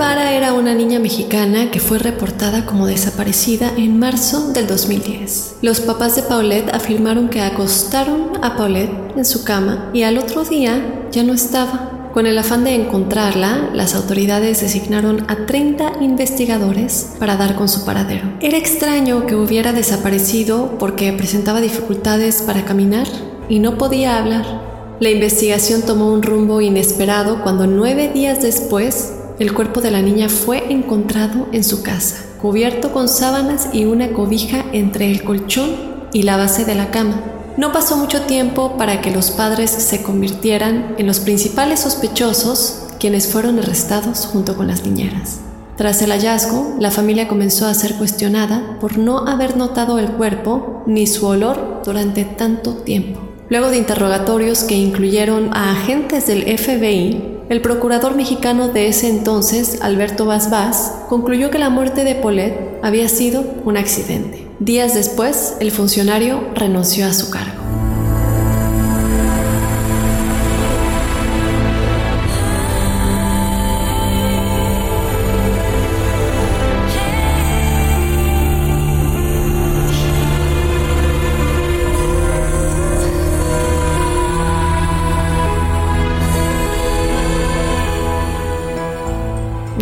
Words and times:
Guevara 0.00 0.32
era 0.32 0.54
una 0.54 0.72
niña 0.72 0.98
mexicana 0.98 1.70
que 1.70 1.78
fue 1.78 1.98
reportada 1.98 2.64
como 2.64 2.86
desaparecida 2.86 3.70
en 3.76 3.98
marzo 3.98 4.50
del 4.50 4.66
2010. 4.66 5.56
Los 5.60 5.82
papás 5.82 6.16
de 6.16 6.22
Paulette 6.22 6.72
afirmaron 6.72 7.28
que 7.28 7.42
acostaron 7.42 8.32
a 8.40 8.56
Paulette 8.56 9.14
en 9.14 9.26
su 9.26 9.44
cama 9.44 9.90
y 9.92 10.04
al 10.04 10.16
otro 10.16 10.44
día 10.44 11.04
ya 11.12 11.22
no 11.22 11.34
estaba. 11.34 12.08
Con 12.14 12.24
el 12.24 12.38
afán 12.38 12.64
de 12.64 12.76
encontrarla, 12.76 13.68
las 13.74 13.94
autoridades 13.94 14.62
designaron 14.62 15.26
a 15.28 15.44
30 15.44 15.98
investigadores 16.00 17.16
para 17.18 17.36
dar 17.36 17.54
con 17.54 17.68
su 17.68 17.84
paradero. 17.84 18.32
Era 18.40 18.56
extraño 18.56 19.26
que 19.26 19.36
hubiera 19.36 19.74
desaparecido 19.74 20.78
porque 20.78 21.12
presentaba 21.12 21.60
dificultades 21.60 22.40
para 22.40 22.64
caminar 22.64 23.06
y 23.50 23.58
no 23.58 23.76
podía 23.76 24.16
hablar. 24.16 24.96
La 24.98 25.10
investigación 25.10 25.82
tomó 25.82 26.10
un 26.10 26.22
rumbo 26.22 26.62
inesperado 26.62 27.42
cuando 27.42 27.66
nueve 27.66 28.10
días 28.14 28.40
después 28.40 29.19
el 29.40 29.54
cuerpo 29.54 29.80
de 29.80 29.90
la 29.90 30.02
niña 30.02 30.28
fue 30.28 30.70
encontrado 30.70 31.48
en 31.52 31.64
su 31.64 31.82
casa, 31.82 32.26
cubierto 32.42 32.92
con 32.92 33.08
sábanas 33.08 33.70
y 33.72 33.86
una 33.86 34.12
cobija 34.12 34.66
entre 34.72 35.10
el 35.10 35.24
colchón 35.24 35.70
y 36.12 36.24
la 36.24 36.36
base 36.36 36.66
de 36.66 36.74
la 36.74 36.90
cama. 36.90 37.22
No 37.56 37.72
pasó 37.72 37.96
mucho 37.96 38.20
tiempo 38.22 38.76
para 38.76 39.00
que 39.00 39.10
los 39.10 39.30
padres 39.30 39.70
se 39.70 40.02
convirtieran 40.02 40.94
en 40.98 41.06
los 41.06 41.20
principales 41.20 41.80
sospechosos 41.80 42.82
quienes 43.00 43.28
fueron 43.28 43.58
arrestados 43.58 44.26
junto 44.26 44.58
con 44.58 44.66
las 44.66 44.84
niñeras. 44.84 45.40
Tras 45.78 46.02
el 46.02 46.10
hallazgo, 46.10 46.76
la 46.78 46.90
familia 46.90 47.26
comenzó 47.26 47.66
a 47.66 47.72
ser 47.72 47.94
cuestionada 47.94 48.76
por 48.78 48.98
no 48.98 49.26
haber 49.26 49.56
notado 49.56 49.98
el 49.98 50.10
cuerpo 50.10 50.82
ni 50.86 51.06
su 51.06 51.26
olor 51.26 51.80
durante 51.82 52.26
tanto 52.26 52.74
tiempo. 52.74 53.20
Luego 53.48 53.70
de 53.70 53.78
interrogatorios 53.78 54.64
que 54.64 54.76
incluyeron 54.76 55.48
a 55.54 55.72
agentes 55.72 56.26
del 56.26 56.42
FBI, 56.58 57.29
el 57.50 57.62
procurador 57.62 58.14
mexicano 58.14 58.68
de 58.68 58.86
ese 58.86 59.08
entonces, 59.08 59.82
Alberto 59.82 60.24
Vaz 60.24 60.50
Vaz, 60.50 61.02
concluyó 61.08 61.50
que 61.50 61.58
la 61.58 61.68
muerte 61.68 62.04
de 62.04 62.14
Paulette 62.14 62.78
había 62.80 63.08
sido 63.08 63.44
un 63.64 63.76
accidente. 63.76 64.46
Días 64.60 64.94
después, 64.94 65.56
el 65.58 65.72
funcionario 65.72 66.44
renunció 66.54 67.06
a 67.06 67.12
su 67.12 67.28
cargo. 67.28 67.59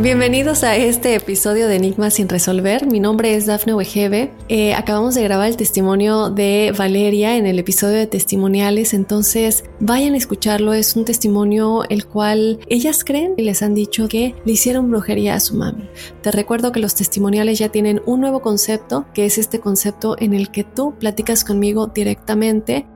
Bienvenidos 0.01 0.63
a 0.63 0.77
este 0.77 1.17
episodio 1.17 1.67
de 1.67 1.75
Enigmas 1.75 2.15
sin 2.15 2.29
resolver. 2.29 2.87
Mi 2.87 3.01
nombre 3.01 3.35
es 3.35 3.47
Dafne 3.47 3.75
Wegebe. 3.75 4.33
Eh, 4.49 4.73
acabamos 4.73 5.17
de 5.17 5.25
grabar 5.25 5.49
el 5.49 5.57
testimonio 5.57 6.31
de 6.31 6.73
Valeria 6.79 7.37
en 7.37 7.47
el 7.47 7.59
episodio 7.59 7.97
de 7.97 8.07
testimoniales, 8.07 8.95
entonces 8.95 9.65
vayan 9.81 10.15
a 10.15 10.17
escucharlo. 10.17 10.73
Es 10.73 10.95
un 10.95 11.05
testimonio 11.05 11.83
el 11.89 12.07
cual 12.07 12.61
ellas 12.69 13.03
creen 13.03 13.35
y 13.37 13.43
les 13.43 13.61
han 13.61 13.75
dicho 13.75 14.07
que 14.07 14.37
le 14.45 14.53
hicieron 14.53 14.89
brujería 14.89 15.35
a 15.35 15.41
su 15.41 15.57
mami. 15.57 15.89
Te 16.23 16.31
recuerdo 16.31 16.71
que 16.71 16.79
los 16.79 16.95
testimoniales 16.95 17.59
ya 17.59 17.71
tienen 17.71 18.01
un 18.07 18.21
nuevo 18.21 18.41
concepto, 18.41 19.05
que 19.15 19.27
es 19.27 19.37
este 19.37 19.59
concepto 19.59 20.15
en 20.21 20.33
el 20.33 20.53
que 20.53 20.63
tú 20.63 20.95
platicas 20.97 21.43
conmigo 21.43 21.89
directamente 21.89 22.87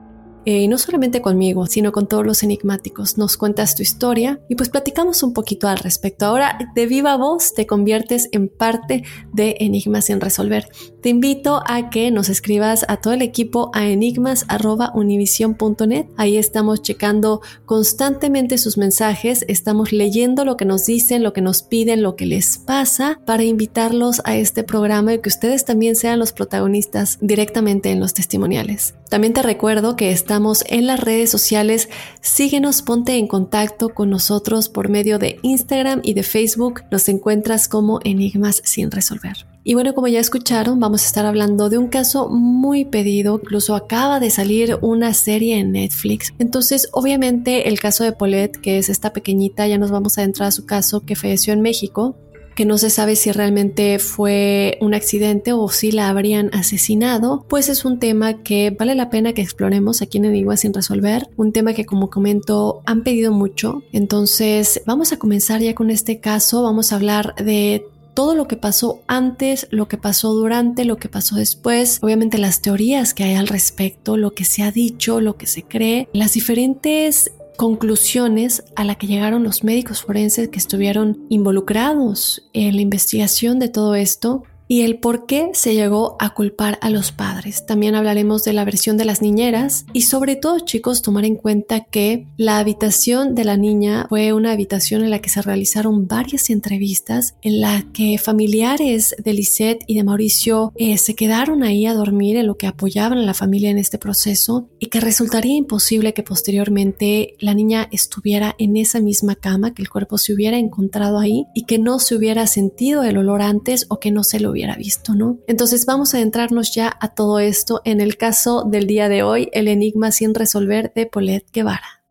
eh, 0.45 0.61
y 0.61 0.67
no 0.67 0.77
solamente 0.77 1.21
conmigo, 1.21 1.65
sino 1.65 1.91
con 1.91 2.07
todos 2.07 2.25
los 2.25 2.43
enigmáticos. 2.43 3.17
Nos 3.17 3.37
cuentas 3.37 3.75
tu 3.75 3.81
historia 3.81 4.39
y 4.49 4.55
pues 4.55 4.69
platicamos 4.69 5.23
un 5.23 5.33
poquito 5.33 5.67
al 5.67 5.77
respecto. 5.77 6.25
Ahora, 6.25 6.57
de 6.75 6.85
viva 6.85 7.15
voz, 7.17 7.53
te 7.53 7.65
conviertes 7.65 8.29
en 8.31 8.49
parte 8.49 9.03
de 9.33 9.57
Enigmas 9.59 10.05
sin 10.05 10.21
resolver. 10.21 10.67
Te 11.01 11.09
invito 11.09 11.61
a 11.67 11.89
que 11.89 12.11
nos 12.11 12.29
escribas 12.29 12.85
a 12.87 12.97
todo 12.97 13.13
el 13.13 13.21
equipo 13.21 13.71
a 13.73 13.87
enigmas.univision.net. 13.87 16.05
Ahí 16.17 16.37
estamos 16.37 16.81
checando 16.81 17.41
constantemente 17.65 18.57
sus 18.57 18.77
mensajes, 18.77 19.45
estamos 19.47 19.91
leyendo 19.91 20.45
lo 20.45 20.57
que 20.57 20.65
nos 20.65 20.85
dicen, 20.85 21.23
lo 21.23 21.33
que 21.33 21.41
nos 21.41 21.63
piden, 21.63 22.03
lo 22.03 22.15
que 22.15 22.25
les 22.25 22.57
pasa 22.57 23.19
para 23.25 23.43
invitarlos 23.43 24.21
a 24.25 24.37
este 24.37 24.63
programa 24.63 25.13
y 25.13 25.19
que 25.19 25.29
ustedes 25.29 25.65
también 25.65 25.95
sean 25.95 26.19
los 26.19 26.31
protagonistas 26.31 27.17
directamente 27.21 27.91
en 27.91 27.99
los 27.99 28.13
testimoniales. 28.13 28.95
También 29.09 29.33
te 29.33 29.43
recuerdo 29.43 29.95
que 29.95 30.11
estamos 30.33 30.63
en 30.67 30.87
las 30.87 30.99
redes 30.99 31.29
sociales. 31.29 31.89
Síguenos, 32.21 32.81
ponte 32.81 33.17
en 33.17 33.27
contacto 33.27 33.89
con 33.89 34.09
nosotros 34.09 34.67
por 34.67 34.89
medio 34.89 35.19
de 35.19 35.37
Instagram 35.43 35.99
y 36.01 36.15
de 36.15 36.23
Facebook. 36.23 36.81
Nos 36.89 37.07
encuentras 37.07 37.67
como 37.67 37.99
Enigmas 38.03 38.59
sin 38.65 38.89
resolver. 38.89 39.45
Y 39.63 39.75
bueno, 39.75 39.93
como 39.93 40.07
ya 40.07 40.19
escucharon, 40.19 40.79
vamos 40.79 41.03
a 41.03 41.05
estar 41.05 41.27
hablando 41.27 41.69
de 41.69 41.77
un 41.77 41.87
caso 41.87 42.29
muy 42.29 42.83
pedido, 42.83 43.39
incluso 43.41 43.75
acaba 43.75 44.19
de 44.19 44.31
salir 44.31 44.79
una 44.81 45.13
serie 45.13 45.59
en 45.59 45.71
Netflix. 45.71 46.33
Entonces, 46.39 46.89
obviamente, 46.93 47.69
el 47.69 47.79
caso 47.79 48.03
de 48.03 48.11
Paulette, 48.11 48.57
que 48.57 48.79
es 48.79 48.89
esta 48.89 49.13
pequeñita, 49.13 49.67
ya 49.67 49.77
nos 49.77 49.91
vamos 49.91 50.17
a 50.17 50.23
entrar 50.23 50.47
a 50.47 50.51
su 50.51 50.65
caso, 50.65 51.01
que 51.01 51.15
falleció 51.15 51.53
en 51.53 51.61
México, 51.61 52.15
que 52.55 52.65
no 52.65 52.77
se 52.77 52.89
sabe 52.89 53.15
si 53.15 53.31
realmente 53.31 53.99
fue 53.99 54.77
un 54.81 54.93
accidente 54.93 55.53
o 55.53 55.69
si 55.69 55.91
la 55.91 56.09
habrían 56.09 56.49
asesinado, 56.53 57.45
pues 57.49 57.69
es 57.69 57.85
un 57.85 57.99
tema 57.99 58.43
que 58.43 58.71
vale 58.71 58.95
la 58.95 59.09
pena 59.09 59.33
que 59.33 59.41
exploremos 59.41 60.01
aquí 60.01 60.17
en 60.17 60.25
Enigma 60.25 60.57
sin 60.57 60.73
resolver, 60.73 61.27
un 61.37 61.51
tema 61.51 61.73
que 61.73 61.85
como 61.85 62.09
comento 62.09 62.81
han 62.85 63.03
pedido 63.03 63.31
mucho, 63.31 63.83
entonces 63.91 64.81
vamos 64.85 65.11
a 65.11 65.17
comenzar 65.17 65.61
ya 65.61 65.75
con 65.75 65.89
este 65.89 66.19
caso, 66.19 66.63
vamos 66.63 66.91
a 66.91 66.95
hablar 66.95 67.35
de 67.35 67.85
todo 68.13 68.35
lo 68.35 68.47
que 68.47 68.57
pasó 68.57 69.01
antes, 69.07 69.67
lo 69.71 69.87
que 69.87 69.97
pasó 69.97 70.33
durante, 70.33 70.85
lo 70.85 70.97
que 70.97 71.09
pasó 71.09 71.35
después, 71.35 71.99
obviamente 72.01 72.37
las 72.37 72.61
teorías 72.61 73.13
que 73.13 73.23
hay 73.23 73.35
al 73.35 73.47
respecto, 73.47 74.17
lo 74.17 74.33
que 74.33 74.45
se 74.45 74.63
ha 74.63 74.71
dicho, 74.71 75.19
lo 75.19 75.35
que 75.35 75.47
se 75.47 75.63
cree, 75.63 76.09
las 76.13 76.33
diferentes 76.33 77.31
conclusiones 77.57 78.63
a 78.75 78.83
la 78.83 78.95
que 78.95 79.07
llegaron 79.07 79.43
los 79.43 79.63
médicos 79.63 80.01
forenses 80.01 80.49
que 80.49 80.59
estuvieron 80.59 81.25
involucrados 81.29 82.49
en 82.53 82.75
la 82.75 82.81
investigación 82.81 83.59
de 83.59 83.69
todo 83.69 83.95
esto 83.95 84.43
y 84.67 84.81
el 84.81 84.99
por 84.99 85.25
qué 85.25 85.49
se 85.53 85.73
llegó 85.75 86.15
a 86.19 86.33
culpar 86.33 86.79
a 86.81 86.89
los 86.89 87.11
padres. 87.11 87.65
También 87.65 87.95
hablaremos 87.95 88.43
de 88.43 88.53
la 88.53 88.65
versión 88.65 88.97
de 88.97 89.05
las 89.05 89.21
niñeras 89.21 89.85
y 89.93 90.03
sobre 90.03 90.35
todo 90.35 90.59
chicos 90.59 91.01
tomar 91.01 91.25
en 91.25 91.35
cuenta 91.35 91.81
que 91.81 92.27
la 92.37 92.59
habitación 92.59 93.35
de 93.35 93.43
la 93.43 93.57
niña 93.57 94.05
fue 94.09 94.33
una 94.33 94.51
habitación 94.51 95.03
en 95.03 95.09
la 95.09 95.19
que 95.19 95.29
se 95.29 95.41
realizaron 95.41 96.07
varias 96.07 96.49
entrevistas 96.49 97.35
en 97.41 97.61
la 97.61 97.85
que 97.93 98.17
familiares 98.17 99.15
de 99.23 99.33
Lisette 99.33 99.83
y 99.87 99.95
de 99.95 100.03
Mauricio 100.03 100.71
eh, 100.75 100.97
se 100.97 101.15
quedaron 101.15 101.63
ahí 101.63 101.85
a 101.85 101.93
dormir 101.93 102.37
en 102.37 102.47
lo 102.47 102.55
que 102.55 102.67
apoyaban 102.67 103.17
a 103.17 103.23
la 103.23 103.33
familia 103.33 103.69
en 103.69 103.77
este 103.77 103.97
proceso 103.97 104.69
y 104.79 104.87
que 104.87 104.99
resultaría 104.99 105.55
imposible 105.55 106.13
que 106.13 106.23
posteriormente 106.23 107.35
la 107.39 107.53
niña 107.53 107.89
estuviera 107.91 108.55
en 108.57 108.77
esa 108.77 108.99
misma 108.99 109.35
cama, 109.35 109.73
que 109.73 109.81
el 109.81 109.89
cuerpo 109.89 110.17
se 110.17 110.33
hubiera 110.33 110.57
encontrado 110.57 111.19
ahí 111.19 111.45
y 111.53 111.65
que 111.65 111.79
no 111.79 111.99
se 111.99 112.15
hubiera 112.15 112.47
sentido 112.47 113.03
el 113.03 113.17
olor 113.17 113.41
antes 113.41 113.85
o 113.89 113.99
que 113.99 114.11
no 114.11 114.23
se 114.23 114.39
lo 114.39 114.52
hubiera 114.53 114.75
visto, 114.75 115.13
¿no? 115.13 115.37
Entonces 115.47 115.85
vamos 115.85 116.13
a 116.13 116.17
adentrarnos 116.17 116.73
ya 116.73 116.95
a 116.99 117.09
todo 117.09 117.39
esto 117.39 117.81
en 117.85 118.01
el 118.01 118.17
caso 118.17 118.63
del 118.63 118.87
día 118.87 119.09
de 119.09 119.23
hoy, 119.23 119.49
el 119.53 119.67
enigma 119.67 120.11
sin 120.11 120.33
resolver 120.33 120.91
de 120.95 121.05
Paulette 121.05 121.51
Guevara. 121.51 122.01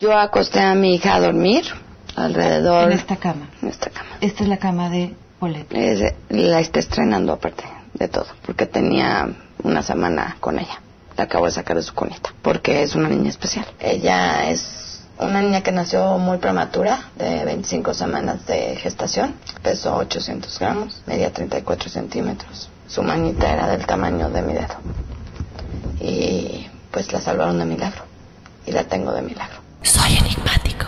Yo 0.00 0.12
acosté 0.18 0.58
a 0.60 0.74
mi 0.74 0.96
hija 0.96 1.14
a 1.14 1.20
dormir 1.20 1.62
alrededor... 2.16 2.90
En 2.90 2.98
esta 2.98 3.16
cama. 3.16 3.48
En 3.62 3.68
esta 3.68 3.90
cama. 3.90 4.10
Esta 4.20 4.42
es 4.42 4.48
la 4.48 4.58
cama 4.58 4.90
de 4.90 5.14
Paulette. 5.38 5.72
Es- 5.72 6.14
la 6.30 6.60
está 6.60 6.80
estrenando 6.80 7.32
aparte 7.32 7.64
de 7.94 8.08
todo, 8.08 8.26
porque 8.44 8.66
tenía 8.66 9.28
una 9.62 9.82
semana 9.82 10.36
con 10.40 10.58
ella. 10.58 10.80
La 11.16 11.24
acabo 11.24 11.44
de 11.46 11.52
sacar 11.52 11.76
de 11.76 11.82
su 11.82 11.94
cunita, 11.94 12.34
porque 12.42 12.82
es 12.82 12.94
una 12.94 13.08
niña 13.08 13.28
especial. 13.30 13.66
Ella 13.78 14.50
es 14.50 14.60
una 15.24 15.40
niña 15.40 15.62
que 15.62 15.72
nació 15.72 16.18
muy 16.18 16.38
prematura, 16.38 17.10
de 17.16 17.44
25 17.44 17.94
semanas 17.94 18.46
de 18.46 18.76
gestación. 18.76 19.34
Pesó 19.62 19.96
800 19.96 20.58
gramos, 20.58 21.02
medía 21.06 21.32
34 21.32 21.88
centímetros. 21.88 22.68
Su 22.86 23.02
manita 23.02 23.52
era 23.52 23.68
del 23.68 23.86
tamaño 23.86 24.30
de 24.30 24.42
mi 24.42 24.52
dedo. 24.52 24.76
Y 26.00 26.66
pues 26.90 27.12
la 27.12 27.20
salvaron 27.20 27.58
de 27.58 27.64
milagro. 27.64 28.02
Y 28.66 28.72
la 28.72 28.84
tengo 28.84 29.12
de 29.12 29.22
milagro. 29.22 29.60
Soy 29.82 30.16
enigmático. 30.16 30.86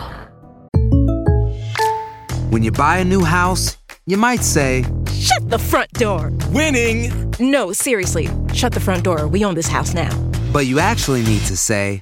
When 2.51 2.63
you 2.63 2.71
buy 2.71 2.99
a 2.99 3.05
new 3.05 3.23
house, 3.23 3.77
you 4.05 4.17
might 4.17 4.43
say, 4.43 4.85
Shut 5.11 5.49
the 5.49 5.57
front 5.57 5.91
door. 5.93 6.31
Winning! 6.51 7.11
No, 7.39 7.73
seriously. 7.73 8.29
Shut 8.53 8.73
the 8.73 8.79
front 8.79 9.03
door. 9.03 9.27
We 9.27 9.43
own 9.43 9.55
this 9.55 9.67
house 9.67 9.93
now. 9.93 10.09
but 10.55 10.65
you 10.67 10.79
actually 10.79 11.21
need 11.21 11.41
to 11.41 11.57
say, 11.57 12.01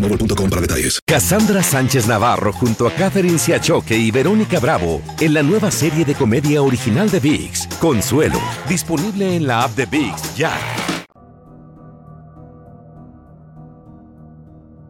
boostmobile.com 0.00 0.50
para 0.50 0.60
detalles. 0.60 1.00
Cassandra 1.06 1.62
Sánchez 1.62 2.06
Navarro 2.06 2.52
junto 2.52 2.86
a 2.86 2.92
Catherine 2.92 3.38
Siachoque 3.38 3.96
y 3.96 4.10
Verónica 4.10 4.58
Bravo 4.60 5.02
en 5.20 5.34
la 5.34 5.42
nueva 5.42 5.70
serie 5.70 6.04
de 6.04 6.14
comedia 6.14 6.62
original 6.62 7.10
de 7.10 7.20
VIX, 7.20 7.66
Consuelo, 7.80 8.40
disponible 8.68 9.36
en 9.36 9.46
la 9.46 9.64
app 9.64 9.76
de 9.76 9.86
VIX 9.86 10.36
ya. 10.36 10.52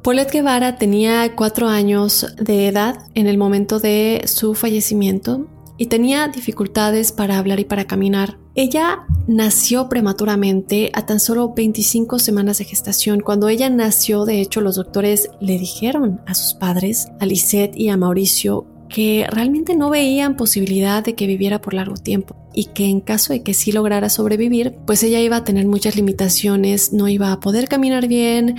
Paulette 0.03 0.33
Guevara 0.33 0.79
tenía 0.79 1.37
cuatro 1.37 1.69
años 1.69 2.27
de 2.39 2.69
edad 2.69 3.01
en 3.15 3.27
el 3.27 3.37
momento 3.37 3.81
de 3.81 4.23
su 4.25 4.55
fallecimiento 4.55 5.47
y 5.81 5.87
tenía 5.87 6.29
dificultades 6.29 7.11
para 7.11 7.39
hablar 7.39 7.59
y 7.59 7.65
para 7.65 7.87
caminar. 7.87 8.37
Ella 8.55 9.07
nació 9.27 9.89
prematuramente 9.89 10.91
a 10.93 11.07
tan 11.07 11.21
solo 11.21 11.55
25 11.55 12.19
semanas 12.19 12.59
de 12.59 12.67
gestación. 12.67 13.21
Cuando 13.21 13.49
ella 13.49 13.71
nació, 13.71 14.27
de 14.27 14.43
hecho, 14.43 14.61
los 14.61 14.77
doctores 14.77 15.31
le 15.41 15.59
dijeron 15.59 16.21
a 16.27 16.35
sus 16.35 16.53
padres, 16.53 17.09
a 17.19 17.25
Lisette 17.25 17.75
y 17.75 17.89
a 17.89 17.97
Mauricio, 17.97 18.67
que 18.91 19.27
realmente 19.31 19.75
no 19.75 19.89
veían 19.89 20.37
posibilidad 20.37 21.03
de 21.03 21.15
que 21.15 21.27
viviera 21.27 21.63
por 21.63 21.73
largo 21.73 21.97
tiempo 21.97 22.37
y 22.53 22.67
que 22.67 22.85
en 22.85 23.01
caso 23.01 23.33
de 23.33 23.43
que 23.43 23.55
sí 23.55 23.73
lograra 23.73 24.11
sobrevivir, 24.11 24.77
pues 24.87 25.03
ella 25.03 25.21
iba 25.21 25.37
a 25.37 25.45
tener 25.45 25.67
muchas 25.67 25.97
limitaciones, 25.97 26.93
no 26.93 27.09
iba 27.09 27.33
a 27.33 27.41
poder 27.41 27.69
caminar 27.69 28.07
bien, 28.07 28.57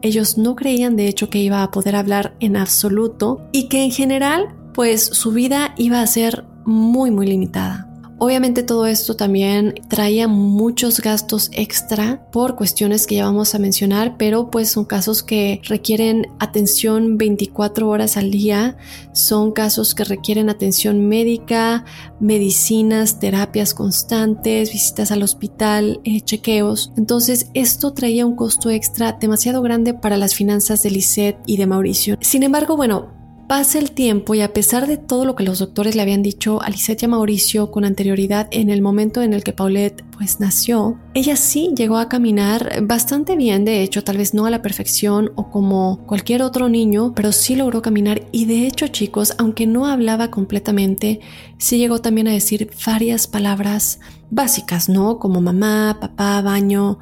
ellos 0.00 0.38
no 0.38 0.54
creían 0.54 0.94
de 0.94 1.08
hecho 1.08 1.28
que 1.28 1.40
iba 1.40 1.64
a 1.64 1.72
poder 1.72 1.96
hablar 1.96 2.36
en 2.38 2.56
absoluto 2.56 3.48
y 3.50 3.68
que 3.68 3.82
en 3.82 3.90
general 3.90 4.54
pues 4.74 5.04
su 5.04 5.32
vida 5.32 5.74
iba 5.76 6.00
a 6.00 6.06
ser 6.06 6.44
muy 6.64 7.10
muy 7.10 7.26
limitada. 7.26 7.88
Obviamente 8.24 8.62
todo 8.62 8.86
esto 8.86 9.16
también 9.16 9.74
traía 9.88 10.28
muchos 10.28 11.00
gastos 11.00 11.50
extra 11.52 12.24
por 12.30 12.54
cuestiones 12.54 13.08
que 13.08 13.16
ya 13.16 13.24
vamos 13.24 13.52
a 13.56 13.58
mencionar, 13.58 14.14
pero 14.16 14.48
pues 14.48 14.70
son 14.70 14.84
casos 14.84 15.24
que 15.24 15.60
requieren 15.64 16.28
atención 16.38 17.18
24 17.18 17.88
horas 17.88 18.16
al 18.16 18.30
día, 18.30 18.76
son 19.12 19.50
casos 19.50 19.96
que 19.96 20.04
requieren 20.04 20.50
atención 20.50 21.08
médica, 21.08 21.84
medicinas, 22.20 23.18
terapias 23.18 23.74
constantes, 23.74 24.72
visitas 24.72 25.10
al 25.10 25.24
hospital, 25.24 26.00
eh, 26.04 26.20
chequeos. 26.20 26.92
Entonces 26.96 27.48
esto 27.54 27.92
traía 27.92 28.24
un 28.24 28.36
costo 28.36 28.70
extra 28.70 29.14
demasiado 29.20 29.62
grande 29.62 29.94
para 29.94 30.16
las 30.16 30.36
finanzas 30.36 30.84
de 30.84 30.92
Lisette 30.92 31.40
y 31.44 31.56
de 31.56 31.66
Mauricio. 31.66 32.18
Sin 32.20 32.44
embargo, 32.44 32.76
bueno, 32.76 33.21
Pasa 33.52 33.78
el 33.78 33.92
tiempo 33.92 34.34
y 34.34 34.40
a 34.40 34.54
pesar 34.54 34.86
de 34.86 34.96
todo 34.96 35.26
lo 35.26 35.36
que 35.36 35.44
los 35.44 35.58
doctores 35.58 35.94
le 35.94 36.00
habían 36.00 36.22
dicho 36.22 36.62
a 36.62 36.70
Lisette 36.70 37.02
y 37.02 37.06
Mauricio 37.06 37.70
con 37.70 37.84
anterioridad 37.84 38.48
en 38.50 38.70
el 38.70 38.80
momento 38.80 39.20
en 39.20 39.34
el 39.34 39.44
que 39.44 39.52
Paulette 39.52 40.02
pues 40.16 40.40
nació, 40.40 40.98
ella 41.12 41.36
sí 41.36 41.74
llegó 41.76 41.98
a 41.98 42.08
caminar 42.08 42.82
bastante 42.84 43.36
bien, 43.36 43.66
de 43.66 43.82
hecho, 43.82 44.04
tal 44.04 44.16
vez 44.16 44.32
no 44.32 44.46
a 44.46 44.50
la 44.50 44.62
perfección 44.62 45.32
o 45.34 45.50
como 45.50 46.02
cualquier 46.06 46.40
otro 46.40 46.70
niño, 46.70 47.12
pero 47.14 47.30
sí 47.30 47.54
logró 47.54 47.82
caminar 47.82 48.22
y 48.32 48.46
de 48.46 48.66
hecho 48.66 48.88
chicos, 48.88 49.34
aunque 49.36 49.66
no 49.66 49.84
hablaba 49.84 50.30
completamente, 50.30 51.20
sí 51.58 51.76
llegó 51.76 52.00
también 52.00 52.28
a 52.28 52.32
decir 52.32 52.70
varias 52.86 53.26
palabras 53.26 54.00
básicas, 54.30 54.88
¿no? 54.88 55.18
Como 55.18 55.42
mamá, 55.42 55.98
papá, 56.00 56.40
baño, 56.40 57.00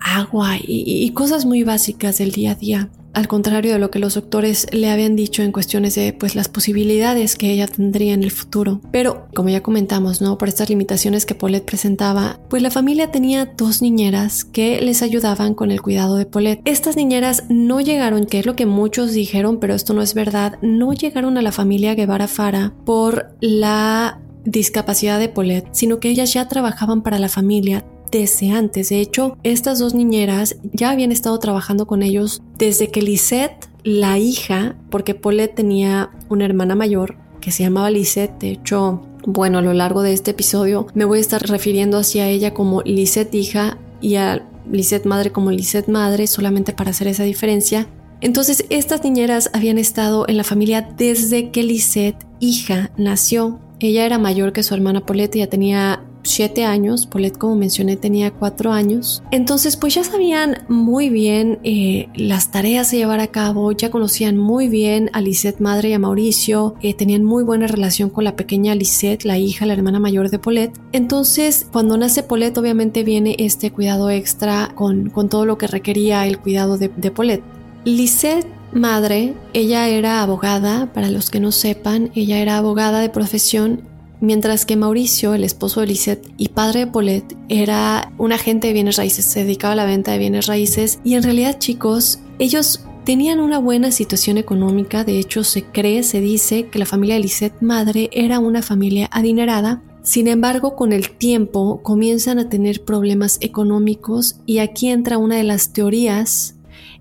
agua 0.00 0.58
y 0.62 1.10
cosas 1.10 1.44
muy 1.44 1.64
básicas 1.64 2.18
del 2.18 2.30
día 2.30 2.52
a 2.52 2.54
día 2.54 2.90
al 3.18 3.26
contrario 3.26 3.72
de 3.72 3.80
lo 3.80 3.90
que 3.90 3.98
los 3.98 4.14
doctores 4.14 4.68
le 4.72 4.90
habían 4.90 5.16
dicho 5.16 5.42
en 5.42 5.50
cuestiones 5.50 5.96
de 5.96 6.12
pues 6.12 6.36
las 6.36 6.48
posibilidades 6.48 7.34
que 7.34 7.50
ella 7.50 7.66
tendría 7.66 8.14
en 8.14 8.22
el 8.22 8.30
futuro. 8.30 8.80
Pero 8.92 9.26
como 9.34 9.48
ya 9.48 9.60
comentamos, 9.60 10.20
¿no? 10.20 10.38
Por 10.38 10.46
estas 10.46 10.70
limitaciones 10.70 11.26
que 11.26 11.34
Paulette 11.34 11.64
presentaba, 11.64 12.38
pues 12.48 12.62
la 12.62 12.70
familia 12.70 13.10
tenía 13.10 13.46
dos 13.56 13.82
niñeras 13.82 14.44
que 14.44 14.80
les 14.80 15.02
ayudaban 15.02 15.54
con 15.54 15.72
el 15.72 15.82
cuidado 15.82 16.14
de 16.14 16.26
Paulette. 16.26 16.62
Estas 16.64 16.96
niñeras 16.96 17.42
no 17.48 17.80
llegaron, 17.80 18.24
que 18.24 18.38
es 18.38 18.46
lo 18.46 18.54
que 18.54 18.66
muchos 18.66 19.12
dijeron, 19.12 19.58
pero 19.58 19.74
esto 19.74 19.94
no 19.94 20.02
es 20.02 20.14
verdad, 20.14 20.56
no 20.62 20.92
llegaron 20.92 21.36
a 21.38 21.42
la 21.42 21.50
familia 21.50 21.96
Guevara 21.96 22.28
Fara 22.28 22.72
por 22.84 23.34
la 23.40 24.20
discapacidad 24.44 25.18
de 25.18 25.28
Paulette, 25.28 25.68
sino 25.72 25.98
que 25.98 26.08
ellas 26.08 26.32
ya 26.32 26.46
trabajaban 26.46 27.02
para 27.02 27.18
la 27.18 27.28
familia, 27.28 27.84
desde 28.10 28.50
antes. 28.50 28.88
De 28.88 29.00
hecho, 29.00 29.36
estas 29.42 29.78
dos 29.78 29.94
niñeras 29.94 30.56
ya 30.72 30.90
habían 30.90 31.12
estado 31.12 31.38
trabajando 31.38 31.86
con 31.86 32.02
ellos 32.02 32.42
desde 32.58 32.88
que 32.88 33.02
Lisette, 33.02 33.68
la 33.84 34.18
hija, 34.18 34.76
porque 34.90 35.14
Paulette 35.14 35.54
tenía 35.54 36.10
una 36.28 36.44
hermana 36.44 36.74
mayor 36.74 37.16
que 37.40 37.52
se 37.52 37.62
llamaba 37.62 37.90
Lisette, 37.90 38.38
de 38.40 38.50
hecho, 38.50 39.02
bueno, 39.26 39.58
a 39.58 39.62
lo 39.62 39.72
largo 39.72 40.02
de 40.02 40.12
este 40.12 40.32
episodio 40.32 40.86
me 40.94 41.04
voy 41.04 41.18
a 41.18 41.20
estar 41.20 41.42
refiriendo 41.42 41.98
hacia 41.98 42.28
ella 42.28 42.54
como 42.54 42.82
Lisette 42.82 43.34
hija 43.34 43.78
y 44.00 44.16
a 44.16 44.46
Lisette 44.70 45.06
madre 45.06 45.32
como 45.32 45.50
Lisette 45.50 45.88
madre, 45.88 46.26
solamente 46.26 46.72
para 46.72 46.90
hacer 46.90 47.08
esa 47.08 47.24
diferencia. 47.24 47.88
Entonces, 48.20 48.64
estas 48.68 49.04
niñeras 49.04 49.50
habían 49.52 49.78
estado 49.78 50.24
en 50.28 50.36
la 50.36 50.44
familia 50.44 50.82
desde 50.96 51.50
que 51.50 51.62
Lisette, 51.62 52.26
hija, 52.40 52.90
nació. 52.96 53.60
Ella 53.80 54.04
era 54.04 54.18
mayor 54.18 54.52
que 54.52 54.64
su 54.64 54.74
hermana 54.74 55.06
Paulette, 55.06 55.36
ya 55.36 55.46
tenía 55.46 56.04
siete 56.22 56.64
años, 56.64 57.06
Paulette 57.06 57.38
como 57.38 57.56
mencioné 57.56 57.96
tenía 57.96 58.30
cuatro 58.30 58.72
años. 58.72 59.22
Entonces 59.30 59.76
pues 59.76 59.94
ya 59.94 60.04
sabían 60.04 60.64
muy 60.68 61.08
bien 61.08 61.58
eh, 61.64 62.08
las 62.14 62.50
tareas 62.50 62.92
a 62.92 62.96
llevar 62.96 63.20
a 63.20 63.28
cabo, 63.28 63.72
ya 63.72 63.90
conocían 63.90 64.36
muy 64.36 64.68
bien 64.68 65.10
a 65.12 65.20
Lisette 65.20 65.60
madre 65.60 65.90
y 65.90 65.92
a 65.92 65.98
Mauricio, 65.98 66.74
eh, 66.82 66.94
tenían 66.94 67.24
muy 67.24 67.44
buena 67.44 67.66
relación 67.66 68.10
con 68.10 68.24
la 68.24 68.36
pequeña 68.36 68.74
Lisette, 68.74 69.24
la 69.24 69.38
hija, 69.38 69.66
la 69.66 69.74
hermana 69.74 70.00
mayor 70.00 70.30
de 70.30 70.38
Paulette. 70.38 70.78
Entonces 70.92 71.66
cuando 71.72 71.96
nace 71.96 72.22
Paulette 72.22 72.58
obviamente 72.58 73.04
viene 73.04 73.36
este 73.38 73.70
cuidado 73.70 74.10
extra 74.10 74.72
con, 74.74 75.10
con 75.10 75.28
todo 75.28 75.46
lo 75.46 75.58
que 75.58 75.66
requería 75.66 76.26
el 76.26 76.38
cuidado 76.38 76.78
de, 76.78 76.88
de 76.88 77.10
Paulette. 77.10 77.42
Lisette 77.84 78.58
madre, 78.72 79.34
ella 79.54 79.88
era 79.88 80.22
abogada, 80.22 80.92
para 80.92 81.10
los 81.10 81.30
que 81.30 81.40
no 81.40 81.52
sepan, 81.52 82.10
ella 82.14 82.38
era 82.38 82.58
abogada 82.58 83.00
de 83.00 83.08
profesión 83.08 83.82
mientras 84.20 84.66
que 84.66 84.76
Mauricio, 84.76 85.34
el 85.34 85.44
esposo 85.44 85.80
de 85.80 85.88
Lisette 85.88 86.28
y 86.36 86.48
padre 86.48 86.80
de 86.80 86.86
Paulette, 86.88 87.36
era 87.48 88.12
un 88.18 88.32
agente 88.32 88.68
de 88.68 88.72
bienes 88.72 88.96
raíces, 88.96 89.24
se 89.24 89.44
dedicaba 89.44 89.72
a 89.72 89.76
la 89.76 89.84
venta 89.84 90.12
de 90.12 90.18
bienes 90.18 90.46
raíces 90.46 91.00
y 91.04 91.14
en 91.14 91.22
realidad 91.22 91.58
chicos, 91.58 92.20
ellos 92.38 92.84
tenían 93.04 93.40
una 93.40 93.58
buena 93.58 93.90
situación 93.90 94.38
económica, 94.38 95.04
de 95.04 95.18
hecho 95.18 95.44
se 95.44 95.64
cree, 95.64 96.02
se 96.02 96.20
dice 96.20 96.68
que 96.68 96.78
la 96.78 96.86
familia 96.86 97.14
de 97.14 97.22
Lisette 97.22 97.62
madre 97.62 98.10
era 98.12 98.38
una 98.38 98.62
familia 98.62 99.08
adinerada, 99.12 99.82
sin 100.02 100.26
embargo, 100.26 100.74
con 100.74 100.92
el 100.92 101.10
tiempo 101.10 101.82
comienzan 101.82 102.38
a 102.38 102.48
tener 102.48 102.82
problemas 102.84 103.36
económicos 103.42 104.40
y 104.46 104.58
aquí 104.58 104.88
entra 104.88 105.18
una 105.18 105.36
de 105.36 105.44
las 105.44 105.72
teorías 105.74 106.54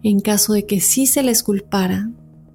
en 0.04 0.20
caso 0.20 0.54
de 0.54 0.66
que 0.66 0.82
sí 0.82 1.08
se 1.08 1.24
les 1.24 1.42
culpara 1.42 2.10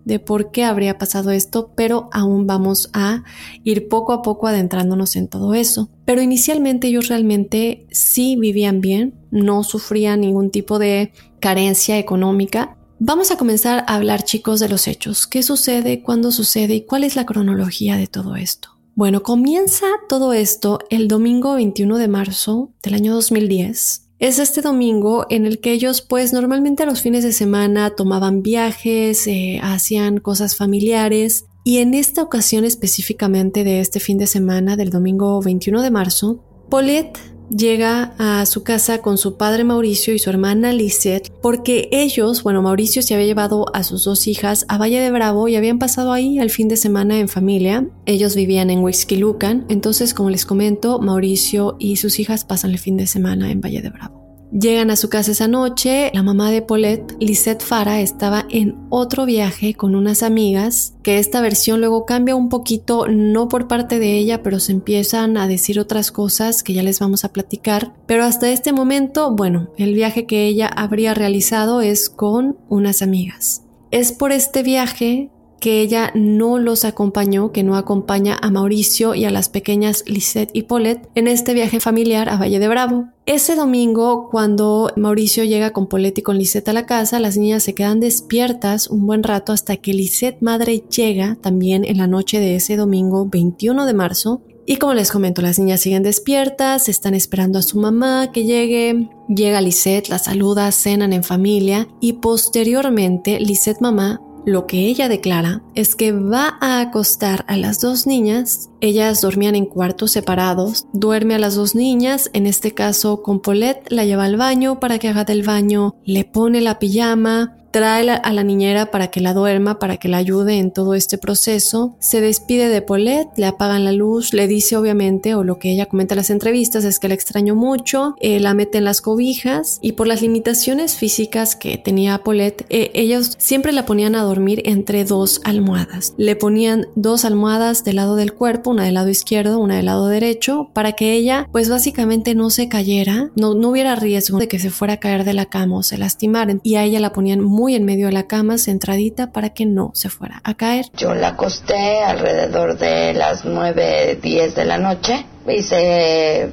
de 0.05 0.19
por 0.19 0.51
qué 0.51 0.65
habría 0.65 0.99
pasado 0.99 1.31
esto, 1.31 1.73
pero 1.77 2.09
aún 2.13 2.47
vamos 2.47 2.91
a 2.93 3.25
ir 3.65 3.89
poco 3.89 4.13
a 4.13 4.23
poco 4.23 4.47
adentrándonos 4.47 5.17
en 5.17 5.29
todo 5.29 5.55
eso. 5.55 5.89
Pero 6.05 6.23
inicialmente 6.23 6.89
ellos 6.89 7.09
realmente 7.09 7.87
sí 7.91 8.37
vivían 8.37 8.81
bien, 8.81 9.15
no 9.31 9.65
sufrían 9.65 10.21
ningún 10.21 10.51
tipo 10.51 10.79
de 10.79 11.13
carencia 11.41 11.99
económica. 11.99 12.77
Vamos 12.99 13.31
a 13.31 13.37
comenzar 13.37 13.85
a 13.87 13.97
hablar 13.97 14.23
chicos 14.23 14.61
de 14.61 14.69
los 14.69 14.87
hechos, 14.87 15.27
qué 15.27 15.43
sucede, 15.43 16.03
cuándo 16.03 16.31
sucede 16.33 16.75
y 16.75 16.87
cuál 16.87 17.05
es 17.05 17.17
la 17.17 17.27
cronología 17.27 17.97
de 17.97 18.07
todo 18.07 18.37
esto. 18.37 18.71
Bueno, 18.95 19.23
comienza 19.23 19.87
todo 20.09 20.35
esto 20.35 20.79
el 20.91 21.09
domingo 21.09 21.55
21 21.55 21.97
de 21.97 22.09
marzo 22.09 22.71
del 22.83 22.95
año 22.95 23.15
2010 23.15 24.02
es 24.23 24.39
este 24.39 24.63
domingo 24.63 25.27
en 25.31 25.47
el 25.47 25.59
que 25.59 25.73
ellos 25.73 26.01
pues 26.01 26.33
normalmente 26.33 26.85
a 26.85 26.87
los 26.87 27.01
fines 27.01 27.25
de 27.25 27.33
semana 27.33 27.97
tomaban 27.97 28.41
viajes, 28.41 29.27
eh, 29.27 29.59
hacían 29.61 30.19
cosas 30.19 30.55
familiares. 30.55 31.47
Y 31.65 31.79
en 31.79 31.93
esta 31.93 32.23
ocasión 32.23 32.65
específicamente 32.65 33.65
de 33.65 33.81
este 33.81 33.99
fin 33.99 34.19
de 34.19 34.29
semana 34.29 34.77
del 34.77 34.91
domingo 34.91 35.43
21 35.43 35.83
de 35.83 35.91
marzo, 35.91 36.45
Paulette 36.71 37.19
llega 37.57 38.15
a 38.19 38.47
su 38.47 38.63
casa 38.63 38.99
con 38.99 39.19
su 39.19 39.37
padre 39.37 39.65
Mauricio 39.65 40.15
y 40.15 40.19
su 40.19 40.31
hermana 40.31 40.73
Lisette 40.73 41.33
porque 41.43 41.89
ellos, 41.93 42.43
bueno, 42.43 42.63
Mauricio 42.63 43.03
se 43.03 43.15
había 43.15 43.27
llevado 43.27 43.67
a 43.75 43.83
sus 43.83 44.05
dos 44.05 44.27
hijas 44.27 44.65
a 44.69 44.79
Valle 44.79 45.01
de 45.01 45.11
Bravo 45.11 45.49
y 45.49 45.57
habían 45.57 45.79
pasado 45.79 46.13
ahí 46.13 46.39
el 46.39 46.51
fin 46.51 46.69
de 46.69 46.77
semana 46.77 47.19
en 47.19 47.29
familia. 47.29 47.87
Ellos 48.07 48.35
vivían 48.35 48.71
en 48.71 48.83
Lucan, 49.19 49.67
entonces 49.69 50.15
como 50.15 50.31
les 50.31 50.47
comento, 50.47 50.99
Mauricio 50.99 51.77
y 51.79 51.97
sus 51.97 52.19
hijas 52.19 52.45
pasan 52.45 52.71
el 52.71 52.79
fin 52.79 52.97
de 52.97 53.07
semana 53.07 53.51
en 53.51 53.61
Valle 53.61 53.83
de 53.83 53.91
Bravo. 53.91 54.22
Llegan 54.53 54.91
a 54.91 54.97
su 54.97 55.09
casa 55.09 55.33
esa 55.33 55.49
noche, 55.49 56.11
la 56.13 56.23
mamá 56.23 56.51
de 56.51 56.61
Paulette, 56.61 57.17
Lisette 57.19 57.63
Fara, 57.63 58.03
estaba 58.03 58.45
en 58.51 58.77
otro 58.91 59.25
viaje 59.25 59.73
con 59.73 59.95
unas 59.95 60.23
amigas, 60.23 60.93
que 61.03 61.19
esta 61.19 61.41
versión 61.41 61.81
luego 61.81 62.05
cambia 62.05 62.37
un 62.37 62.51
poquito, 62.51 63.09
no 63.09 63.49
por 63.49 63.67
parte 63.67 63.99
de 63.99 64.19
ella, 64.19 64.43
pero 64.43 64.61
se 64.61 64.73
empiezan 64.73 65.39
a 65.39 65.49
decir 65.49 65.81
otras 65.81 66.13
cosas 66.13 66.63
que 66.63 66.75
ya 66.75 66.83
les 66.83 67.01
vamos 67.01 67.25
a 67.25 67.33
platicar. 67.33 67.95
Pero 68.05 68.25
hasta 68.25 68.51
este 68.51 68.75
momento, 68.75 69.35
bueno, 69.35 69.71
el 69.79 69.95
viaje 69.95 70.27
que 70.27 70.45
ella 70.45 70.67
habría 70.67 71.15
realizado 71.15 71.81
es 71.81 72.11
con 72.11 72.59
unas 72.69 73.01
amigas. 73.01 73.63
Es 73.91 74.13
por 74.13 74.33
este 74.33 74.63
viaje 74.63 75.31
que 75.63 75.81
ella 75.81 76.11
no 76.17 76.59
los 76.59 76.85
acompañó, 76.85 77.53
que 77.53 77.63
no 77.63 77.77
acompaña 77.77 78.37
a 78.43 78.51
Mauricio 78.51 79.15
y 79.15 79.25
a 79.27 79.31
las 79.31 79.49
pequeñas 79.49 80.03
Lisette 80.09 80.51
y 80.53 80.63
Paulette 80.65 81.09
en 81.15 81.29
este 81.29 81.55
viaje 81.55 81.79
familiar 81.79 82.29
a 82.29 82.37
Valle 82.37 82.59
de 82.59 82.67
Bravo. 82.67 83.05
Ese 83.27 83.55
domingo, 83.55 84.29
cuando 84.29 84.91
Mauricio 84.97 85.45
llega 85.45 85.71
con 85.71 85.87
Paulette 85.87 86.19
y 86.19 86.23
con 86.23 86.37
Lisette 86.37 86.69
a 86.69 86.73
la 86.73 86.85
casa, 86.85 87.21
las 87.21 87.37
niñas 87.37 87.63
se 87.63 87.77
quedan 87.77 88.01
despiertas 88.01 88.89
un 88.89 89.07
buen 89.07 89.23
rato 89.23 89.53
hasta 89.53 89.77
que 89.77 89.95
Lisette 89.95 90.43
madre 90.43 90.83
llega 90.91 91.37
también 91.41 91.85
en 91.85 91.99
la 91.99 92.09
noche 92.09 92.41
de 92.41 92.57
ese 92.57 92.75
domingo 92.75 93.29
21 93.31 93.87
de 93.87 93.95
marzo 93.95 94.43
y 94.67 94.77
como 94.77 94.95
les 94.95 95.13
comento, 95.13 95.43
las 95.43 95.61
niñas 95.61 95.81
siguen 95.81 96.03
despiertas, 96.03 96.89
están 96.89 97.15
esperando 97.15 97.61
a 97.61 97.63
su 97.63 97.79
mamá 97.79 98.31
que 98.33 98.45
llegue. 98.45 99.09
Llega 99.29 99.61
Lisette, 99.61 100.09
la 100.09 100.19
saluda, 100.19 100.71
cenan 100.73 101.13
en 101.13 101.23
familia 101.23 101.87
y 102.01 102.15
posteriormente 102.15 103.39
Lisette 103.39 103.81
mamá 103.81 104.21
lo 104.45 104.67
que 104.67 104.87
ella 104.87 105.09
declara 105.09 105.63
es 105.75 105.95
que 105.95 106.13
va 106.13 106.57
a 106.61 106.81
acostar 106.81 107.45
a 107.49 107.57
las 107.57 107.81
dos 107.81 108.07
niñas. 108.07 108.71
Ellas 108.81 109.21
dormían 109.21 109.55
en 109.55 109.67
cuartos 109.67 110.13
separados. 110.13 110.87
Duerme 110.93 111.35
a 111.35 111.39
las 111.39 111.55
dos 111.55 111.75
niñas, 111.75 112.31
en 112.33 112.47
este 112.47 112.73
caso 112.73 113.23
con 113.23 113.41
Paulette, 113.41 113.91
la 113.91 114.05
lleva 114.05 114.25
al 114.25 114.37
baño 114.37 114.81
para 114.81 114.99
que 114.99 115.09
haga 115.09 115.25
del 115.25 115.43
baño, 115.43 115.97
le 116.05 116.25
pone 116.25 116.61
la 116.61 116.79
pijama, 116.79 117.57
trae 117.73 118.03
a 118.11 118.33
la 118.33 118.45
niñera 118.45 118.91
para 118.91 119.09
que 119.09 119.21
la 119.21 119.35
duerma, 119.35 119.79
para 119.79 119.97
que 119.97 120.09
la 120.09 120.19
ayude 120.19 120.59
en 120.59 120.71
todo 120.71 120.95
este 120.95 121.19
proceso, 121.19 121.97
se 121.99 122.21
despide 122.21 122.69
de 122.69 122.83
Paulette, 122.83 123.31
le 123.37 123.47
apagan 123.47 123.85
la 123.85 123.93
luz, 123.93 124.33
le 124.33 124.47
dice 124.47 124.77
obviamente, 124.77 125.35
o 125.35 125.43
lo 125.43 125.59
que 125.59 125.73
ella 125.73 125.87
comenta 125.87 126.15
en 126.15 126.19
las 126.19 126.31
entrevistas 126.31 126.85
es 126.85 126.99
que 126.99 127.09
la 127.09 127.15
extrañó 127.15 127.55
mucho, 127.55 128.15
eh, 128.21 128.41
la 128.41 128.55
mete 128.55 128.79
en 128.79 128.85
las 128.85 129.01
cobijas 129.01 129.79
y 129.81 129.93
por 129.93 130.07
las 130.07 130.23
limitaciones 130.23 130.97
físicas 130.97 131.57
que 131.57 131.79
tenía 131.79 132.19
Paulette, 132.19 132.67
eh, 132.69 132.91
ellos 132.95 133.35
siempre 133.39 133.73
la 133.73 133.87
ponían 133.87 134.15
a 134.17 134.23
dormir 134.23 134.63
entre 134.67 135.05
dos 135.05 135.41
almohadas. 135.45 136.15
Le 136.17 136.37
ponían 136.37 136.87
dos 136.95 137.25
almohadas 137.25 137.85
del 137.85 137.97
lado 137.97 138.17
del 138.17 138.35
cuerpo, 138.35 138.71
una 138.71 138.85
del 138.85 138.95
lado 138.95 139.09
izquierdo, 139.09 139.59
una 139.59 139.77
del 139.77 139.87
lado 139.87 140.09
derecho, 140.09 140.69
para 140.75 140.93
que 140.93 141.15
ella 141.15 141.49
pues 141.53 141.71
básicamente 141.71 142.35
no 142.35 142.51
se 142.51 142.69
cayera, 142.69 143.31
no, 143.35 143.55
no 143.55 143.71
hubiera 143.71 143.97
riesgo 143.97 144.39
de 144.39 144.49
que 144.49 144.59
se 144.59 144.71
fuera 144.71 144.95
a 144.95 145.01
caer 145.01 145.25
de 145.25 145.33
la 145.33 145.47
cama 145.47 145.79
o 145.79 145.83
se 145.83 145.99
lastimara 145.99 146.43
y 146.63 146.75
a 146.75 146.85
ella 146.85 147.01
la 147.01 147.13
ponían 147.13 147.41
muy 147.63 147.77
en 147.77 147.85
medio 147.85 148.07
de 148.07 148.13
la 148.13 148.27
cama, 148.27 148.59
centradita, 148.59 149.31
para 149.31 149.51
que 149.51 149.67
no 149.67 149.93
se 149.95 150.09
fuera 150.09 150.41
a 150.43 150.55
caer. 150.55 150.87
Yo 150.97 151.15
la 151.15 151.29
acosté 151.29 152.01
alrededor 152.01 152.77
de 152.77 153.15
las 153.15 153.45
9, 153.45 154.19
10 154.21 154.57
de 154.57 154.65
la 154.65 154.79
noche. 154.79 155.25
Hice 155.49 156.43
eh, 156.43 156.51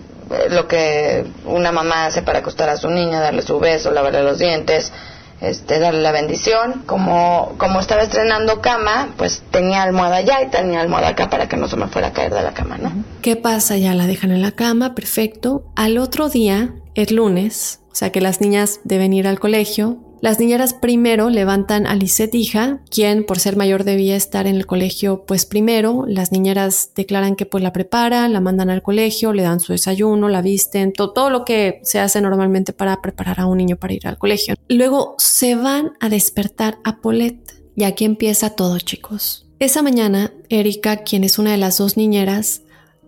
lo 0.52 0.68
que 0.68 1.26
una 1.46 1.72
mamá 1.72 2.06
hace 2.06 2.22
para 2.22 2.40
acostar 2.40 2.70
a 2.70 2.78
su 2.78 2.92
niña, 2.92 3.22
darle 3.22 3.42
su 3.42 3.58
beso, 3.58 3.90
lavarle 3.90 4.22
los 4.22 4.38
dientes, 4.38 4.94
este, 5.42 5.80
darle 5.80 6.04
la 6.04 6.12
bendición. 6.12 6.84
Como, 6.86 7.56
como 7.58 7.80
estaba 7.80 8.04
estrenando 8.04 8.62
cama, 8.62 9.10
pues 9.18 9.42
tenía 9.50 9.82
almohada 9.82 10.18
allá 10.18 10.44
y 10.44 10.52
tenía 10.52 10.80
almohada 10.80 11.08
acá 11.08 11.32
para 11.32 11.50
que 11.50 11.58
no 11.58 11.68
se 11.68 11.76
me 11.76 11.88
fuera 11.88 12.10
a 12.10 12.14
caer 12.14 12.36
de 12.36 12.44
la 12.44 12.54
cama, 12.54 12.78
¿no? 12.78 12.92
¿Qué 13.24 13.36
pasa? 13.36 13.78
Ya 13.78 13.96
la 13.96 14.06
dejan 14.06 14.30
en 14.30 14.44
la 14.44 14.52
cama, 14.52 14.94
perfecto. 14.94 15.64
Al 15.76 15.98
otro 15.98 16.30
día, 16.30 16.76
el 16.94 17.16
lunes, 17.16 17.80
o 17.92 17.96
sea 17.96 18.12
que 18.12 18.22
las 18.22 18.42
niñas 18.42 18.82
deben 18.84 19.12
ir 19.14 19.28
al 19.28 19.40
colegio, 19.40 19.98
las 20.22 20.40
niñeras 20.40 20.74
primero 20.74 21.30
levantan 21.30 21.88
a 21.88 21.96
Lisette 21.96 22.36
hija, 22.36 22.82
quien 22.90 23.26
por 23.26 23.40
ser 23.40 23.56
mayor 23.56 23.86
debía 23.86 24.16
estar 24.16 24.48
en 24.48 24.56
el 24.56 24.66
colegio 24.66 25.24
pues 25.26 25.46
primero. 25.46 26.06
Las 26.08 26.32
niñeras 26.32 26.92
declaran 26.96 27.36
que 27.36 27.46
pues 27.46 27.64
la 27.64 27.72
preparan, 27.72 28.34
la 28.34 28.42
mandan 28.42 28.70
al 28.70 28.82
colegio, 28.82 29.32
le 29.32 29.44
dan 29.44 29.60
su 29.60 29.72
desayuno, 29.72 30.28
la 30.28 30.42
visten, 30.42 30.92
todo 30.92 31.30
lo 31.30 31.46
que 31.46 31.80
se 31.84 32.00
hace 32.00 32.20
normalmente 32.22 32.74
para 32.74 33.02
preparar 33.02 33.40
a 33.40 33.46
un 33.46 33.58
niño 33.58 33.78
para 33.78 33.94
ir 33.94 34.08
al 34.08 34.18
colegio. 34.18 34.56
Luego 34.68 35.16
se 35.18 35.56
van 35.56 35.94
a 36.00 36.10
despertar 36.10 36.80
a 36.84 36.98
Paulette 37.02 37.54
y 37.76 37.84
aquí 37.84 38.04
empieza 38.04 38.52
todo 38.52 38.78
chicos. 38.80 39.46
Esa 39.60 39.82
mañana, 39.82 40.34
Erika, 40.50 40.98
quien 40.98 41.24
es 41.24 41.40
una 41.40 41.52
de 41.52 41.58
las 41.58 41.78
dos 41.78 41.98
niñeras, 41.98 42.62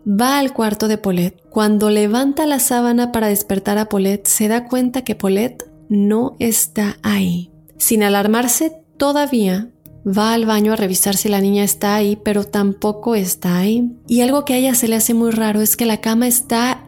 va 0.08 0.40
al 0.40 0.54
cuarto 0.54 0.88
de 0.88 0.98
Paulette. 0.98 1.42
Cuando 1.50 1.90
levanta 1.90 2.46
la 2.46 2.60
sábana 2.60 3.12
para 3.12 3.28
despertar 3.28 3.78
a 3.78 3.90
Paulette, 3.90 4.28
se 4.28 4.48
da 4.48 4.68
cuenta 4.68 5.04
que 5.04 5.16
Paulette 5.16 5.71
no 5.92 6.38
está 6.40 6.98
ahí. 7.04 7.52
Sin 7.78 8.02
alarmarse 8.02 8.72
todavía, 8.96 9.70
va 10.08 10.34
al 10.34 10.46
baño 10.46 10.72
a 10.72 10.78
revisar 10.78 11.18
si 11.18 11.28
la 11.28 11.42
niña 11.42 11.66
está 11.66 11.96
ahí, 11.96 12.16
pero 12.16 12.46
tampoco 12.46 13.14
está 13.14 13.58
ahí. 13.58 13.92
Y 14.08 14.22
algo 14.22 14.46
que 14.46 14.54
a 14.54 14.58
ella 14.58 14.74
se 14.74 14.88
le 14.88 14.96
hace 14.96 15.14
muy 15.14 15.32
raro 15.32 15.60
es 15.62 15.76
que 15.76 15.86
la 15.86 16.00
cama 16.00 16.28
está... 16.28 16.88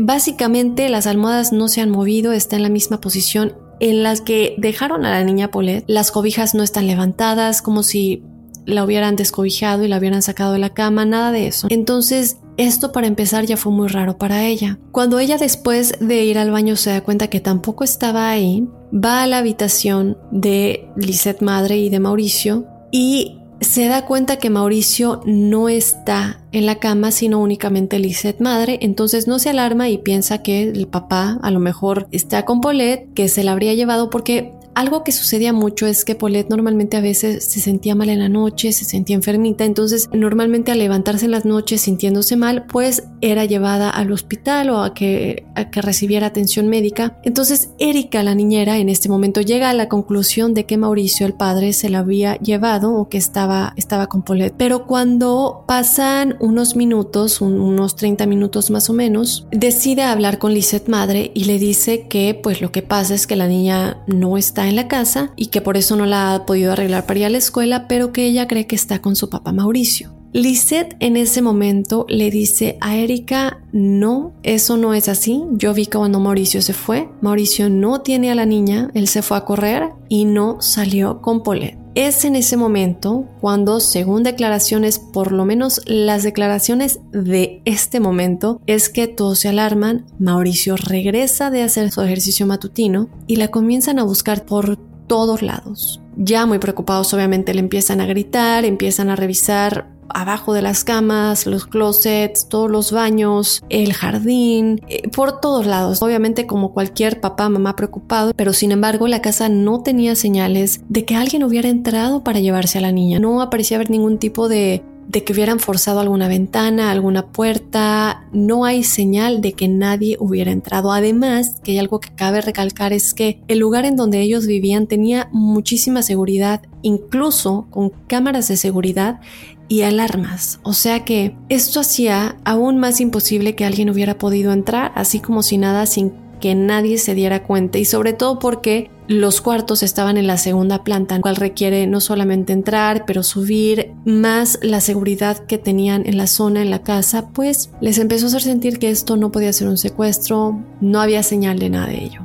Básicamente 0.00 0.88
las 0.88 1.08
almohadas 1.08 1.52
no 1.52 1.66
se 1.66 1.80
han 1.80 1.90
movido, 1.90 2.32
está 2.32 2.54
en 2.54 2.62
la 2.62 2.68
misma 2.68 3.00
posición 3.00 3.56
en 3.80 4.04
las 4.04 4.20
que 4.20 4.54
dejaron 4.56 5.04
a 5.04 5.10
la 5.10 5.24
niña 5.24 5.50
Paulette. 5.50 5.84
Las 5.88 6.12
cobijas 6.12 6.54
no 6.54 6.62
están 6.62 6.86
levantadas, 6.86 7.60
como 7.60 7.82
si 7.82 8.22
la 8.66 8.84
hubieran 8.84 9.16
descobijado 9.16 9.82
y 9.82 9.88
la 9.88 9.98
hubieran 9.98 10.22
sacado 10.22 10.52
de 10.52 10.60
la 10.60 10.70
cama, 10.70 11.04
nada 11.04 11.32
de 11.32 11.48
eso. 11.48 11.66
Entonces 11.70 12.36
Esto 12.58 12.90
para 12.90 13.06
empezar 13.06 13.46
ya 13.46 13.56
fue 13.56 13.72
muy 13.72 13.86
raro 13.86 14.18
para 14.18 14.44
ella. 14.44 14.78
Cuando 14.90 15.20
ella 15.20 15.38
después 15.38 15.94
de 16.00 16.24
ir 16.24 16.38
al 16.38 16.50
baño 16.50 16.74
se 16.74 16.90
da 16.90 17.02
cuenta 17.02 17.28
que 17.28 17.40
tampoco 17.40 17.84
estaba 17.84 18.28
ahí, 18.28 18.66
va 18.92 19.22
a 19.22 19.26
la 19.28 19.38
habitación 19.38 20.18
de 20.32 20.90
Lisette 20.96 21.40
madre 21.40 21.78
y 21.78 21.88
de 21.88 22.00
Mauricio 22.00 22.66
y 22.90 23.38
se 23.60 23.86
da 23.86 24.06
cuenta 24.06 24.36
que 24.38 24.50
Mauricio 24.50 25.20
no 25.24 25.68
está 25.68 26.40
en 26.52 26.66
la 26.66 26.80
cama, 26.80 27.10
sino 27.10 27.40
únicamente 27.40 27.98
Lisette 27.98 28.40
madre, 28.40 28.78
entonces 28.82 29.26
no 29.28 29.38
se 29.38 29.50
alarma 29.50 29.88
y 29.88 29.98
piensa 29.98 30.42
que 30.42 30.62
el 30.62 30.88
papá 30.88 31.38
a 31.42 31.50
lo 31.50 31.60
mejor 31.60 32.08
está 32.10 32.44
con 32.44 32.60
Paulette, 32.60 33.12
que 33.14 33.28
se 33.28 33.44
la 33.44 33.52
habría 33.52 33.74
llevado 33.74 34.10
porque 34.10 34.57
algo 34.78 35.02
que 35.02 35.10
sucedía 35.10 35.52
mucho 35.52 35.88
es 35.88 36.04
que 36.04 36.14
Paulette 36.14 36.50
normalmente 36.50 36.96
a 36.96 37.00
veces 37.00 37.42
se 37.42 37.58
sentía 37.58 37.96
mal 37.96 38.10
en 38.10 38.20
la 38.20 38.28
noche, 38.28 38.70
se 38.70 38.84
sentía 38.84 39.16
enfermita, 39.16 39.64
entonces 39.64 40.08
normalmente 40.12 40.70
al 40.70 40.78
levantarse 40.78 41.24
en 41.24 41.32
las 41.32 41.44
noches 41.44 41.80
sintiéndose 41.80 42.36
mal, 42.36 42.64
pues 42.66 43.02
era 43.20 43.44
llevada 43.44 43.90
al 43.90 44.12
hospital 44.12 44.70
o 44.70 44.82
a 44.82 44.94
que, 44.94 45.44
recibiera 45.72 46.28
atención 46.28 46.68
médica. 46.68 47.18
Entonces 47.24 47.70
Erika, 47.80 48.22
la 48.22 48.36
niñera, 48.36 48.78
en 48.78 48.88
este 48.88 49.08
momento 49.08 49.40
llega 49.40 49.68
a 49.68 49.74
la 49.74 49.88
conclusión 49.88 50.54
de 50.54 50.64
que 50.64 50.76
Mauricio, 50.76 51.26
el 51.26 51.34
padre, 51.34 51.72
se 51.72 51.88
la 51.88 51.98
había 51.98 52.36
llevado 52.36 52.94
o 52.94 53.08
que 53.08 53.18
estaba, 53.18 53.74
estaba 53.76 54.06
con 54.06 54.22
Paulette. 54.22 54.54
Pero 54.56 54.86
cuando 54.86 55.64
pasan 55.66 56.36
unos 56.38 56.76
minutos, 56.76 57.40
unos 57.40 57.96
30 57.96 58.26
minutos 58.26 58.70
más 58.70 58.88
o 58.88 58.92
menos, 58.92 59.48
decide 59.50 60.02
hablar 60.02 60.38
con 60.38 60.54
Lisette 60.54 60.88
madre 60.88 61.32
y 61.34 61.44
le 61.44 61.58
dice 61.58 62.06
que 62.06 62.38
pues 62.40 62.60
lo 62.60 62.70
que 62.70 62.82
pasa 62.82 63.14
es 63.16 63.26
que 63.26 63.34
la 63.34 63.48
niña 63.48 64.04
no 64.06 64.38
está 64.38 64.67
en 64.68 64.76
la 64.76 64.88
casa 64.88 65.32
y 65.36 65.46
que 65.46 65.60
por 65.60 65.76
eso 65.76 65.96
no 65.96 66.06
la 66.06 66.34
ha 66.34 66.46
podido 66.46 66.72
arreglar 66.72 67.06
para 67.06 67.20
ir 67.20 67.26
a 67.26 67.30
la 67.30 67.38
escuela, 67.38 67.88
pero 67.88 68.12
que 68.12 68.26
ella 68.26 68.48
cree 68.48 68.66
que 68.66 68.76
está 68.76 69.00
con 69.00 69.16
su 69.16 69.28
papá 69.30 69.52
Mauricio. 69.52 70.18
Lisette 70.32 70.94
en 71.00 71.16
ese 71.16 71.40
momento 71.40 72.04
le 72.08 72.30
dice 72.30 72.76
a 72.82 72.96
Erika, 72.96 73.62
no, 73.72 74.34
eso 74.42 74.76
no 74.76 74.92
es 74.92 75.08
así. 75.08 75.42
Yo 75.52 75.72
vi 75.72 75.86
cuando 75.86 76.20
Mauricio 76.20 76.60
se 76.60 76.74
fue. 76.74 77.08
Mauricio 77.22 77.70
no 77.70 78.02
tiene 78.02 78.30
a 78.30 78.34
la 78.34 78.44
niña, 78.44 78.90
él 78.92 79.08
se 79.08 79.22
fue 79.22 79.38
a 79.38 79.46
correr 79.46 79.88
y 80.08 80.26
no 80.26 80.60
salió 80.60 81.22
con 81.22 81.42
Paulette. 81.42 81.78
Es 81.98 82.24
en 82.24 82.36
ese 82.36 82.56
momento 82.56 83.24
cuando, 83.40 83.80
según 83.80 84.22
declaraciones, 84.22 85.00
por 85.00 85.32
lo 85.32 85.44
menos 85.44 85.80
las 85.84 86.22
declaraciones 86.22 87.00
de 87.10 87.60
este 87.64 87.98
momento, 87.98 88.60
es 88.68 88.88
que 88.88 89.08
todos 89.08 89.40
se 89.40 89.48
alarman, 89.48 90.06
Mauricio 90.20 90.76
regresa 90.76 91.50
de 91.50 91.64
hacer 91.64 91.90
su 91.90 92.00
ejercicio 92.00 92.46
matutino 92.46 93.08
y 93.26 93.34
la 93.34 93.48
comienzan 93.48 93.98
a 93.98 94.04
buscar 94.04 94.46
por 94.46 94.76
todos 95.08 95.42
lados. 95.42 96.00
Ya 96.16 96.46
muy 96.46 96.60
preocupados 96.60 97.12
obviamente 97.14 97.52
le 97.52 97.58
empiezan 97.58 98.00
a 98.00 98.06
gritar, 98.06 98.64
empiezan 98.64 99.10
a 99.10 99.16
revisar 99.16 99.97
abajo 100.08 100.52
de 100.52 100.62
las 100.62 100.84
camas, 100.84 101.46
los 101.46 101.66
closets, 101.66 102.48
todos 102.48 102.70
los 102.70 102.92
baños, 102.92 103.62
el 103.68 103.92
jardín, 103.92 104.80
eh, 104.88 105.08
por 105.08 105.40
todos 105.40 105.66
lados. 105.66 106.02
Obviamente 106.02 106.46
como 106.46 106.72
cualquier 106.72 107.20
papá, 107.20 107.48
mamá 107.48 107.76
preocupado, 107.76 108.32
pero 108.34 108.52
sin 108.52 108.72
embargo 108.72 109.08
la 109.08 109.22
casa 109.22 109.48
no 109.48 109.82
tenía 109.82 110.14
señales 110.14 110.80
de 110.88 111.04
que 111.04 111.16
alguien 111.16 111.44
hubiera 111.44 111.68
entrado 111.68 112.24
para 112.24 112.40
llevarse 112.40 112.78
a 112.78 112.82
la 112.82 112.92
niña. 112.92 113.18
No 113.18 113.40
aparecía 113.42 113.76
haber 113.76 113.90
ningún 113.90 114.18
tipo 114.18 114.48
de 114.48 114.82
de 115.08 115.24
que 115.24 115.32
hubieran 115.32 115.58
forzado 115.58 116.00
alguna 116.00 116.28
ventana, 116.28 116.90
alguna 116.90 117.26
puerta, 117.28 118.26
no 118.30 118.66
hay 118.66 118.84
señal 118.84 119.40
de 119.40 119.54
que 119.54 119.66
nadie 119.66 120.18
hubiera 120.20 120.50
entrado. 120.50 120.92
Además, 120.92 121.60
que 121.64 121.72
hay 121.72 121.78
algo 121.78 121.98
que 121.98 122.14
cabe 122.14 122.42
recalcar 122.42 122.92
es 122.92 123.14
que 123.14 123.40
el 123.48 123.58
lugar 123.58 123.86
en 123.86 123.96
donde 123.96 124.20
ellos 124.20 124.46
vivían 124.46 124.86
tenía 124.86 125.28
muchísima 125.32 126.02
seguridad, 126.02 126.60
incluso 126.82 127.66
con 127.70 127.90
cámaras 128.06 128.48
de 128.48 128.58
seguridad 128.58 129.20
y 129.68 129.82
alarmas. 129.82 130.60
O 130.62 130.72
sea 130.72 131.04
que 131.04 131.36
esto 131.48 131.80
hacía 131.80 132.36
aún 132.44 132.78
más 132.78 133.00
imposible 133.00 133.54
que 133.54 133.64
alguien 133.64 133.90
hubiera 133.90 134.18
podido 134.18 134.52
entrar, 134.52 134.92
así 134.94 135.20
como 135.20 135.42
si 135.42 135.58
nada, 135.58 135.86
sin 135.86 136.12
que 136.40 136.54
nadie 136.54 136.98
se 136.98 137.14
diera 137.14 137.42
cuenta 137.42 137.78
y 137.78 137.84
sobre 137.84 138.12
todo 138.12 138.38
porque 138.38 138.90
los 139.08 139.40
cuartos 139.40 139.82
estaban 139.82 140.18
en 140.18 140.26
la 140.26 140.36
segunda 140.36 140.84
planta, 140.84 141.20
cual 141.20 141.36
requiere 141.36 141.86
no 141.86 142.00
solamente 142.00 142.52
entrar, 142.52 143.04
pero 143.06 143.22
subir, 143.22 143.92
más 144.04 144.58
la 144.62 144.80
seguridad 144.80 145.38
que 145.46 145.56
tenían 145.56 146.06
en 146.06 146.18
la 146.18 146.26
zona, 146.26 146.60
en 146.60 146.70
la 146.70 146.82
casa, 146.82 147.28
pues 147.30 147.70
les 147.80 147.98
empezó 147.98 148.26
a 148.26 148.28
hacer 148.28 148.42
sentir 148.42 148.78
que 148.78 148.90
esto 148.90 149.16
no 149.16 149.32
podía 149.32 149.52
ser 149.52 149.68
un 149.68 149.78
secuestro, 149.78 150.62
no 150.80 151.00
había 151.00 151.22
señal 151.22 151.58
de 151.58 151.70
nada 151.70 151.86
de 151.86 152.04
ello. 152.04 152.20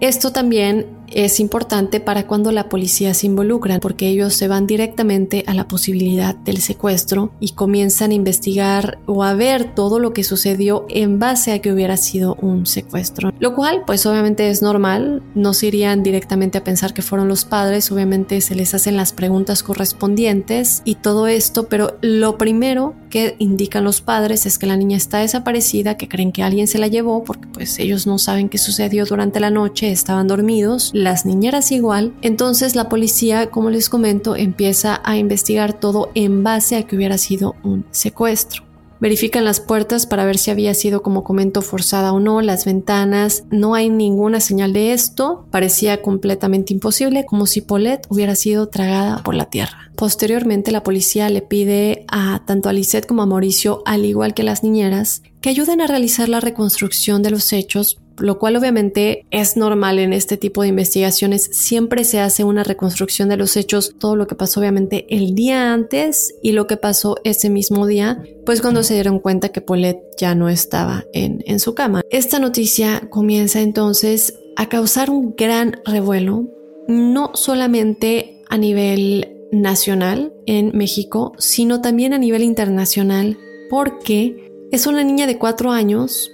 Esto 0.00 0.32
también 0.32 0.86
es 1.14 1.40
importante 1.40 2.00
para 2.00 2.26
cuando 2.26 2.52
la 2.52 2.68
policía 2.68 3.14
se 3.14 3.26
involucra, 3.26 3.80
porque 3.80 4.08
ellos 4.08 4.34
se 4.34 4.48
van 4.48 4.66
directamente 4.66 5.44
a 5.46 5.54
la 5.54 5.68
posibilidad 5.68 6.34
del 6.34 6.58
secuestro 6.58 7.32
y 7.40 7.50
comienzan 7.50 8.10
a 8.10 8.14
investigar 8.14 8.98
o 9.06 9.22
a 9.24 9.34
ver 9.34 9.74
todo 9.74 9.98
lo 9.98 10.12
que 10.12 10.24
sucedió 10.24 10.86
en 10.88 11.18
base 11.18 11.52
a 11.52 11.60
que 11.60 11.72
hubiera 11.72 11.96
sido 11.96 12.36
un 12.36 12.66
secuestro. 12.66 13.32
Lo 13.38 13.54
cual, 13.54 13.82
pues 13.86 14.06
obviamente 14.06 14.50
es 14.50 14.62
normal, 14.62 15.22
no 15.34 15.54
se 15.54 15.66
irían 15.66 16.02
directamente 16.02 16.58
a 16.58 16.64
pensar 16.64 16.94
que 16.94 17.02
fueron 17.02 17.28
los 17.28 17.44
padres, 17.44 17.90
obviamente 17.92 18.40
se 18.40 18.54
les 18.54 18.74
hacen 18.74 18.96
las 18.96 19.12
preguntas 19.12 19.62
correspondientes 19.62 20.82
y 20.84 20.96
todo 20.96 21.26
esto, 21.26 21.68
pero 21.68 21.98
lo 22.00 22.38
primero 22.38 22.94
que 23.10 23.36
indican 23.38 23.84
los 23.84 24.00
padres 24.00 24.46
es 24.46 24.58
que 24.58 24.66
la 24.66 24.76
niña 24.76 24.96
está 24.96 25.18
desaparecida, 25.18 25.96
que 25.96 26.08
creen 26.08 26.32
que 26.32 26.42
alguien 26.42 26.66
se 26.66 26.78
la 26.78 26.88
llevó, 26.88 27.24
porque 27.24 27.46
pues 27.46 27.78
ellos 27.78 28.06
no 28.06 28.18
saben 28.18 28.48
qué 28.48 28.58
sucedió 28.58 29.04
durante 29.04 29.38
la 29.38 29.50
noche, 29.50 29.92
estaban 29.92 30.28
dormidos 30.28 30.92
las 31.02 31.26
niñeras 31.26 31.72
igual, 31.72 32.14
entonces 32.22 32.74
la 32.74 32.88
policía, 32.88 33.50
como 33.50 33.70
les 33.70 33.88
comento, 33.88 34.36
empieza 34.36 35.00
a 35.04 35.16
investigar 35.16 35.72
todo 35.72 36.10
en 36.14 36.42
base 36.42 36.76
a 36.76 36.82
que 36.84 36.96
hubiera 36.96 37.18
sido 37.18 37.54
un 37.62 37.84
secuestro. 37.90 38.64
Verifican 39.02 39.44
las 39.44 39.58
puertas 39.58 40.06
para 40.06 40.24
ver 40.24 40.38
si 40.38 40.52
había 40.52 40.74
sido, 40.74 41.02
como 41.02 41.24
comento, 41.24 41.60
forzada 41.60 42.12
o 42.12 42.20
no, 42.20 42.40
las 42.40 42.64
ventanas. 42.64 43.42
No 43.50 43.74
hay 43.74 43.90
ninguna 43.90 44.38
señal 44.38 44.72
de 44.72 44.92
esto. 44.92 45.44
Parecía 45.50 46.00
completamente 46.00 46.72
imposible, 46.72 47.26
como 47.26 47.46
si 47.46 47.62
Paulette 47.62 48.06
hubiera 48.10 48.36
sido 48.36 48.68
tragada 48.68 49.20
por 49.24 49.34
la 49.34 49.46
tierra. 49.46 49.90
Posteriormente, 49.96 50.70
la 50.70 50.84
policía 50.84 51.28
le 51.30 51.42
pide 51.42 52.04
a 52.06 52.44
tanto 52.46 52.68
a 52.68 52.72
Lisette 52.72 53.06
como 53.06 53.22
a 53.22 53.26
Mauricio, 53.26 53.82
al 53.86 54.04
igual 54.04 54.34
que 54.34 54.44
las 54.44 54.62
niñeras, 54.62 55.22
que 55.40 55.50
ayuden 55.50 55.80
a 55.80 55.88
realizar 55.88 56.28
la 56.28 56.38
reconstrucción 56.38 57.24
de 57.24 57.30
los 57.30 57.52
hechos 57.52 57.98
lo 58.18 58.38
cual 58.38 58.56
obviamente 58.56 59.26
es 59.30 59.56
normal 59.56 59.98
en 59.98 60.12
este 60.12 60.36
tipo 60.36 60.62
de 60.62 60.68
investigaciones. 60.68 61.48
Siempre 61.52 62.04
se 62.04 62.20
hace 62.20 62.44
una 62.44 62.64
reconstrucción 62.64 63.28
de 63.28 63.36
los 63.36 63.56
hechos, 63.56 63.94
todo 63.98 64.16
lo 64.16 64.26
que 64.26 64.34
pasó 64.34 64.60
obviamente 64.60 65.06
el 65.10 65.34
día 65.34 65.72
antes 65.72 66.34
y 66.42 66.52
lo 66.52 66.66
que 66.66 66.76
pasó 66.76 67.16
ese 67.24 67.50
mismo 67.50 67.86
día, 67.86 68.22
pues 68.44 68.60
cuando 68.60 68.82
se 68.82 68.94
dieron 68.94 69.18
cuenta 69.18 69.50
que 69.50 69.60
Paulette 69.60 70.02
ya 70.18 70.34
no 70.34 70.48
estaba 70.48 71.04
en, 71.12 71.42
en 71.46 71.60
su 71.60 71.74
cama. 71.74 72.02
Esta 72.10 72.38
noticia 72.38 73.08
comienza 73.10 73.60
entonces 73.60 74.38
a 74.56 74.68
causar 74.68 75.10
un 75.10 75.34
gran 75.36 75.80
revuelo, 75.84 76.48
no 76.88 77.30
solamente 77.34 78.42
a 78.48 78.58
nivel 78.58 79.36
nacional 79.52 80.32
en 80.46 80.76
México, 80.76 81.32
sino 81.38 81.80
también 81.80 82.14
a 82.14 82.18
nivel 82.18 82.42
internacional, 82.42 83.38
porque 83.70 84.50
es 84.72 84.86
una 84.86 85.04
niña 85.04 85.26
de 85.26 85.38
cuatro 85.38 85.70
años 85.70 86.30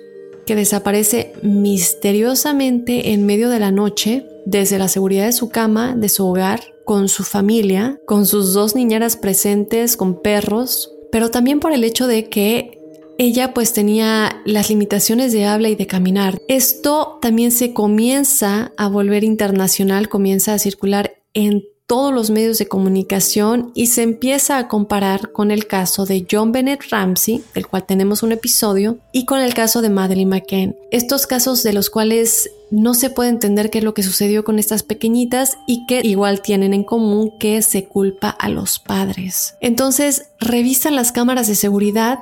que 0.49 0.55
desaparece 0.55 1.35
misteriosamente 1.43 3.13
en 3.13 3.27
medio 3.27 3.51
de 3.51 3.61
la 3.61 3.71
noche 3.71 4.25
desde 4.47 4.79
la 4.79 4.89
seguridad 4.89 5.27
de 5.27 5.33
su 5.33 5.51
cama, 5.51 5.95
de 5.95 6.09
su 6.09 6.27
hogar, 6.27 6.63
con 6.87 7.11
su 7.11 7.23
familia, 7.23 8.01
con 8.07 8.25
sus 8.25 8.55
dos 8.55 8.75
niñeras 8.75 9.19
presentes, 9.19 9.99
con 9.99 10.23
perros, 10.23 10.91
pero 11.13 11.31
también 11.31 11.61
por 11.61 11.73
el 11.75 11.85
hecho 11.85 12.07
de 12.07 12.31
que 12.31 12.81
ella 13.19 13.53
pues 13.53 13.75
tenía 13.75 14.41
las 14.47 14.71
limitaciones 14.71 15.35
de 15.35 15.45
habla 15.45 15.69
y 15.69 15.77
de 15.77 15.87
caminar. 15.87 16.41
Esto 16.49 17.19
también 17.21 17.53
se 17.53 17.75
comienza 17.75 18.73
a 18.79 18.89
volver 18.89 19.25
internacional, 19.25 20.09
comienza 20.09 20.55
a 20.55 20.59
circular 20.59 21.13
en 21.35 21.65
todos 21.89 22.13
los 22.13 22.29
medios 22.29 22.59
de 22.59 22.69
comunicación 22.69 23.73
y 23.75 23.87
se 23.87 24.03
empieza 24.03 24.59
a 24.59 24.69
comparar 24.69 25.33
con 25.33 25.51
el 25.51 25.67
caso 25.67 26.05
de 26.05 26.27
John 26.31 26.53
Bennett 26.53 26.83
Ramsey, 26.91 27.43
del 27.55 27.67
cual 27.67 27.87
tenemos 27.87 28.23
un 28.23 28.31
episodio, 28.31 28.99
y 29.11 29.25
con 29.25 29.41
el 29.41 29.55
caso 29.55 29.81
de 29.81 29.89
Madeleine 29.89 30.31
McCann. 30.31 30.77
Estos 30.91 31.27
casos 31.27 31.63
de 31.63 31.73
los 31.73 31.89
cuales 31.89 32.51
no 32.71 32.93
se 32.93 33.09
puede 33.09 33.31
entender 33.31 33.71
qué 33.71 33.79
es 33.79 33.85
lo 33.85 33.95
que 33.95 34.03
sucedió 34.03 34.45
con 34.45 34.59
estas 34.59 34.83
pequeñitas 34.83 35.57
y 35.67 35.87
que 35.87 36.03
igual 36.05 36.43
tienen 36.43 36.75
en 36.75 36.85
común 36.85 37.33
que 37.41 37.63
se 37.63 37.87
culpa 37.87 38.29
a 38.29 38.51
los 38.51 38.79
padres. 38.79 39.55
Entonces, 39.63 40.27
revisan 40.39 40.95
las 40.95 41.11
cámaras 41.11 41.49
de 41.49 41.55
seguridad 41.55 42.19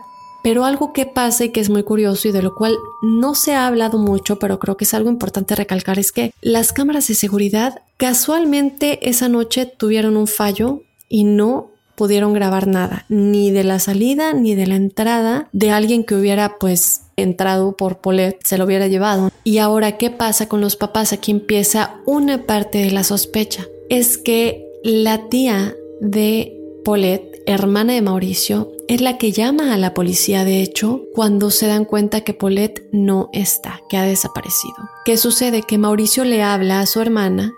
pero 0.46 0.64
algo 0.64 0.92
que 0.92 1.06
pasa 1.06 1.44
y 1.44 1.48
que 1.48 1.58
es 1.58 1.70
muy 1.70 1.82
curioso 1.82 2.28
y 2.28 2.30
de 2.30 2.40
lo 2.40 2.54
cual 2.54 2.76
no 3.02 3.34
se 3.34 3.54
ha 3.54 3.66
hablado 3.66 3.98
mucho, 3.98 4.38
pero 4.38 4.60
creo 4.60 4.76
que 4.76 4.84
es 4.84 4.94
algo 4.94 5.10
importante 5.10 5.56
recalcar, 5.56 5.98
es 5.98 6.12
que 6.12 6.32
las 6.40 6.72
cámaras 6.72 7.08
de 7.08 7.14
seguridad 7.14 7.82
casualmente 7.96 9.10
esa 9.10 9.28
noche 9.28 9.66
tuvieron 9.66 10.16
un 10.16 10.28
fallo 10.28 10.82
y 11.08 11.24
no 11.24 11.70
pudieron 11.96 12.32
grabar 12.32 12.68
nada, 12.68 13.06
ni 13.08 13.50
de 13.50 13.64
la 13.64 13.80
salida 13.80 14.34
ni 14.34 14.54
de 14.54 14.68
la 14.68 14.76
entrada 14.76 15.48
de 15.50 15.72
alguien 15.72 16.04
que 16.04 16.14
hubiera 16.14 16.58
pues 16.60 17.00
entrado 17.16 17.76
por 17.76 17.98
Polet, 17.98 18.38
se 18.44 18.56
lo 18.56 18.66
hubiera 18.66 18.86
llevado. 18.86 19.32
Y 19.42 19.58
ahora, 19.58 19.98
¿qué 19.98 20.10
pasa 20.10 20.48
con 20.48 20.60
los 20.60 20.76
papás? 20.76 21.12
Aquí 21.12 21.32
empieza 21.32 21.96
una 22.06 22.46
parte 22.46 22.78
de 22.78 22.92
la 22.92 23.02
sospecha. 23.02 23.66
Es 23.88 24.16
que 24.16 24.64
la 24.84 25.28
tía 25.28 25.74
de 26.00 26.56
Paulette, 26.84 27.42
hermana 27.46 27.94
de 27.94 28.02
Mauricio, 28.02 28.75
es 28.88 29.00
la 29.00 29.18
que 29.18 29.32
llama 29.32 29.74
a 29.74 29.76
la 29.76 29.94
policía, 29.94 30.44
de 30.44 30.62
hecho, 30.62 31.02
cuando 31.14 31.50
se 31.50 31.66
dan 31.66 31.84
cuenta 31.84 32.22
que 32.22 32.34
Paulette 32.34 32.88
no 32.92 33.28
está, 33.32 33.80
que 33.88 33.96
ha 33.96 34.02
desaparecido. 34.02 34.76
¿Qué 35.04 35.16
sucede? 35.16 35.62
Que 35.62 35.78
Mauricio 35.78 36.24
le 36.24 36.42
habla 36.42 36.80
a 36.80 36.86
su 36.86 37.00
hermana 37.00 37.52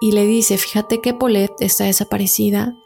y 0.00 0.12
le 0.12 0.24
dice, 0.26 0.56
fíjate 0.58 1.00
que 1.00 1.14
Paulette 1.14 1.60
está 1.60 1.84
desaparecida, 1.84 2.76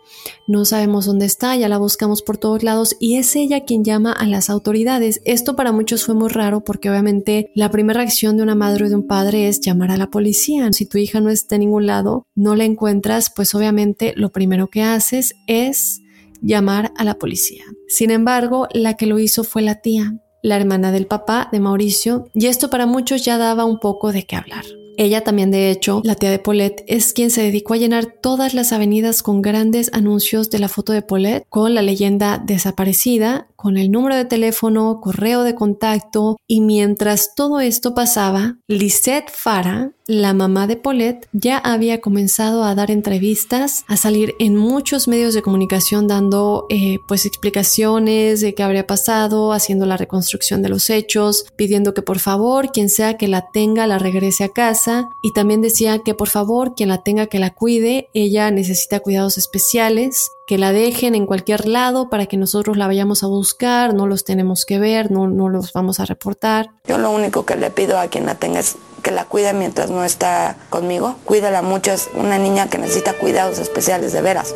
no 0.46 0.64
sabemos 0.64 1.07
dónde 1.07 1.26
está, 1.26 1.57
ya 1.57 1.68
la 1.68 1.78
buscamos 1.78 2.22
por 2.22 2.38
todos 2.38 2.62
lados 2.62 2.96
y 3.00 3.16
es 3.16 3.35
ella 3.37 3.64
quien 3.64 3.85
llama 3.85 4.12
a 4.12 4.26
las 4.26 4.50
autoridades. 4.50 5.20
Esto 5.24 5.57
para 5.57 5.72
muchos 5.72 6.05
fue 6.05 6.14
muy 6.14 6.28
raro 6.28 6.62
porque 6.62 6.90
obviamente 6.90 7.50
la 7.55 7.70
primera 7.70 7.98
reacción 8.00 8.37
de 8.37 8.42
una 8.42 8.55
madre 8.55 8.87
o 8.87 8.88
de 8.88 8.94
un 8.94 9.07
padre 9.07 9.48
es 9.48 9.61
llamar 9.61 9.90
a 9.90 9.96
la 9.96 10.11
policía. 10.11 10.72
Si 10.72 10.87
tu 10.87 10.98
hija 10.98 11.20
no 11.20 11.31
está 11.31 11.57
en 11.57 11.62
ningún 11.62 11.87
lado, 11.87 12.24
no 12.35 12.55
la 12.55 12.64
encuentras, 12.64 13.31
pues 13.35 13.55
obviamente 13.55 14.14
lo 14.16 14.31
primero 14.31 14.68
que 14.68 14.83
haces 14.83 15.35
es 15.46 16.02
llamar 16.42 16.92
a 16.96 17.05
la 17.05 17.18
policía. 17.18 17.64
Sin 17.88 18.11
embargo, 18.11 18.68
la 18.72 18.94
que 18.94 19.07
lo 19.07 19.18
hizo 19.18 19.44
fue 19.44 19.62
la 19.62 19.81
tía, 19.81 20.14
la 20.42 20.57
hermana 20.57 20.92
del 20.92 21.07
papá 21.07 21.48
de 21.52 21.61
Mauricio, 21.61 22.26
y 22.35 22.46
esto 22.46 22.68
para 22.68 22.87
muchos 22.87 23.24
ya 23.24 23.38
daba 23.38 23.64
un 23.64 23.78
poco 23.78 24.12
de 24.12 24.24
qué 24.24 24.37
hablar. 24.37 24.64
Ella 24.98 25.24
también, 25.24 25.50
de 25.50 25.70
hecho, 25.70 26.02
la 26.05 26.16
tía 26.16 26.31
de 26.31 26.38
Paulette, 26.38 26.85
es 26.87 27.12
quien 27.12 27.31
se 27.31 27.42
dedicó 27.42 27.74
a 27.74 27.78
llenar 27.78 28.07
todas 28.20 28.52
las 28.52 28.72
avenidas 28.72 29.22
con 29.22 29.40
grandes 29.40 29.90
anuncios 29.94 30.50
de 30.50 30.59
la 30.59 30.68
foto 30.68 30.92
de 30.92 31.02
Paulette 31.02 31.46
con 31.48 31.74
la 31.74 31.83
leyenda 31.83 32.42
desaparecida, 32.44 33.48
con 33.62 33.77
el 33.77 33.92
número 33.92 34.16
de 34.16 34.25
teléfono, 34.25 34.98
correo 35.01 35.44
de 35.44 35.55
contacto 35.55 36.37
y 36.48 36.61
mientras 36.61 37.37
todo 37.37 37.61
esto 37.61 37.94
pasaba, 37.94 38.57
Lisette 38.66 39.31
Fara, 39.31 39.92
la 40.09 40.35
mamá 40.35 40.66
de 40.66 40.77
Paulette, 40.77 41.29
ya 41.33 41.59
había 41.59 42.01
comenzado 42.01 42.64
a 42.64 42.75
dar 42.75 42.90
entrevistas, 42.90 43.85
a 43.87 43.96
salir 43.96 44.35
en 44.40 44.57
muchos 44.57 45.07
medios 45.07 45.33
de 45.33 45.42
comunicación 45.42 46.09
dando 46.09 46.66
eh, 46.70 46.98
pues 47.07 47.25
explicaciones 47.25 48.40
de 48.40 48.53
qué 48.53 48.64
habría 48.64 48.88
pasado, 48.88 49.53
haciendo 49.53 49.87
la 49.87 49.96
reconstrucción 49.96 50.61
de 50.61 50.68
los 50.68 50.90
hechos, 50.90 51.46
pidiendo 51.55 51.94
que 51.94 52.03
por 52.03 52.18
favor 52.18 52.72
quien 52.72 52.88
sea 52.88 53.16
que 53.16 53.29
la 53.29 53.46
tenga 53.53 53.87
la 53.87 54.01
regrese 54.01 54.42
a 54.42 54.48
casa. 54.48 55.09
Y 55.22 55.33
también 55.35 55.62
decía 55.62 56.01
que 56.01 56.14
por 56.14 56.29
favor 56.29 56.75
quien 56.75 56.88
la 56.88 57.05
tenga 57.05 57.29
que 57.29 57.38
la 57.38 57.55
cuide, 57.55 58.09
ella 58.12 58.51
necesita 58.51 58.98
cuidados 58.98 59.38
especiales 59.38 60.29
que 60.53 60.59
la 60.59 60.75
dejen 60.75 61.15
en 61.15 61.25
cualquier 61.25 61.67
lado 61.67 62.11
para 62.11 62.27
que 62.27 62.37
nosotros 62.37 62.77
la 62.77 62.87
vayamos 62.87 63.23
a 63.23 63.27
buscar, 63.27 63.95
no 63.95 64.07
los 64.07 64.23
tenemos 64.23 64.67
que 64.67 64.79
ver, 64.79 65.11
no, 65.11 65.27
no 65.27 65.49
los 65.49 65.73
vamos 65.73 65.99
a 65.99 66.05
reportar. 66.05 66.73
Yo 66.87 66.99
lo 66.99 67.11
único 67.11 67.47
que 67.47 67.57
le 67.57 67.71
pido 67.71 67.99
a 67.99 68.09
quien 68.09 68.27
la 68.27 68.35
tenga 68.35 68.61
es 68.61 68.77
que 69.03 69.12
la 69.12 69.25
cuide 69.25 69.55
mientras 69.55 69.91
no 69.91 70.05
está 70.05 70.59
conmigo. 70.69 71.17
Cuídala 71.25 71.62
mucho, 71.62 71.93
es 71.93 72.11
una 72.15 72.37
niña 72.37 72.69
que 72.69 72.77
necesita 72.77 73.15
cuidados 73.15 73.61
especiales 73.61 74.12
de 74.12 74.21
veras. 74.21 74.55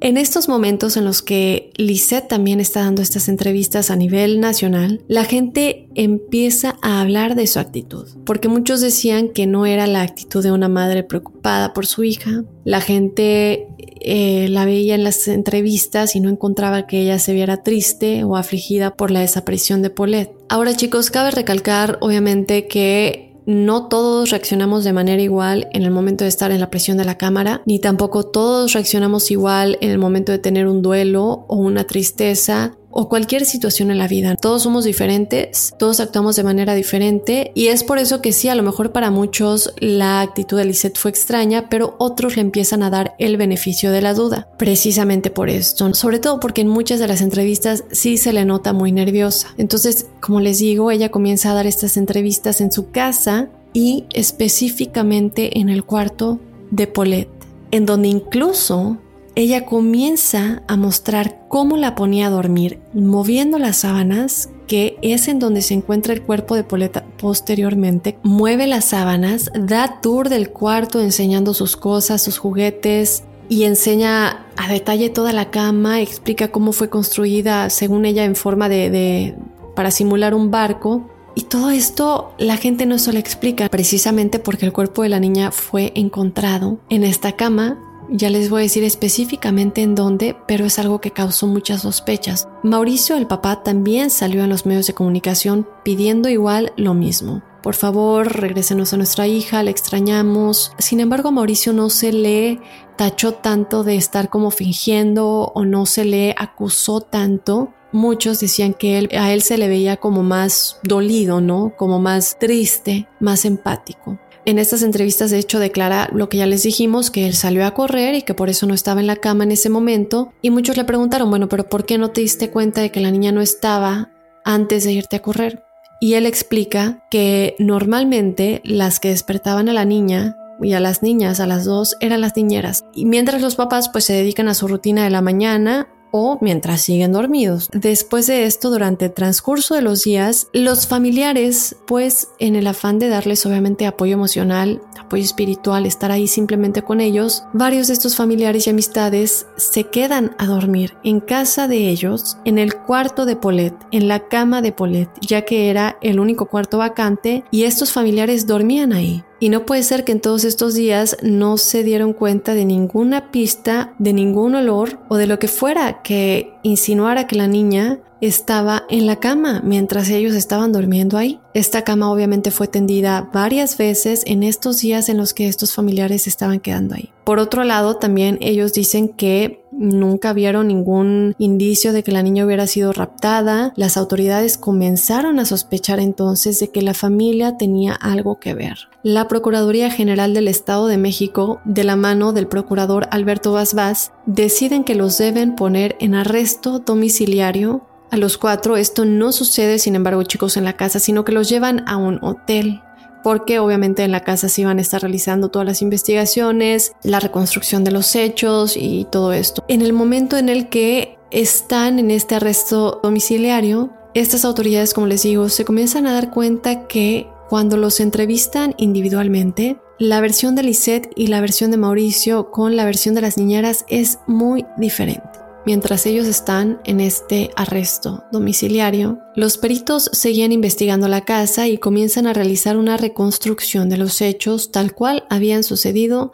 En 0.00 0.16
estos 0.16 0.48
momentos 0.48 0.96
en 0.96 1.04
los 1.04 1.22
que 1.22 1.72
Lisette 1.76 2.28
también 2.28 2.60
está 2.60 2.82
dando 2.82 3.02
estas 3.02 3.28
entrevistas 3.28 3.90
a 3.90 3.96
nivel 3.96 4.38
nacional, 4.38 5.02
la 5.08 5.24
gente 5.24 5.88
empieza 5.96 6.76
a 6.82 7.00
hablar 7.00 7.34
de 7.34 7.48
su 7.48 7.58
actitud, 7.58 8.06
porque 8.24 8.46
muchos 8.46 8.80
decían 8.80 9.30
que 9.30 9.48
no 9.48 9.66
era 9.66 9.88
la 9.88 10.02
actitud 10.02 10.44
de 10.44 10.52
una 10.52 10.68
madre 10.68 11.02
preocupada 11.02 11.72
por 11.72 11.86
su 11.86 12.04
hija. 12.04 12.44
La 12.62 12.80
gente 12.80 13.66
eh, 14.00 14.48
la 14.48 14.64
veía 14.64 14.94
en 14.94 15.04
las 15.04 15.28
entrevistas 15.28 16.16
y 16.16 16.20
no 16.20 16.28
encontraba 16.28 16.86
que 16.86 17.00
ella 17.02 17.18
se 17.18 17.32
viera 17.32 17.62
triste 17.62 18.24
o 18.24 18.36
afligida 18.36 18.94
por 18.94 19.10
la 19.10 19.20
desaparición 19.20 19.82
de 19.82 19.90
Paulette. 19.90 20.32
Ahora 20.48 20.74
chicos, 20.74 21.10
cabe 21.10 21.30
recalcar 21.30 21.98
obviamente 22.00 22.66
que 22.66 23.28
no 23.48 23.88
todos 23.88 24.30
reaccionamos 24.30 24.84
de 24.84 24.92
manera 24.92 25.22
igual 25.22 25.68
en 25.72 25.82
el 25.82 25.90
momento 25.90 26.24
de 26.24 26.28
estar 26.28 26.50
en 26.50 26.60
la 26.60 26.68
presión 26.68 26.98
de 26.98 27.06
la 27.06 27.16
cámara, 27.16 27.62
ni 27.64 27.78
tampoco 27.78 28.24
todos 28.24 28.74
reaccionamos 28.74 29.30
igual 29.30 29.78
en 29.80 29.90
el 29.90 29.98
momento 29.98 30.32
de 30.32 30.38
tener 30.38 30.68
un 30.68 30.82
duelo 30.82 31.46
o 31.48 31.56
una 31.56 31.84
tristeza 31.84 32.77
o 32.90 33.08
cualquier 33.08 33.44
situación 33.44 33.90
en 33.90 33.98
la 33.98 34.08
vida. 34.08 34.36
Todos 34.36 34.62
somos 34.62 34.84
diferentes, 34.84 35.74
todos 35.78 36.00
actuamos 36.00 36.36
de 36.36 36.44
manera 36.44 36.74
diferente 36.74 37.52
y 37.54 37.68
es 37.68 37.84
por 37.84 37.98
eso 37.98 38.20
que 38.22 38.32
sí, 38.32 38.48
a 38.48 38.54
lo 38.54 38.62
mejor 38.62 38.92
para 38.92 39.10
muchos 39.10 39.72
la 39.78 40.20
actitud 40.20 40.56
de 40.58 40.64
Lisette 40.64 40.98
fue 40.98 41.10
extraña, 41.10 41.68
pero 41.68 41.96
otros 41.98 42.36
le 42.36 42.42
empiezan 42.42 42.82
a 42.82 42.90
dar 42.90 43.14
el 43.18 43.36
beneficio 43.36 43.92
de 43.92 44.02
la 44.02 44.14
duda. 44.14 44.48
Precisamente 44.58 45.30
por 45.30 45.50
esto, 45.50 45.92
sobre 45.94 46.18
todo 46.18 46.40
porque 46.40 46.62
en 46.62 46.68
muchas 46.68 47.00
de 47.00 47.08
las 47.08 47.20
entrevistas 47.20 47.84
sí 47.90 48.16
se 48.16 48.32
le 48.32 48.44
nota 48.44 48.72
muy 48.72 48.92
nerviosa. 48.92 49.54
Entonces, 49.58 50.06
como 50.20 50.40
les 50.40 50.58
digo, 50.58 50.90
ella 50.90 51.10
comienza 51.10 51.50
a 51.50 51.54
dar 51.54 51.66
estas 51.66 51.96
entrevistas 51.96 52.60
en 52.60 52.72
su 52.72 52.90
casa 52.90 53.48
y 53.72 54.06
específicamente 54.12 55.58
en 55.58 55.68
el 55.68 55.84
cuarto 55.84 56.40
de 56.70 56.86
Paulette, 56.86 57.30
en 57.70 57.86
donde 57.86 58.08
incluso 58.08 58.98
ella 59.38 59.64
comienza 59.64 60.62
a 60.66 60.76
mostrar 60.76 61.42
cómo 61.46 61.76
la 61.76 61.94
ponía 61.94 62.26
a 62.26 62.30
dormir, 62.30 62.80
moviendo 62.92 63.60
las 63.60 63.76
sábanas, 63.76 64.50
que 64.66 64.98
es 65.00 65.28
en 65.28 65.38
donde 65.38 65.62
se 65.62 65.74
encuentra 65.74 66.12
el 66.12 66.22
cuerpo 66.22 66.56
de 66.56 66.64
Poleta 66.64 67.04
posteriormente. 67.20 68.18
Mueve 68.24 68.66
las 68.66 68.86
sábanas, 68.86 69.52
da 69.54 70.00
tour 70.00 70.28
del 70.28 70.50
cuarto 70.50 71.00
enseñando 71.00 71.54
sus 71.54 71.76
cosas, 71.76 72.20
sus 72.20 72.36
juguetes, 72.36 73.22
y 73.48 73.62
enseña 73.62 74.44
a 74.56 74.68
detalle 74.68 75.08
toda 75.08 75.32
la 75.32 75.52
cama, 75.52 76.00
explica 76.00 76.48
cómo 76.48 76.72
fue 76.72 76.90
construida, 76.90 77.70
según 77.70 78.06
ella, 78.06 78.24
en 78.24 78.34
forma 78.34 78.68
de, 78.68 79.36
para 79.76 79.92
simular 79.92 80.34
un 80.34 80.50
barco. 80.50 81.08
Y 81.36 81.42
todo 81.42 81.70
esto 81.70 82.32
la 82.38 82.56
gente 82.56 82.86
no 82.86 82.98
se 82.98 83.12
lo 83.12 83.20
explica, 83.20 83.68
precisamente 83.68 84.40
porque 84.40 84.66
el 84.66 84.72
cuerpo 84.72 85.04
de 85.04 85.10
la 85.10 85.20
niña 85.20 85.52
fue 85.52 85.92
encontrado 85.94 86.80
en 86.88 87.04
esta 87.04 87.36
cama 87.36 87.78
ya 88.10 88.30
les 88.30 88.50
voy 88.50 88.60
a 88.60 88.62
decir 88.62 88.84
específicamente 88.84 89.82
en 89.82 89.94
dónde, 89.94 90.36
pero 90.46 90.64
es 90.64 90.78
algo 90.78 91.00
que 91.00 91.10
causó 91.10 91.46
muchas 91.46 91.82
sospechas. 91.82 92.48
Mauricio, 92.62 93.16
el 93.16 93.26
papá, 93.26 93.62
también 93.62 94.10
salió 94.10 94.44
en 94.44 94.50
los 94.50 94.66
medios 94.66 94.86
de 94.86 94.94
comunicación 94.94 95.68
pidiendo 95.84 96.28
igual 96.28 96.72
lo 96.76 96.94
mismo. 96.94 97.42
Por 97.62 97.74
favor, 97.74 98.40
regresenos 98.40 98.92
a 98.92 98.96
nuestra 98.96 99.26
hija, 99.26 99.62
la 99.62 99.70
extrañamos. 99.70 100.72
Sin 100.78 101.00
embargo, 101.00 101.32
Mauricio 101.32 101.72
no 101.72 101.90
se 101.90 102.12
le 102.12 102.60
tachó 102.96 103.34
tanto 103.34 103.84
de 103.84 103.96
estar 103.96 104.30
como 104.30 104.50
fingiendo 104.50 105.52
o 105.54 105.64
no 105.64 105.84
se 105.84 106.04
le 106.04 106.34
acusó 106.38 107.00
tanto. 107.00 107.72
Muchos 107.90 108.40
decían 108.40 108.74
que 108.74 109.08
a 109.18 109.32
él 109.32 109.42
se 109.42 109.58
le 109.58 109.68
veía 109.68 109.96
como 109.96 110.22
más 110.22 110.78
dolido, 110.82 111.40
¿no? 111.40 111.74
Como 111.76 112.00
más 112.00 112.38
triste, 112.38 113.08
más 113.18 113.44
empático. 113.44 114.18
En 114.48 114.58
estas 114.58 114.82
entrevistas, 114.82 115.30
de 115.30 115.38
hecho, 115.38 115.58
declara 115.58 116.08
lo 116.10 116.30
que 116.30 116.38
ya 116.38 116.46
les 116.46 116.62
dijimos, 116.62 117.10
que 117.10 117.26
él 117.26 117.34
salió 117.34 117.66
a 117.66 117.74
correr 117.74 118.14
y 118.14 118.22
que 118.22 118.32
por 118.32 118.48
eso 118.48 118.66
no 118.66 118.72
estaba 118.72 118.98
en 119.00 119.06
la 119.06 119.16
cama 119.16 119.44
en 119.44 119.52
ese 119.52 119.68
momento. 119.68 120.32
Y 120.40 120.48
muchos 120.48 120.78
le 120.78 120.84
preguntaron, 120.84 121.28
bueno, 121.28 121.50
pero 121.50 121.68
¿por 121.68 121.84
qué 121.84 121.98
no 121.98 122.12
te 122.12 122.22
diste 122.22 122.48
cuenta 122.48 122.80
de 122.80 122.90
que 122.90 123.00
la 123.00 123.10
niña 123.10 123.30
no 123.30 123.42
estaba 123.42 124.10
antes 124.46 124.84
de 124.84 124.92
irte 124.92 125.16
a 125.16 125.20
correr? 125.20 125.64
Y 126.00 126.14
él 126.14 126.24
explica 126.24 127.04
que 127.10 127.56
normalmente 127.58 128.62
las 128.64 129.00
que 129.00 129.10
despertaban 129.10 129.68
a 129.68 129.74
la 129.74 129.84
niña 129.84 130.38
y 130.62 130.72
a 130.72 130.80
las 130.80 131.02
niñas, 131.02 131.40
a 131.40 131.46
las 131.46 131.66
dos, 131.66 131.98
eran 132.00 132.22
las 132.22 132.34
niñeras. 132.34 132.86
Y 132.94 133.04
mientras 133.04 133.42
los 133.42 133.54
papás 133.54 133.90
pues 133.90 134.06
se 134.06 134.14
dedican 134.14 134.48
a 134.48 134.54
su 134.54 134.66
rutina 134.66 135.04
de 135.04 135.10
la 135.10 135.20
mañana 135.20 135.88
o 136.10 136.38
mientras 136.40 136.80
siguen 136.82 137.12
dormidos. 137.12 137.68
Después 137.72 138.26
de 138.26 138.44
esto, 138.44 138.70
durante 138.70 139.06
el 139.06 139.12
transcurso 139.12 139.74
de 139.74 139.82
los 139.82 140.02
días, 140.02 140.48
los 140.52 140.86
familiares, 140.86 141.76
pues 141.86 142.28
en 142.38 142.56
el 142.56 142.66
afán 142.66 142.98
de 142.98 143.08
darles 143.08 143.44
obviamente 143.46 143.86
apoyo 143.86 144.14
emocional, 144.14 144.82
apoyo 144.98 145.22
espiritual, 145.22 145.86
estar 145.86 146.10
ahí 146.10 146.26
simplemente 146.26 146.82
con 146.82 147.00
ellos, 147.00 147.44
varios 147.52 147.88
de 147.88 147.94
estos 147.94 148.16
familiares 148.16 148.66
y 148.66 148.70
amistades 148.70 149.46
se 149.56 149.84
quedan 149.84 150.34
a 150.38 150.46
dormir 150.46 150.96
en 151.04 151.20
casa 151.20 151.68
de 151.68 151.88
ellos, 151.88 152.38
en 152.44 152.58
el 152.58 152.74
cuarto 152.74 153.26
de 153.26 153.36
Paulette, 153.36 153.86
en 153.90 154.08
la 154.08 154.28
cama 154.28 154.62
de 154.62 154.72
Paulette, 154.72 155.10
ya 155.20 155.42
que 155.42 155.70
era 155.70 155.98
el 156.00 156.20
único 156.20 156.46
cuarto 156.46 156.78
vacante 156.78 157.44
y 157.50 157.64
estos 157.64 157.92
familiares 157.92 158.46
dormían 158.46 158.92
ahí. 158.92 159.24
Y 159.40 159.50
no 159.50 159.66
puede 159.66 159.82
ser 159.84 160.04
que 160.04 160.12
en 160.12 160.20
todos 160.20 160.44
estos 160.44 160.74
días 160.74 161.16
no 161.22 161.58
se 161.58 161.84
dieron 161.84 162.12
cuenta 162.12 162.54
de 162.54 162.64
ninguna 162.64 163.30
pista, 163.30 163.94
de 163.98 164.12
ningún 164.12 164.56
olor 164.56 164.98
o 165.08 165.16
de 165.16 165.26
lo 165.26 165.38
que 165.38 165.48
fuera 165.48 166.02
que 166.02 166.52
insinuara 166.62 167.26
que 167.26 167.36
la 167.36 167.46
niña 167.46 168.00
estaba 168.20 168.84
en 168.88 169.06
la 169.06 169.16
cama 169.16 169.60
mientras 169.64 170.08
ellos 170.10 170.34
estaban 170.34 170.72
durmiendo 170.72 171.16
ahí. 171.16 171.40
Esta 171.54 171.82
cama 171.82 172.10
obviamente 172.10 172.50
fue 172.50 172.68
tendida 172.68 173.30
varias 173.32 173.76
veces 173.76 174.22
en 174.26 174.42
estos 174.42 174.78
días 174.78 175.08
en 175.08 175.16
los 175.16 175.34
que 175.34 175.48
estos 175.48 175.74
familiares 175.74 176.26
estaban 176.26 176.60
quedando 176.60 176.94
ahí. 176.94 177.12
Por 177.24 177.38
otro 177.38 177.64
lado, 177.64 177.96
también 177.96 178.38
ellos 178.40 178.72
dicen 178.72 179.08
que 179.08 179.62
nunca 179.70 180.32
vieron 180.32 180.68
ningún 180.68 181.34
indicio 181.38 181.92
de 181.92 182.02
que 182.02 182.12
la 182.12 182.22
niña 182.22 182.44
hubiera 182.44 182.66
sido 182.66 182.92
raptada. 182.92 183.72
Las 183.76 183.96
autoridades 183.96 184.56
comenzaron 184.56 185.38
a 185.38 185.44
sospechar 185.44 186.00
entonces 186.00 186.58
de 186.58 186.68
que 186.70 186.82
la 186.82 186.94
familia 186.94 187.56
tenía 187.56 187.92
algo 187.92 188.40
que 188.40 188.54
ver. 188.54 188.88
La 189.02 189.28
Procuraduría 189.28 189.90
General 189.90 190.34
del 190.34 190.48
Estado 190.48 190.86
de 190.86 190.98
México, 190.98 191.60
de 191.64 191.84
la 191.84 191.96
mano 191.96 192.32
del 192.32 192.48
procurador 192.48 193.08
Alberto 193.10 193.52
Vaz, 193.52 194.12
deciden 194.26 194.84
que 194.84 194.94
los 194.94 195.18
deben 195.18 195.54
poner 195.54 195.96
en 196.00 196.14
arresto 196.14 196.80
domiciliario 196.80 197.82
a 198.10 198.16
los 198.16 198.38
cuatro 198.38 198.76
esto 198.76 199.04
no 199.04 199.32
sucede, 199.32 199.78
sin 199.78 199.94
embargo, 199.94 200.22
chicos, 200.22 200.56
en 200.56 200.64
la 200.64 200.76
casa, 200.76 200.98
sino 200.98 201.24
que 201.24 201.32
los 201.32 201.48
llevan 201.48 201.84
a 201.88 201.96
un 201.96 202.18
hotel 202.22 202.82
porque 203.22 203.58
obviamente 203.58 204.04
en 204.04 204.12
la 204.12 204.24
casa 204.24 204.48
se 204.48 204.62
iban 204.62 204.78
a 204.78 204.80
estar 204.80 205.02
realizando 205.02 205.48
todas 205.48 205.66
las 205.66 205.82
investigaciones, 205.82 206.92
la 207.02 207.20
reconstrucción 207.20 207.84
de 207.84 207.90
los 207.90 208.14
hechos 208.14 208.76
y 208.76 209.06
todo 209.10 209.32
esto. 209.32 209.64
En 209.68 209.82
el 209.82 209.92
momento 209.92 210.36
en 210.36 210.48
el 210.48 210.68
que 210.68 211.18
están 211.30 211.98
en 211.98 212.10
este 212.10 212.36
arresto 212.36 213.00
domiciliario, 213.02 213.92
estas 214.14 214.44
autoridades, 214.44 214.94
como 214.94 215.06
les 215.06 215.22
digo, 215.22 215.48
se 215.48 215.64
comienzan 215.64 216.06
a 216.06 216.12
dar 216.12 216.30
cuenta 216.30 216.86
que 216.86 217.28
cuando 217.48 217.76
los 217.76 218.00
entrevistan 218.00 218.74
individualmente, 218.78 219.78
la 219.98 220.20
versión 220.20 220.54
de 220.54 220.62
Lisette 220.62 221.10
y 221.16 221.26
la 221.26 221.40
versión 221.40 221.70
de 221.70 221.76
Mauricio 221.76 222.50
con 222.50 222.76
la 222.76 222.84
versión 222.84 223.14
de 223.14 223.22
las 223.22 223.36
niñeras 223.36 223.84
es 223.88 224.20
muy 224.26 224.64
diferente. 224.76 225.47
Mientras 225.68 226.06
ellos 226.06 226.26
están 226.26 226.80
en 226.84 226.98
este 226.98 227.50
arresto 227.54 228.24
domiciliario, 228.32 229.18
los 229.36 229.58
peritos 229.58 230.08
seguían 230.14 230.50
investigando 230.50 231.08
la 231.08 231.26
casa 231.26 231.68
y 231.68 231.76
comienzan 231.76 232.26
a 232.26 232.32
realizar 232.32 232.78
una 232.78 232.96
reconstrucción 232.96 233.90
de 233.90 233.98
los 233.98 234.22
hechos 234.22 234.72
tal 234.72 234.94
cual 234.94 235.26
habían 235.28 235.64
sucedido, 235.64 236.32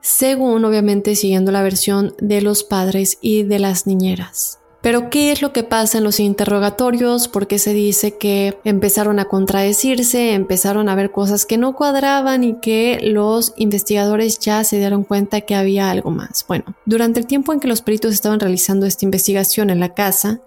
según 0.00 0.64
obviamente 0.64 1.16
siguiendo 1.16 1.52
la 1.52 1.62
versión 1.62 2.14
de 2.18 2.40
los 2.40 2.64
padres 2.64 3.18
y 3.20 3.42
de 3.42 3.58
las 3.58 3.86
niñeras. 3.86 4.61
Pero 4.82 5.10
¿qué 5.10 5.30
es 5.30 5.42
lo 5.42 5.52
que 5.52 5.62
pasa 5.62 5.98
en 5.98 6.04
los 6.04 6.18
interrogatorios? 6.18 7.28
Porque 7.28 7.60
se 7.60 7.72
dice 7.72 8.18
que 8.18 8.58
empezaron 8.64 9.20
a 9.20 9.26
contradecirse, 9.26 10.34
empezaron 10.34 10.88
a 10.88 10.96
ver 10.96 11.12
cosas 11.12 11.46
que 11.46 11.56
no 11.56 11.76
cuadraban 11.76 12.42
y 12.42 12.54
que 12.54 12.98
los 13.00 13.54
investigadores 13.56 14.40
ya 14.40 14.64
se 14.64 14.78
dieron 14.78 15.04
cuenta 15.04 15.42
que 15.42 15.54
había 15.54 15.88
algo 15.88 16.10
más. 16.10 16.44
Bueno, 16.48 16.64
durante 16.84 17.20
el 17.20 17.26
tiempo 17.26 17.52
en 17.52 17.60
que 17.60 17.68
los 17.68 17.80
peritos 17.80 18.12
estaban 18.12 18.40
realizando 18.40 18.84
esta 18.84 19.04
investigación 19.04 19.70
en 19.70 19.78
la 19.78 19.94
casa, 19.94 20.40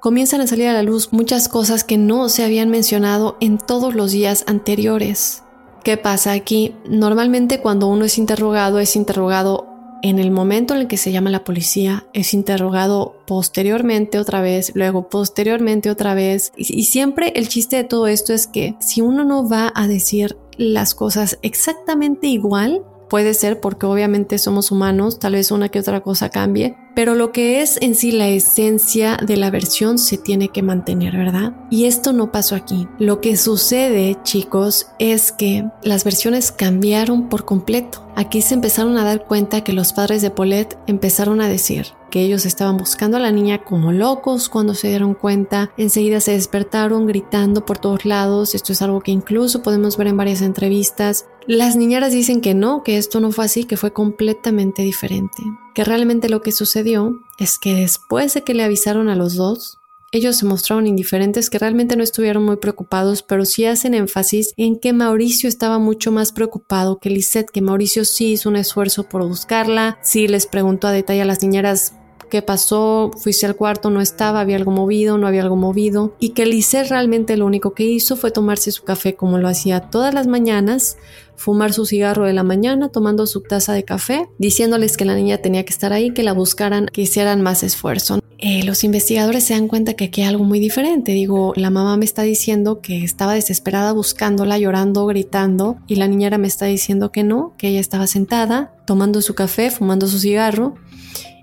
comienzan 0.00 0.42
a 0.42 0.46
salir 0.46 0.68
a 0.68 0.74
la 0.74 0.82
luz 0.82 1.10
muchas 1.10 1.48
cosas 1.48 1.82
que 1.82 1.96
no 1.96 2.28
se 2.28 2.44
habían 2.44 2.68
mencionado 2.68 3.38
en 3.40 3.56
todos 3.56 3.94
los 3.94 4.12
días 4.12 4.44
anteriores. 4.46 5.44
¿Qué 5.82 5.96
pasa 5.96 6.32
aquí? 6.32 6.74
Normalmente 6.86 7.60
cuando 7.60 7.86
uno 7.86 8.04
es 8.04 8.18
interrogado 8.18 8.80
es 8.80 8.96
interrogado 8.96 9.71
en 10.02 10.18
el 10.18 10.30
momento 10.30 10.74
en 10.74 10.80
el 10.80 10.88
que 10.88 10.96
se 10.96 11.12
llama 11.12 11.30
la 11.30 11.44
policía, 11.44 12.06
es 12.12 12.34
interrogado 12.34 13.16
posteriormente 13.26 14.18
otra 14.18 14.40
vez, 14.40 14.72
luego 14.74 15.08
posteriormente 15.08 15.90
otra 15.90 16.14
vez. 16.14 16.52
Y, 16.56 16.78
y, 16.78 16.84
siempre 16.84 17.32
el 17.36 17.48
chiste 17.48 17.76
de 17.76 17.84
todo 17.84 18.08
esto 18.08 18.32
es 18.32 18.46
que 18.46 18.74
si 18.80 19.00
uno 19.00 19.24
no 19.24 19.48
va 19.48 19.72
a 19.74 19.86
decir 19.86 20.36
las 20.56 20.94
cosas 20.94 21.38
exactamente 21.42 22.26
igual, 22.26 22.82
puede 23.08 23.34
ser 23.34 23.60
porque 23.60 23.86
obviamente 23.86 24.38
somos 24.38 24.70
humanos, 24.70 25.18
tal 25.18 25.34
vez 25.34 25.50
una 25.50 25.68
que 25.68 25.78
otra 25.78 26.00
cosa 26.00 26.30
cambie, 26.30 26.76
pero 26.94 27.14
lo 27.14 27.32
que 27.32 27.62
es 27.62 27.78
en 27.80 27.94
sí 27.94 28.12
la 28.12 28.28
esencia 28.28 29.16
de 29.16 29.36
la 29.36 29.50
versión 29.50 29.98
se 29.98 30.18
tiene 30.18 30.48
que 30.48 30.62
mantener, 30.62 31.16
¿verdad? 31.16 31.54
Y 31.70 31.84
esto 31.84 32.12
no 32.12 32.32
pasó 32.32 32.54
aquí. 32.54 32.88
Lo 32.98 33.20
que 33.20 33.36
sucede, 33.36 34.18
chicos, 34.22 34.88
es 34.98 35.32
que 35.32 35.64
las 35.82 36.04
versiones 36.04 36.52
cambiaron 36.52 37.28
por 37.28 37.44
completo. 37.44 38.06
Aquí 38.14 38.42
se 38.42 38.54
empezaron 38.54 38.98
a 38.98 39.04
dar 39.04 39.24
cuenta 39.24 39.64
que 39.64 39.72
los 39.72 39.92
padres 39.92 40.20
de 40.22 40.30
Paulette 40.30 40.76
empezaron 40.86 41.40
a 41.40 41.48
decir, 41.48 41.86
que 42.10 42.20
ellos 42.20 42.44
estaban 42.44 42.76
buscando 42.76 43.16
a 43.16 43.20
la 43.20 43.32
niña 43.32 43.64
como 43.64 43.90
locos 43.90 44.50
cuando 44.50 44.74
se 44.74 44.88
dieron 44.88 45.14
cuenta. 45.14 45.72
Enseguida 45.78 46.20
se 46.20 46.32
despertaron 46.32 47.06
gritando 47.06 47.64
por 47.64 47.78
todos 47.78 48.04
lados. 48.04 48.54
Esto 48.54 48.72
es 48.72 48.82
algo 48.82 49.00
que 49.00 49.12
incluso 49.12 49.62
podemos 49.62 49.96
ver 49.96 50.08
en 50.08 50.18
varias 50.18 50.42
entrevistas. 50.42 51.24
Las 51.46 51.74
niñeras 51.74 52.12
dicen 52.12 52.42
que 52.42 52.52
no, 52.52 52.82
que 52.84 52.98
esto 52.98 53.18
no 53.18 53.32
fue 53.32 53.46
así, 53.46 53.64
que 53.64 53.78
fue 53.78 53.94
completamente 53.94 54.82
diferente. 54.82 55.42
Que 55.74 55.84
realmente 55.84 56.28
lo 56.28 56.42
que 56.42 56.52
sucedió 56.52 57.18
es 57.38 57.58
que 57.58 57.74
después 57.74 58.34
de 58.34 58.42
que 58.42 58.54
le 58.54 58.62
avisaron 58.62 59.08
a 59.08 59.16
los 59.16 59.34
dos, 59.34 59.78
ellos 60.14 60.36
se 60.36 60.44
mostraron 60.44 60.86
indiferentes, 60.86 61.48
que 61.48 61.58
realmente 61.58 61.96
no 61.96 62.02
estuvieron 62.02 62.44
muy 62.44 62.56
preocupados, 62.56 63.22
pero 63.22 63.46
sí 63.46 63.64
hacen 63.64 63.94
énfasis 63.94 64.52
en 64.58 64.78
que 64.78 64.92
Mauricio 64.92 65.48
estaba 65.48 65.78
mucho 65.78 66.12
más 66.12 66.32
preocupado 66.32 66.98
que 66.98 67.08
Lisette, 67.08 67.50
que 67.50 67.62
Mauricio 67.62 68.04
sí 68.04 68.32
hizo 68.32 68.50
un 68.50 68.56
esfuerzo 68.56 69.04
por 69.04 69.26
buscarla, 69.26 69.98
sí 70.02 70.28
les 70.28 70.46
preguntó 70.46 70.86
a 70.86 70.92
detalle 70.92 71.22
a 71.22 71.24
las 71.24 71.42
niñeras 71.42 71.94
qué 72.32 72.40
pasó, 72.40 73.10
fuiste 73.14 73.44
al 73.44 73.56
cuarto, 73.56 73.90
no 73.90 74.00
estaba, 74.00 74.40
había 74.40 74.56
algo 74.56 74.70
movido, 74.70 75.18
no 75.18 75.26
había 75.26 75.42
algo 75.42 75.54
movido, 75.54 76.16
y 76.18 76.30
que 76.30 76.46
Lisette 76.46 76.88
realmente 76.88 77.36
lo 77.36 77.44
único 77.44 77.74
que 77.74 77.84
hizo 77.84 78.16
fue 78.16 78.30
tomarse 78.30 78.72
su 78.72 78.84
café 78.84 79.16
como 79.16 79.36
lo 79.36 79.48
hacía 79.48 79.80
todas 79.90 80.14
las 80.14 80.26
mañanas, 80.26 80.96
fumar 81.36 81.74
su 81.74 81.84
cigarro 81.84 82.24
de 82.24 82.32
la 82.32 82.42
mañana, 82.42 82.88
tomando 82.88 83.26
su 83.26 83.42
taza 83.42 83.74
de 83.74 83.84
café, 83.84 84.30
diciéndoles 84.38 84.96
que 84.96 85.04
la 85.04 85.14
niña 85.14 85.38
tenía 85.38 85.66
que 85.66 85.74
estar 85.74 85.92
ahí, 85.92 86.14
que 86.14 86.22
la 86.22 86.32
buscaran, 86.32 86.86
que 86.86 87.02
hicieran 87.02 87.42
más 87.42 87.62
esfuerzo. 87.62 88.20
Eh, 88.38 88.64
los 88.64 88.82
investigadores 88.82 89.44
se 89.44 89.52
dan 89.52 89.68
cuenta 89.68 89.92
que 89.92 90.04
aquí 90.04 90.22
hay 90.22 90.28
algo 90.28 90.44
muy 90.44 90.58
diferente. 90.58 91.12
Digo, 91.12 91.52
la 91.54 91.68
mamá 91.68 91.98
me 91.98 92.06
está 92.06 92.22
diciendo 92.22 92.80
que 92.80 93.04
estaba 93.04 93.34
desesperada 93.34 93.92
buscándola, 93.92 94.56
llorando, 94.56 95.04
gritando, 95.04 95.76
y 95.86 95.96
la 95.96 96.08
niñera 96.08 96.38
me 96.38 96.48
está 96.48 96.64
diciendo 96.64 97.12
que 97.12 97.24
no, 97.24 97.52
que 97.58 97.68
ella 97.68 97.80
estaba 97.80 98.06
sentada, 98.06 98.74
tomando 98.86 99.20
su 99.20 99.34
café, 99.34 99.70
fumando 99.70 100.08
su 100.08 100.18
cigarro, 100.18 100.76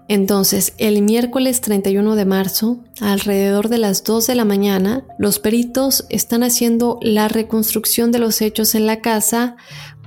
entonces, 0.09 0.73
el 0.79 1.03
miércoles 1.03 1.61
31 1.61 2.15
de 2.15 2.25
marzo, 2.25 2.79
alrededor 2.99 3.69
de 3.69 3.77
las 3.77 4.03
2 4.03 4.25
de 4.25 4.33
la 4.33 4.43
mañana, 4.43 5.03
los 5.19 5.37
peritos 5.37 6.07
están 6.09 6.41
haciendo 6.41 6.97
la 7.03 7.27
reconstrucción 7.27 8.11
de 8.11 8.17
los 8.17 8.41
hechos 8.41 8.73
en 8.73 8.87
la 8.87 9.01
casa, 9.01 9.55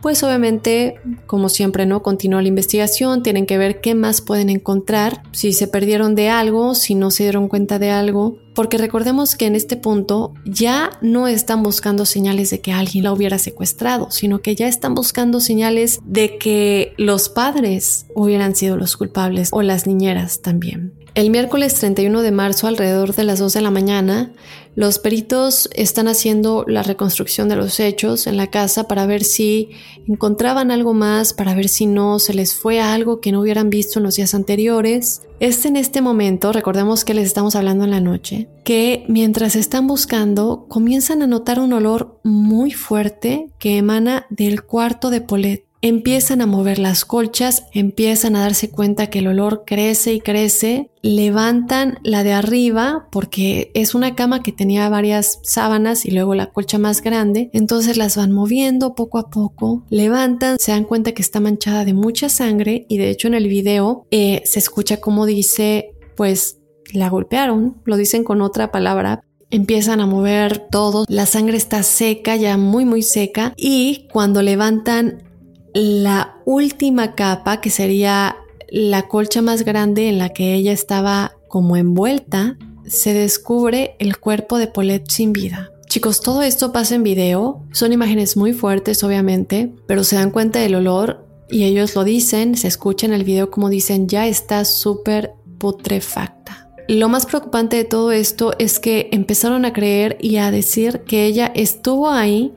pues 0.03 0.23
obviamente, 0.25 0.97
como 1.27 1.49
siempre, 1.49 1.87
¿no? 1.87 2.03
Continúa 2.03 2.43
la 2.43 2.49
investigación, 2.49 3.23
tienen 3.23 3.47
que 3.47 3.57
ver 3.57 3.81
qué 3.81 3.95
más 3.95 4.21
pueden 4.21 4.51
encontrar, 4.51 5.23
si 5.31 5.53
se 5.53 5.69
perdieron 5.69 6.17
de 6.17 6.29
algo, 6.29 6.75
si 6.75 6.97
no 6.97 7.13
se 7.13 7.23
dieron 7.23 7.49
cuenta 7.49 7.79
de 7.79 7.91
algo, 7.91 8.37
porque 8.55 8.79
recordemos 8.79 9.37
que 9.37 9.47
en 9.47 9.55
este 9.55 9.77
punto 9.77 10.35
ya 10.45 10.99
no 11.01 11.29
están 11.29 11.63
buscando 11.63 12.05
señales 12.05 12.51
de 12.51 12.61
que 12.61 12.73
alguien 12.73 13.05
la 13.05 13.13
hubiera 13.13 13.39
secuestrado, 13.39 14.11
sino 14.11 14.43
que 14.43 14.57
ya 14.57 14.67
están 14.67 14.95
buscando 14.95 15.39
señales 15.39 16.01
de 16.05 16.37
que 16.37 16.95
los 16.99 17.29
padres 17.29 18.07
hubieran 18.15 18.57
sido 18.57 18.77
los 18.77 18.97
culpables 18.97 19.51
o 19.53 19.63
las 19.63 19.87
niñeras 19.87 20.43
también. 20.43 21.02
El 21.15 21.29
miércoles 21.29 21.75
31 21.75 22.23
de 22.23 22.31
marzo, 22.31 22.67
alrededor 22.67 23.15
de 23.15 23.25
las 23.25 23.39
2 23.39 23.53
de 23.53 23.61
la 23.61 23.71
mañana, 23.71 24.33
los 24.75 24.99
peritos 24.99 25.69
están 25.75 26.09
haciendo 26.09 26.65
la 26.67 26.83
reconstrucción 26.83 27.51
de 27.51 27.57
los 27.57 27.81
hechos 27.81 28.27
en 28.27 28.39
la 28.39 28.47
casa 28.47 28.89
para 28.89 29.05
ver 29.05 29.23
si 29.23 29.69
encontraban 30.09 30.71
algo 30.71 30.95
más, 30.95 31.35
para 31.35 31.55
ver 31.55 31.69
si 31.69 31.85
no 31.85 32.19
se 32.19 32.33
les 32.33 32.55
fue 32.55 32.81
algo 32.81 33.21
que 33.21 33.31
no 33.31 33.43
hubieran 33.43 33.69
visto 33.69 33.99
en 33.99 34.05
los 34.05 34.17
días 34.17 34.35
anteriores. 34.35 35.21
Es 35.39 35.67
en 35.67 35.77
este 35.77 36.01
momento, 36.01 36.51
recordemos 36.51 37.05
que 37.05 37.13
les 37.13 37.27
estamos 37.27 37.57
hablando 37.57 37.85
en 37.85 37.91
la 37.91 38.01
noche, 38.01 38.49
que 38.65 39.05
mientras 39.07 39.55
están 39.55 39.87
buscando 39.87 40.65
comienzan 40.67 41.21
a 41.21 41.27
notar 41.27 41.61
un 41.61 41.75
olor 41.75 42.21
muy 42.23 42.71
fuerte 42.71 43.49
que 43.59 43.77
emana 43.77 44.25
del 44.31 44.63
cuarto 44.63 45.11
de 45.11 45.21
Paulette 45.21 45.67
empiezan 45.83 46.41
a 46.41 46.47
mover 46.47 46.79
las 46.79 47.05
colchas, 47.05 47.67
empiezan 47.73 48.37
a 48.37 48.41
darse 48.41 48.71
cuenta 48.71 49.09
que 49.09 49.19
el 49.19 49.27
olor 49.27 49.65
crece 49.67 50.15
y 50.15 50.21
crece, 50.21 50.91
levantan 51.03 51.99
la 52.05 52.23
de 52.23 52.33
arriba 52.33 53.09
porque 53.11 53.73
es 53.75 53.97
una 53.97 54.15
cama 54.15 54.45
que 54.45 54.53
tenía 54.53 54.89
varias 54.89 55.41
sábanas 55.43 56.07
y 56.07 56.13
luego 56.13 56.37
la 56.37 56.53
colcha 56.53 56.79
más 56.79 57.03
grande, 57.03 57.51
entonces 57.53 57.97
las 57.97 58.17
van 58.17 58.31
moviendo 58.31 58.95
poco 58.95 59.19
a 59.19 59.29
poco, 59.29 59.85
levantan, 59.91 60.57
se 60.61 60.71
dan 60.71 60.85
cuenta 60.85 61.13
que 61.13 61.23
está 61.23 61.41
manchada 61.41 61.85
de 61.85 61.95
mucha 61.95 62.29
sangre 62.29 62.87
y 62.89 62.99
de 62.99 63.11
hecho 63.11 63.27
en 63.27 63.35
el 63.35 63.49
video 63.49 64.07
eh, 64.13 64.43
se 64.45 64.61
escucha 64.61 65.01
como 65.01 65.27
dice 65.27 65.97
pues 66.17 66.59
la 66.93 67.09
golpearon, 67.09 67.83
lo 67.85 67.97
dicen 67.97 68.23
con 68.23 68.41
otra 68.41 68.71
palabra, 68.71 69.25
empiezan 69.51 70.01
a 70.01 70.07
mover 70.07 70.69
todo, 70.71 71.05
la 71.09 71.27
sangre 71.27 71.57
está 71.57 71.83
seca, 71.83 72.37
ya 72.37 72.57
muy 72.57 72.85
muy 72.85 73.03
seca 73.03 73.53
y 73.57 74.07
cuando 74.13 74.43
levantan 74.43 75.32
la 75.75 76.37
última 76.45 77.15
capa, 77.15 77.61
que 77.61 77.71
sería 77.71 78.37
la 78.69 79.09
colcha 79.09 79.43
más 79.43 79.65
grande 79.65 80.09
en 80.09 80.19
la 80.19 80.31
que 80.31 80.55
ella 80.55 80.73
estaba 80.73 81.33
como 81.49 81.77
envuelta, 81.77 82.57
se 82.87 83.15
descubre 83.15 83.97
el 83.99 84.19
cuerpo 84.19 84.59
de 84.59 84.67
Paulette 84.67 85.11
sin 85.11 85.33
vida. 85.33 85.71
Chicos, 85.89 86.23
todo 86.23 86.43
esto 86.43 86.73
pasa 86.73 86.95
en 86.95 87.03
video, 87.03 87.63
son 87.73 87.93
imágenes 87.93 88.37
muy 88.37 88.55
fuertes 88.55 89.05
obviamente, 89.05 89.75
pero 89.87 90.05
se 90.05 90.17
dan 90.17 90.31
cuenta 90.31 90.59
del 90.59 90.75
olor 90.75 91.27
y 91.51 91.65
ellos 91.65 91.95
lo 91.95 92.05
dicen, 92.05 92.57
se 92.57 92.69
escucha 92.69 93.07
en 93.07 93.13
el 93.13 93.25
video 93.25 93.51
como 93.51 93.69
dicen, 93.69 94.09
ya 94.09 94.27
está 94.27 94.65
súper 94.65 95.35
putrefacta. 95.59 96.71
Lo 96.89 97.09
más 97.11 97.27
preocupante 97.27 97.77
de 97.77 97.85
todo 97.85 98.11
esto 98.11 98.55
es 98.59 98.81
que 98.81 99.11
empezaron 99.13 99.65
a 99.67 99.73
creer 99.73 100.17
y 100.21 100.39
a 100.39 100.51
decir 100.51 101.03
que 101.07 101.27
ella 101.27 101.53
estuvo 101.55 102.11
ahí 102.11 102.55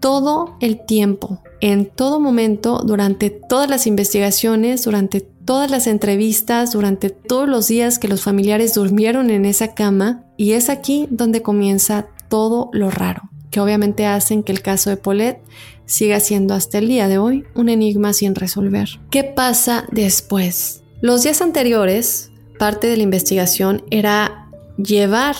todo 0.00 0.56
el 0.60 0.84
tiempo, 0.84 1.42
en 1.60 1.86
todo 1.86 2.20
momento, 2.20 2.82
durante 2.84 3.30
todas 3.30 3.68
las 3.68 3.86
investigaciones, 3.86 4.84
durante 4.84 5.20
todas 5.20 5.70
las 5.70 5.86
entrevistas, 5.86 6.72
durante 6.72 7.10
todos 7.10 7.48
los 7.48 7.68
días 7.68 7.98
que 7.98 8.08
los 8.08 8.22
familiares 8.22 8.74
durmieron 8.74 9.30
en 9.30 9.44
esa 9.44 9.74
cama, 9.74 10.24
y 10.36 10.52
es 10.52 10.68
aquí 10.68 11.06
donde 11.10 11.42
comienza 11.42 12.06
todo 12.28 12.70
lo 12.72 12.90
raro, 12.90 13.22
que 13.50 13.60
obviamente 13.60 14.06
hacen 14.06 14.42
que 14.42 14.52
el 14.52 14.62
caso 14.62 14.90
de 14.90 14.96
Paulette 14.96 15.40
siga 15.86 16.20
siendo 16.20 16.54
hasta 16.54 16.78
el 16.78 16.88
día 16.88 17.08
de 17.08 17.18
hoy 17.18 17.44
un 17.54 17.70
enigma 17.70 18.12
sin 18.12 18.34
resolver. 18.34 19.00
¿Qué 19.10 19.24
pasa 19.24 19.84
después? 19.90 20.82
Los 21.00 21.22
días 21.22 21.40
anteriores, 21.40 22.30
parte 22.58 22.86
de 22.88 22.96
la 22.96 23.02
investigación 23.04 23.82
era 23.90 24.50
llevar 24.76 25.34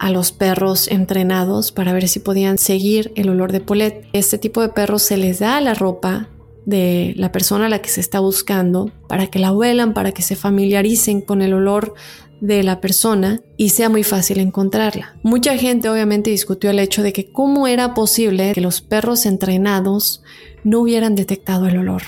a 0.00 0.10
los 0.10 0.32
perros 0.32 0.88
entrenados 0.88 1.72
para 1.72 1.92
ver 1.92 2.08
si 2.08 2.20
podían 2.20 2.56
seguir 2.56 3.12
el 3.16 3.28
olor 3.28 3.52
de 3.52 3.60
Paulette. 3.60 4.08
Este 4.14 4.38
tipo 4.38 4.62
de 4.62 4.70
perros 4.70 5.02
se 5.02 5.18
les 5.18 5.40
da 5.40 5.60
la 5.60 5.74
ropa 5.74 6.30
de 6.64 7.12
la 7.16 7.30
persona 7.32 7.66
a 7.66 7.68
la 7.68 7.82
que 7.82 7.90
se 7.90 8.00
está 8.00 8.18
buscando 8.18 8.90
para 9.08 9.26
que 9.26 9.38
la 9.38 9.52
huelan, 9.52 9.92
para 9.92 10.12
que 10.12 10.22
se 10.22 10.36
familiaricen 10.36 11.20
con 11.20 11.42
el 11.42 11.52
olor 11.52 11.92
de 12.40 12.62
la 12.62 12.80
persona 12.80 13.42
y 13.58 13.68
sea 13.68 13.90
muy 13.90 14.02
fácil 14.02 14.40
encontrarla. 14.40 15.16
Mucha 15.22 15.58
gente 15.58 15.90
obviamente 15.90 16.30
discutió 16.30 16.70
el 16.70 16.78
hecho 16.78 17.02
de 17.02 17.12
que 17.12 17.30
cómo 17.30 17.66
era 17.66 17.92
posible 17.92 18.52
que 18.54 18.62
los 18.62 18.80
perros 18.80 19.26
entrenados 19.26 20.22
no 20.64 20.80
hubieran 20.80 21.14
detectado 21.14 21.66
el 21.66 21.76
olor 21.76 22.02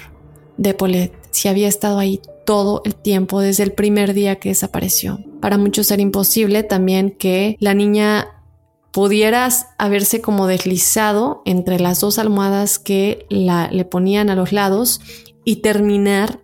de 0.56 0.72
Paulette 0.72 1.12
si 1.30 1.48
había 1.48 1.68
estado 1.68 1.98
ahí 1.98 2.20
todo 2.44 2.82
el 2.84 2.94
tiempo 2.94 3.40
desde 3.40 3.62
el 3.62 3.72
primer 3.72 4.14
día 4.14 4.36
que 4.36 4.50
desapareció. 4.50 5.20
Para 5.40 5.58
muchos 5.58 5.90
era 5.90 6.02
imposible 6.02 6.62
también 6.62 7.10
que 7.10 7.56
la 7.60 7.74
niña 7.74 8.28
pudiera 8.92 9.48
haberse 9.78 10.20
como 10.20 10.46
deslizado 10.46 11.42
entre 11.44 11.80
las 11.80 12.00
dos 12.00 12.18
almohadas 12.18 12.78
que 12.78 13.26
la, 13.30 13.68
le 13.70 13.84
ponían 13.84 14.30
a 14.30 14.36
los 14.36 14.52
lados 14.52 15.00
y 15.44 15.56
terminar 15.56 16.40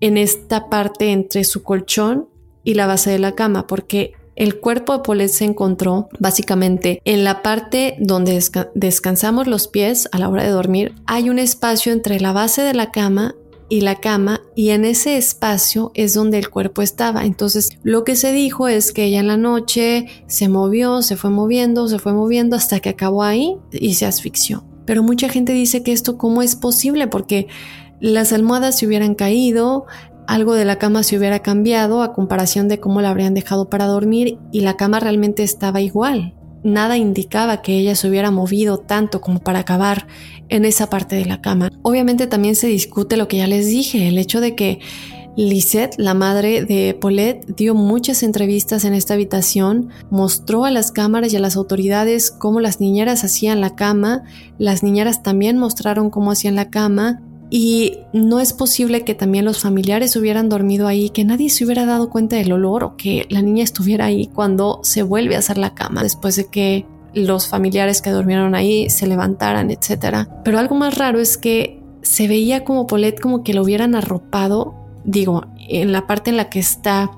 en 0.00 0.18
esta 0.18 0.68
parte 0.68 1.12
entre 1.12 1.44
su 1.44 1.62
colchón 1.62 2.28
y 2.64 2.74
la 2.74 2.86
base 2.86 3.10
de 3.10 3.18
la 3.18 3.32
cama, 3.32 3.66
porque 3.66 4.14
el 4.34 4.60
cuerpo 4.60 4.92
de 4.92 5.02
Paulette 5.02 5.30
se 5.30 5.44
encontró 5.44 6.08
básicamente 6.18 7.00
en 7.04 7.24
la 7.24 7.42
parte 7.42 7.96
donde 7.98 8.42
descansamos 8.74 9.46
los 9.46 9.66
pies 9.66 10.08
a 10.12 10.18
la 10.18 10.28
hora 10.28 10.42
de 10.42 10.50
dormir. 10.50 10.94
Hay 11.06 11.30
un 11.30 11.38
espacio 11.38 11.92
entre 11.92 12.20
la 12.20 12.32
base 12.32 12.60
de 12.62 12.74
la 12.74 12.90
cama 12.90 13.34
y 13.68 13.80
la 13.80 13.96
cama 13.96 14.42
y 14.54 14.70
en 14.70 14.84
ese 14.84 15.16
espacio 15.16 15.90
es 15.94 16.14
donde 16.14 16.38
el 16.38 16.50
cuerpo 16.50 16.82
estaba. 16.82 17.24
Entonces 17.24 17.70
lo 17.82 18.04
que 18.04 18.16
se 18.16 18.32
dijo 18.32 18.68
es 18.68 18.92
que 18.92 19.04
ella 19.04 19.20
en 19.20 19.28
la 19.28 19.36
noche 19.36 20.06
se 20.26 20.48
movió, 20.48 21.02
se 21.02 21.16
fue 21.16 21.30
moviendo, 21.30 21.88
se 21.88 21.98
fue 21.98 22.12
moviendo 22.12 22.56
hasta 22.56 22.80
que 22.80 22.90
acabó 22.90 23.22
ahí 23.22 23.56
y 23.72 23.94
se 23.94 24.06
asfixió. 24.06 24.64
Pero 24.84 25.02
mucha 25.02 25.28
gente 25.28 25.52
dice 25.52 25.82
que 25.82 25.92
esto 25.92 26.16
cómo 26.16 26.42
es 26.42 26.54
posible 26.54 27.08
porque 27.08 27.48
las 28.00 28.32
almohadas 28.32 28.78
se 28.78 28.86
hubieran 28.86 29.14
caído, 29.14 29.86
algo 30.26 30.54
de 30.54 30.64
la 30.64 30.78
cama 30.78 31.02
se 31.02 31.18
hubiera 31.18 31.40
cambiado 31.40 32.02
a 32.02 32.12
comparación 32.12 32.68
de 32.68 32.78
cómo 32.78 33.00
la 33.00 33.10
habrían 33.10 33.34
dejado 33.34 33.68
para 33.68 33.86
dormir 33.86 34.38
y 34.52 34.60
la 34.60 34.76
cama 34.76 35.00
realmente 35.00 35.42
estaba 35.42 35.80
igual. 35.80 36.35
Nada 36.66 36.96
indicaba 36.96 37.62
que 37.62 37.78
ella 37.78 37.94
se 37.94 38.08
hubiera 38.08 38.32
movido 38.32 38.78
tanto 38.78 39.20
como 39.20 39.38
para 39.38 39.60
acabar 39.60 40.08
en 40.48 40.64
esa 40.64 40.90
parte 40.90 41.14
de 41.14 41.24
la 41.24 41.40
cama. 41.40 41.70
Obviamente 41.82 42.26
también 42.26 42.56
se 42.56 42.66
discute 42.66 43.16
lo 43.16 43.28
que 43.28 43.36
ya 43.36 43.46
les 43.46 43.68
dije, 43.68 44.08
el 44.08 44.18
hecho 44.18 44.40
de 44.40 44.56
que 44.56 44.80
Lisette, 45.36 45.94
la 45.96 46.14
madre 46.14 46.64
de 46.64 46.98
Paulette, 47.00 47.46
dio 47.54 47.76
muchas 47.76 48.24
entrevistas 48.24 48.84
en 48.84 48.94
esta 48.94 49.14
habitación, 49.14 49.90
mostró 50.10 50.64
a 50.64 50.72
las 50.72 50.90
cámaras 50.90 51.32
y 51.32 51.36
a 51.36 51.40
las 51.40 51.54
autoridades 51.54 52.32
cómo 52.32 52.58
las 52.58 52.80
niñeras 52.80 53.22
hacían 53.22 53.60
la 53.60 53.76
cama, 53.76 54.24
las 54.58 54.82
niñeras 54.82 55.22
también 55.22 55.58
mostraron 55.58 56.10
cómo 56.10 56.32
hacían 56.32 56.56
la 56.56 56.68
cama 56.70 57.22
y 57.48 57.98
no 58.12 58.40
es 58.40 58.52
posible 58.52 59.04
que 59.04 59.14
también 59.14 59.44
los 59.44 59.60
familiares 59.60 60.16
hubieran 60.16 60.48
dormido 60.48 60.88
ahí, 60.88 61.10
que 61.10 61.24
nadie 61.24 61.48
se 61.48 61.64
hubiera 61.64 61.86
dado 61.86 62.10
cuenta 62.10 62.36
del 62.36 62.52
olor 62.52 62.82
o 62.82 62.96
que 62.96 63.26
la 63.30 63.42
niña 63.42 63.62
estuviera 63.62 64.06
ahí 64.06 64.26
cuando 64.26 64.80
se 64.82 65.02
vuelve 65.02 65.36
a 65.36 65.38
hacer 65.38 65.58
la 65.58 65.74
cama 65.74 66.02
después 66.02 66.36
de 66.36 66.46
que 66.46 66.86
los 67.14 67.46
familiares 67.46 68.02
que 68.02 68.10
durmieron 68.10 68.54
ahí 68.54 68.90
se 68.90 69.06
levantaran, 69.06 69.70
etc. 69.70 70.28
Pero 70.44 70.58
algo 70.58 70.74
más 70.74 70.98
raro 70.98 71.20
es 71.20 71.38
que 71.38 71.82
se 72.02 72.28
veía 72.28 72.64
como 72.64 72.86
Paulette 72.86 73.20
como 73.20 73.42
que 73.42 73.54
lo 73.54 73.62
hubieran 73.62 73.94
arropado, 73.94 74.74
digo, 75.04 75.44
en 75.68 75.92
la 75.92 76.06
parte 76.06 76.30
en 76.30 76.36
la 76.36 76.50
que 76.50 76.58
está 76.58 77.10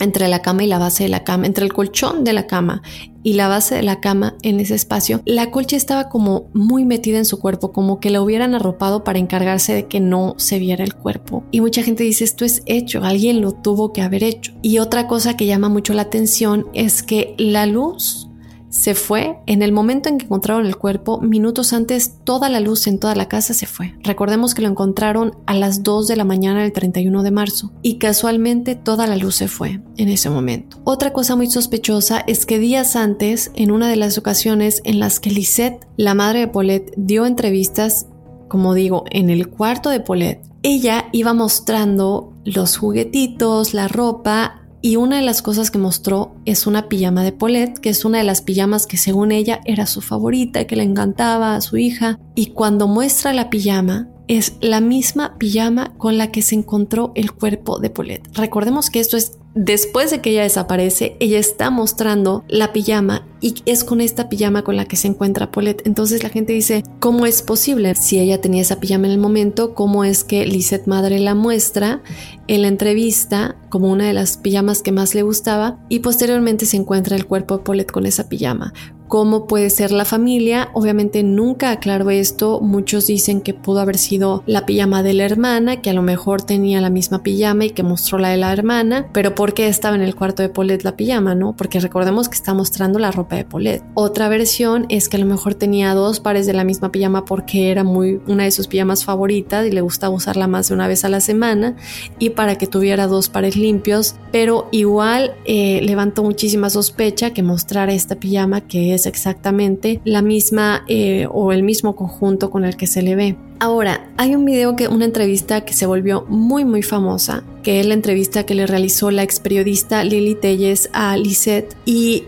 entre 0.00 0.28
la 0.28 0.42
cama 0.42 0.64
y 0.64 0.66
la 0.66 0.78
base 0.78 1.04
de 1.04 1.08
la 1.08 1.24
cama, 1.24 1.46
entre 1.46 1.64
el 1.64 1.72
colchón 1.72 2.24
de 2.24 2.32
la 2.32 2.46
cama 2.46 2.82
y 3.22 3.34
la 3.34 3.48
base 3.48 3.74
de 3.74 3.82
la 3.82 4.00
cama 4.00 4.36
en 4.42 4.60
ese 4.60 4.74
espacio, 4.74 5.20
la 5.26 5.50
colcha 5.50 5.76
estaba 5.76 6.08
como 6.08 6.48
muy 6.54 6.84
metida 6.84 7.18
en 7.18 7.26
su 7.26 7.38
cuerpo, 7.38 7.72
como 7.72 8.00
que 8.00 8.10
la 8.10 8.22
hubieran 8.22 8.54
arropado 8.54 9.04
para 9.04 9.18
encargarse 9.18 9.74
de 9.74 9.86
que 9.86 10.00
no 10.00 10.34
se 10.38 10.58
viera 10.58 10.84
el 10.84 10.94
cuerpo. 10.94 11.44
Y 11.50 11.60
mucha 11.60 11.82
gente 11.82 12.02
dice, 12.04 12.24
esto 12.24 12.44
es 12.44 12.62
hecho, 12.66 13.04
alguien 13.04 13.40
lo 13.40 13.52
tuvo 13.52 13.92
que 13.92 14.02
haber 14.02 14.24
hecho. 14.24 14.52
Y 14.62 14.78
otra 14.78 15.06
cosa 15.06 15.36
que 15.36 15.46
llama 15.46 15.68
mucho 15.68 15.92
la 15.92 16.02
atención 16.02 16.66
es 16.72 17.02
que 17.02 17.34
la 17.36 17.66
luz 17.66 18.29
se 18.70 18.94
fue. 18.94 19.38
En 19.46 19.62
el 19.62 19.72
momento 19.72 20.08
en 20.08 20.16
que 20.16 20.24
encontraron 20.24 20.64
el 20.64 20.76
cuerpo, 20.76 21.20
minutos 21.20 21.72
antes, 21.72 22.14
toda 22.24 22.48
la 22.48 22.60
luz 22.60 22.86
en 22.86 22.98
toda 22.98 23.14
la 23.14 23.28
casa 23.28 23.52
se 23.52 23.66
fue. 23.66 23.94
Recordemos 24.02 24.54
que 24.54 24.62
lo 24.62 24.68
encontraron 24.68 25.36
a 25.46 25.54
las 25.54 25.82
2 25.82 26.08
de 26.08 26.16
la 26.16 26.24
mañana 26.24 26.62
del 26.62 26.72
31 26.72 27.22
de 27.22 27.30
marzo 27.30 27.72
y 27.82 27.98
casualmente 27.98 28.76
toda 28.76 29.06
la 29.06 29.16
luz 29.16 29.34
se 29.34 29.48
fue 29.48 29.80
en 29.96 30.08
ese 30.08 30.30
momento. 30.30 30.78
Otra 30.84 31.12
cosa 31.12 31.36
muy 31.36 31.50
sospechosa 31.50 32.20
es 32.26 32.46
que 32.46 32.58
días 32.58 32.96
antes, 32.96 33.50
en 33.54 33.72
una 33.72 33.88
de 33.88 33.96
las 33.96 34.16
ocasiones 34.16 34.80
en 34.84 35.00
las 35.00 35.20
que 35.20 35.30
Lisette, 35.30 35.86
la 35.96 36.14
madre 36.14 36.40
de 36.40 36.48
Paulette, 36.48 36.94
dio 36.96 37.26
entrevistas, 37.26 38.06
como 38.48 38.74
digo, 38.74 39.04
en 39.10 39.30
el 39.30 39.48
cuarto 39.48 39.90
de 39.90 40.00
Paulette, 40.00 40.44
ella 40.62 41.08
iba 41.12 41.32
mostrando 41.34 42.32
los 42.44 42.76
juguetitos, 42.76 43.74
la 43.74 43.88
ropa 43.88 44.59
y 44.82 44.96
una 44.96 45.16
de 45.16 45.22
las 45.22 45.42
cosas 45.42 45.70
que 45.70 45.78
mostró 45.78 46.34
es 46.44 46.66
una 46.66 46.88
pijama 46.88 47.22
de 47.22 47.32
Paulette, 47.32 47.78
que 47.78 47.90
es 47.90 48.04
una 48.04 48.18
de 48.18 48.24
las 48.24 48.40
pijamas 48.40 48.86
que 48.86 48.96
según 48.96 49.30
ella 49.30 49.60
era 49.64 49.86
su 49.86 50.00
favorita, 50.00 50.66
que 50.66 50.76
le 50.76 50.84
encantaba 50.84 51.54
a 51.54 51.60
su 51.60 51.76
hija. 51.76 52.18
Y 52.34 52.46
cuando 52.46 52.88
muestra 52.88 53.32
la 53.32 53.50
pijama, 53.50 54.08
es 54.26 54.54
la 54.60 54.80
misma 54.80 55.36
pijama 55.38 55.92
con 55.98 56.16
la 56.16 56.30
que 56.30 56.40
se 56.40 56.54
encontró 56.54 57.12
el 57.16 57.32
cuerpo 57.32 57.80
de 57.80 57.90
Paulette. 57.90 58.28
Recordemos 58.32 58.88
que 58.88 59.00
esto 59.00 59.16
es 59.16 59.39
Después 59.54 60.12
de 60.12 60.20
que 60.20 60.30
ella 60.30 60.42
desaparece, 60.42 61.16
ella 61.18 61.38
está 61.38 61.70
mostrando 61.70 62.44
la 62.46 62.72
pijama 62.72 63.26
y 63.40 63.54
es 63.66 63.82
con 63.82 64.00
esta 64.00 64.28
pijama 64.28 64.62
con 64.62 64.76
la 64.76 64.84
que 64.84 64.94
se 64.94 65.08
encuentra 65.08 65.50
Paulette. 65.50 65.84
Entonces 65.86 66.22
la 66.22 66.28
gente 66.28 66.52
dice, 66.52 66.84
¿cómo 67.00 67.26
es 67.26 67.42
posible? 67.42 67.96
Si 67.96 68.20
ella 68.20 68.40
tenía 68.40 68.62
esa 68.62 68.78
pijama 68.78 69.06
en 69.06 69.12
el 69.12 69.18
momento, 69.18 69.74
¿cómo 69.74 70.04
es 70.04 70.22
que 70.22 70.46
Lisette 70.46 70.86
Madre 70.86 71.18
la 71.18 71.34
muestra 71.34 72.00
en 72.46 72.62
la 72.62 72.68
entrevista 72.68 73.56
como 73.70 73.90
una 73.90 74.06
de 74.06 74.12
las 74.12 74.36
pijamas 74.36 74.82
que 74.82 74.92
más 74.92 75.16
le 75.16 75.22
gustaba 75.22 75.80
y 75.88 75.98
posteriormente 75.98 76.64
se 76.64 76.76
encuentra 76.76 77.16
el 77.16 77.26
cuerpo 77.26 77.58
de 77.58 77.64
Paulette 77.64 77.90
con 77.90 78.06
esa 78.06 78.28
pijama? 78.28 78.72
Cómo 79.10 79.46
puede 79.46 79.70
ser 79.70 79.90
la 79.90 80.04
familia. 80.04 80.70
Obviamente 80.72 81.24
nunca 81.24 81.72
aclaro 81.72 82.10
esto. 82.10 82.60
Muchos 82.60 83.08
dicen 83.08 83.40
que 83.40 83.52
pudo 83.52 83.80
haber 83.80 83.98
sido 83.98 84.44
la 84.46 84.66
pijama 84.66 85.02
de 85.02 85.14
la 85.14 85.24
hermana, 85.24 85.82
que 85.82 85.90
a 85.90 85.92
lo 85.92 86.00
mejor 86.00 86.42
tenía 86.42 86.80
la 86.80 86.90
misma 86.90 87.24
pijama 87.24 87.64
y 87.64 87.70
que 87.70 87.82
mostró 87.82 88.18
la 88.18 88.28
de 88.28 88.36
la 88.36 88.52
hermana, 88.52 89.08
pero 89.12 89.34
¿por 89.34 89.52
qué 89.52 89.66
estaba 89.66 89.96
en 89.96 90.02
el 90.02 90.14
cuarto 90.14 90.44
de 90.44 90.48
Paulette 90.48 90.84
la 90.84 90.96
pijama, 90.96 91.34
no? 91.34 91.56
Porque 91.56 91.80
recordemos 91.80 92.28
que 92.28 92.36
está 92.36 92.54
mostrando 92.54 93.00
la 93.00 93.10
ropa 93.10 93.34
de 93.34 93.44
Paulette. 93.44 93.82
Otra 93.94 94.28
versión 94.28 94.86
es 94.88 95.08
que 95.08 95.16
a 95.16 95.20
lo 95.20 95.26
mejor 95.26 95.54
tenía 95.54 95.92
dos 95.92 96.20
pares 96.20 96.46
de 96.46 96.52
la 96.52 96.62
misma 96.62 96.92
pijama 96.92 97.24
porque 97.24 97.72
era 97.72 97.82
muy 97.82 98.20
una 98.28 98.44
de 98.44 98.52
sus 98.52 98.68
pijamas 98.68 99.04
favoritas 99.04 99.66
y 99.66 99.72
le 99.72 99.80
gustaba 99.80 100.14
usarla 100.14 100.46
más 100.46 100.68
de 100.68 100.74
una 100.74 100.86
vez 100.86 101.04
a 101.04 101.08
la 101.08 101.20
semana 101.20 101.74
y 102.20 102.30
para 102.30 102.54
que 102.58 102.68
tuviera 102.68 103.08
dos 103.08 103.28
pares 103.28 103.56
limpios, 103.56 104.14
pero 104.30 104.68
igual 104.70 105.34
eh, 105.46 105.80
levantó 105.82 106.22
muchísima 106.22 106.70
sospecha 106.70 107.32
que 107.32 107.42
mostrara 107.42 107.92
esta 107.92 108.14
pijama 108.14 108.60
que 108.60 108.94
es 108.94 108.99
exactamente 109.06 110.00
la 110.04 110.22
misma 110.22 110.84
eh, 110.88 111.26
o 111.30 111.52
el 111.52 111.62
mismo 111.62 111.96
conjunto 111.96 112.50
con 112.50 112.64
el 112.64 112.76
que 112.76 112.86
se 112.86 113.02
le 113.02 113.16
ve. 113.16 113.36
Ahora, 113.58 114.10
hay 114.16 114.34
un 114.34 114.44
video 114.44 114.74
que 114.74 114.88
una 114.88 115.04
entrevista 115.04 115.64
que 115.66 115.74
se 115.74 115.86
volvió 115.86 116.24
muy 116.28 116.64
muy 116.64 116.82
famosa, 116.82 117.44
que 117.62 117.80
es 117.80 117.86
la 117.86 117.94
entrevista 117.94 118.44
que 118.44 118.54
le 118.54 118.66
realizó 118.66 119.10
la 119.10 119.22
ex 119.22 119.38
periodista 119.40 120.02
Lily 120.02 120.34
Telles 120.34 120.88
a 120.92 121.16
Lisette 121.16 121.76
y 121.84 122.24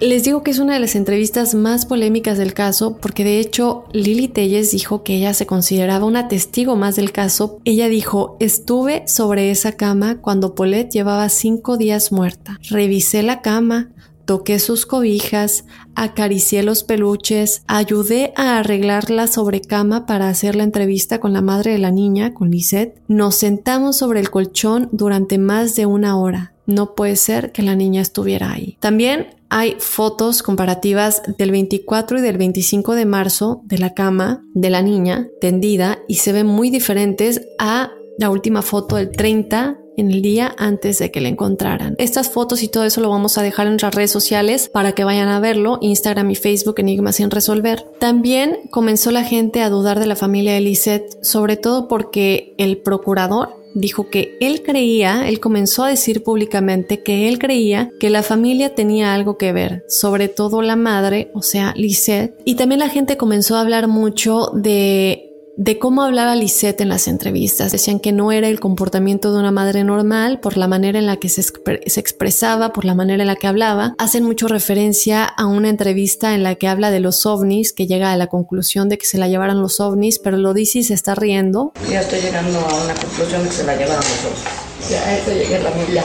les 0.00 0.24
digo 0.24 0.42
que 0.42 0.50
es 0.50 0.58
una 0.58 0.72
de 0.72 0.80
las 0.80 0.94
entrevistas 0.94 1.54
más 1.54 1.84
polémicas 1.84 2.38
del 2.38 2.54
caso 2.54 2.96
porque 2.96 3.22
de 3.22 3.38
hecho 3.38 3.84
Lily 3.92 4.28
Telles 4.28 4.70
dijo 4.70 5.02
que 5.02 5.16
ella 5.16 5.34
se 5.34 5.44
consideraba 5.44 6.06
una 6.06 6.26
testigo 6.26 6.74
más 6.74 6.96
del 6.96 7.12
caso. 7.12 7.58
Ella 7.64 7.86
dijo, 7.88 8.38
estuve 8.40 9.06
sobre 9.06 9.50
esa 9.50 9.72
cama 9.72 10.18
cuando 10.22 10.54
Paulette 10.54 10.90
llevaba 10.90 11.28
cinco 11.28 11.76
días 11.76 12.12
muerta. 12.12 12.58
Revisé 12.70 13.22
la 13.22 13.42
cama, 13.42 13.90
toqué 14.30 14.60
sus 14.60 14.86
cobijas, 14.86 15.64
acaricié 15.96 16.62
los 16.62 16.84
peluches, 16.84 17.64
ayudé 17.66 18.32
a 18.36 18.58
arreglar 18.58 19.10
la 19.10 19.26
sobrecama 19.26 20.06
para 20.06 20.28
hacer 20.28 20.54
la 20.54 20.62
entrevista 20.62 21.18
con 21.18 21.32
la 21.32 21.42
madre 21.42 21.72
de 21.72 21.78
la 21.78 21.90
niña, 21.90 22.32
con 22.32 22.48
Lisette. 22.48 23.02
Nos 23.08 23.34
sentamos 23.34 23.96
sobre 23.96 24.20
el 24.20 24.30
colchón 24.30 24.88
durante 24.92 25.36
más 25.36 25.74
de 25.74 25.86
una 25.86 26.16
hora. 26.16 26.52
No 26.64 26.94
puede 26.94 27.16
ser 27.16 27.50
que 27.50 27.62
la 27.62 27.74
niña 27.74 28.02
estuviera 28.02 28.52
ahí. 28.52 28.76
También 28.78 29.34
hay 29.48 29.74
fotos 29.80 30.44
comparativas 30.44 31.22
del 31.36 31.50
24 31.50 32.20
y 32.20 32.22
del 32.22 32.38
25 32.38 32.94
de 32.94 33.06
marzo 33.06 33.62
de 33.64 33.78
la 33.78 33.94
cama 33.94 34.44
de 34.54 34.70
la 34.70 34.80
niña 34.80 35.26
tendida 35.40 35.98
y 36.06 36.14
se 36.14 36.32
ven 36.32 36.46
muy 36.46 36.70
diferentes 36.70 37.48
a 37.58 37.90
la 38.16 38.30
última 38.30 38.62
foto 38.62 38.94
del 38.94 39.10
30 39.10 39.79
en 40.00 40.10
el 40.10 40.22
día 40.22 40.54
antes 40.58 40.98
de 40.98 41.10
que 41.10 41.20
le 41.20 41.28
encontraran. 41.28 41.94
Estas 41.98 42.30
fotos 42.30 42.62
y 42.62 42.68
todo 42.68 42.84
eso 42.84 43.00
lo 43.00 43.10
vamos 43.10 43.38
a 43.38 43.42
dejar 43.42 43.66
en 43.66 43.72
nuestras 43.72 43.94
redes 43.94 44.10
sociales 44.10 44.68
para 44.72 44.92
que 44.92 45.04
vayan 45.04 45.28
a 45.28 45.40
verlo, 45.40 45.78
Instagram 45.80 46.30
y 46.30 46.34
Facebook 46.34 46.78
Enigma 46.78 47.12
sin 47.12 47.30
resolver. 47.30 47.86
También 47.98 48.58
comenzó 48.70 49.10
la 49.10 49.24
gente 49.24 49.62
a 49.62 49.70
dudar 49.70 50.00
de 50.00 50.06
la 50.06 50.16
familia 50.16 50.54
de 50.54 50.60
Lisette, 50.60 51.22
sobre 51.22 51.56
todo 51.56 51.88
porque 51.88 52.54
el 52.58 52.78
procurador 52.78 53.60
dijo 53.74 54.08
que 54.10 54.36
él 54.40 54.62
creía, 54.62 55.28
él 55.28 55.40
comenzó 55.40 55.84
a 55.84 55.88
decir 55.88 56.22
públicamente 56.22 57.02
que 57.02 57.28
él 57.28 57.38
creía 57.38 57.90
que 58.00 58.10
la 58.10 58.22
familia 58.22 58.74
tenía 58.74 59.14
algo 59.14 59.38
que 59.38 59.52
ver, 59.52 59.84
sobre 59.88 60.28
todo 60.28 60.62
la 60.62 60.76
madre, 60.76 61.30
o 61.34 61.42
sea, 61.42 61.72
Lisette, 61.76 62.34
y 62.44 62.56
también 62.56 62.80
la 62.80 62.88
gente 62.88 63.16
comenzó 63.16 63.56
a 63.56 63.60
hablar 63.60 63.88
mucho 63.88 64.50
de 64.54 65.29
de 65.60 65.78
cómo 65.78 66.02
hablaba 66.02 66.36
Lisette 66.36 66.80
en 66.80 66.88
las 66.88 67.06
entrevistas. 67.06 67.70
Decían 67.70 68.00
que 68.00 68.12
no 68.12 68.32
era 68.32 68.48
el 68.48 68.60
comportamiento 68.60 69.30
de 69.30 69.40
una 69.40 69.52
madre 69.52 69.84
normal 69.84 70.40
por 70.40 70.56
la 70.56 70.66
manera 70.66 70.98
en 70.98 71.04
la 71.04 71.18
que 71.18 71.28
se, 71.28 71.42
se, 71.42 72.00
expresaba, 72.00 72.72
por 72.72 72.86
la 72.86 72.94
manera 72.94 73.24
en 73.24 73.26
la 73.26 73.36
que 73.36 73.46
hablaba. 73.46 73.94
Hacen 73.98 74.24
mucho 74.24 74.48
referencia 74.48 75.22
a 75.22 75.44
una 75.44 75.68
entrevista 75.68 76.34
en 76.34 76.44
la 76.44 76.54
que 76.54 76.66
habla 76.66 76.90
de 76.90 77.00
los 77.00 77.26
ovnis, 77.26 77.74
que 77.74 77.86
llega 77.86 78.10
a 78.10 78.16
la 78.16 78.28
conclusión 78.28 78.88
de 78.88 78.96
que 78.96 79.04
se 79.04 79.18
la 79.18 79.28
llevaron 79.28 79.60
los 79.60 79.80
ovnis, 79.80 80.18
pero 80.18 80.38
lo 80.38 80.54
dice 80.54 80.78
y 80.78 80.82
se 80.82 80.94
está 80.94 81.14
riendo. 81.14 81.74
Ya 81.90 82.00
estoy 82.00 82.22
llegando 82.22 82.58
a 82.58 82.82
una 82.82 82.94
conclusión 82.94 83.42
de 83.42 83.48
que 83.50 83.54
se 83.54 83.64
la 83.64 83.76
llevaron 83.76 83.96
los 83.98 84.24
ovnis. 84.24 84.90
Ya, 84.90 85.14
esto 85.14 85.30
llegué 85.30 85.56
a 85.56 85.62
la 85.62 85.70
milla. 85.72 86.04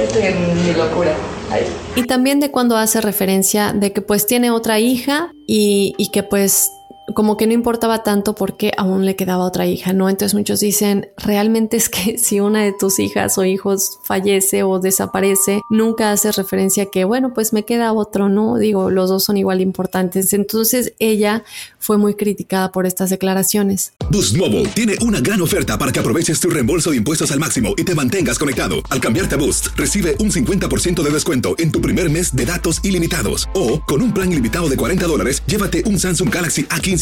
Estoy 0.00 0.26
en 0.26 0.64
mi 0.64 0.74
locura. 0.74 1.12
Ahí. 1.50 1.66
Y 1.96 2.04
también 2.04 2.38
de 2.38 2.52
cuando 2.52 2.76
hace 2.76 3.00
referencia 3.00 3.72
de 3.72 3.92
que 3.92 4.00
pues 4.00 4.28
tiene 4.28 4.52
otra 4.52 4.78
hija 4.78 5.32
y, 5.48 5.92
y 5.98 6.12
que 6.12 6.22
pues 6.22 6.70
como 7.14 7.36
que 7.36 7.46
no 7.46 7.52
importaba 7.52 8.02
tanto 8.02 8.34
porque 8.34 8.72
aún 8.76 9.04
le 9.04 9.16
quedaba 9.16 9.44
otra 9.44 9.66
hija, 9.66 9.92
¿no? 9.92 10.08
Entonces 10.08 10.34
muchos 10.34 10.60
dicen, 10.60 11.08
realmente 11.16 11.76
es 11.76 11.88
que 11.88 12.18
si 12.22 12.40
una 12.40 12.62
de 12.62 12.72
tus 12.72 12.98
hijas 12.98 13.38
o 13.38 13.44
hijos 13.44 13.98
fallece 14.04 14.62
o 14.62 14.78
desaparece, 14.78 15.62
nunca 15.70 16.12
hace 16.12 16.32
referencia 16.32 16.84
a 16.84 16.86
que, 16.86 17.04
bueno, 17.04 17.32
pues 17.34 17.52
me 17.52 17.64
queda 17.64 17.92
otro, 17.92 18.28
¿no? 18.28 18.56
Digo, 18.56 18.90
los 18.90 19.10
dos 19.10 19.24
son 19.24 19.36
igual 19.36 19.60
importantes. 19.60 20.32
Entonces 20.32 20.94
ella 20.98 21.44
fue 21.78 21.98
muy 21.98 22.14
criticada 22.14 22.70
por 22.70 22.86
estas 22.86 23.10
declaraciones. 23.10 23.92
Boost 24.10 24.36
Mobile 24.36 24.68
tiene 24.68 24.94
una 25.00 25.20
gran 25.20 25.40
oferta 25.40 25.78
para 25.78 25.92
que 25.92 26.00
aproveches 26.00 26.38
tu 26.40 26.50
reembolso 26.50 26.90
de 26.90 26.98
impuestos 26.98 27.32
al 27.32 27.40
máximo 27.40 27.74
y 27.76 27.84
te 27.84 27.94
mantengas 27.94 28.38
conectado. 28.38 28.76
Al 28.90 29.00
cambiarte 29.00 29.34
a 29.34 29.38
Boost, 29.38 29.68
recibe 29.76 30.16
un 30.18 30.30
50% 30.30 31.02
de 31.02 31.10
descuento 31.10 31.54
en 31.58 31.72
tu 31.72 31.80
primer 31.80 32.10
mes 32.10 32.34
de 32.34 32.46
datos 32.46 32.80
ilimitados. 32.84 33.48
O, 33.54 33.80
con 33.82 34.02
un 34.02 34.12
plan 34.14 34.30
ilimitado 34.30 34.68
de 34.68 34.76
40 34.76 35.06
dólares, 35.06 35.42
llévate 35.46 35.82
un 35.86 35.98
Samsung 35.98 36.32
Galaxy 36.32 36.64
A15 36.64 37.01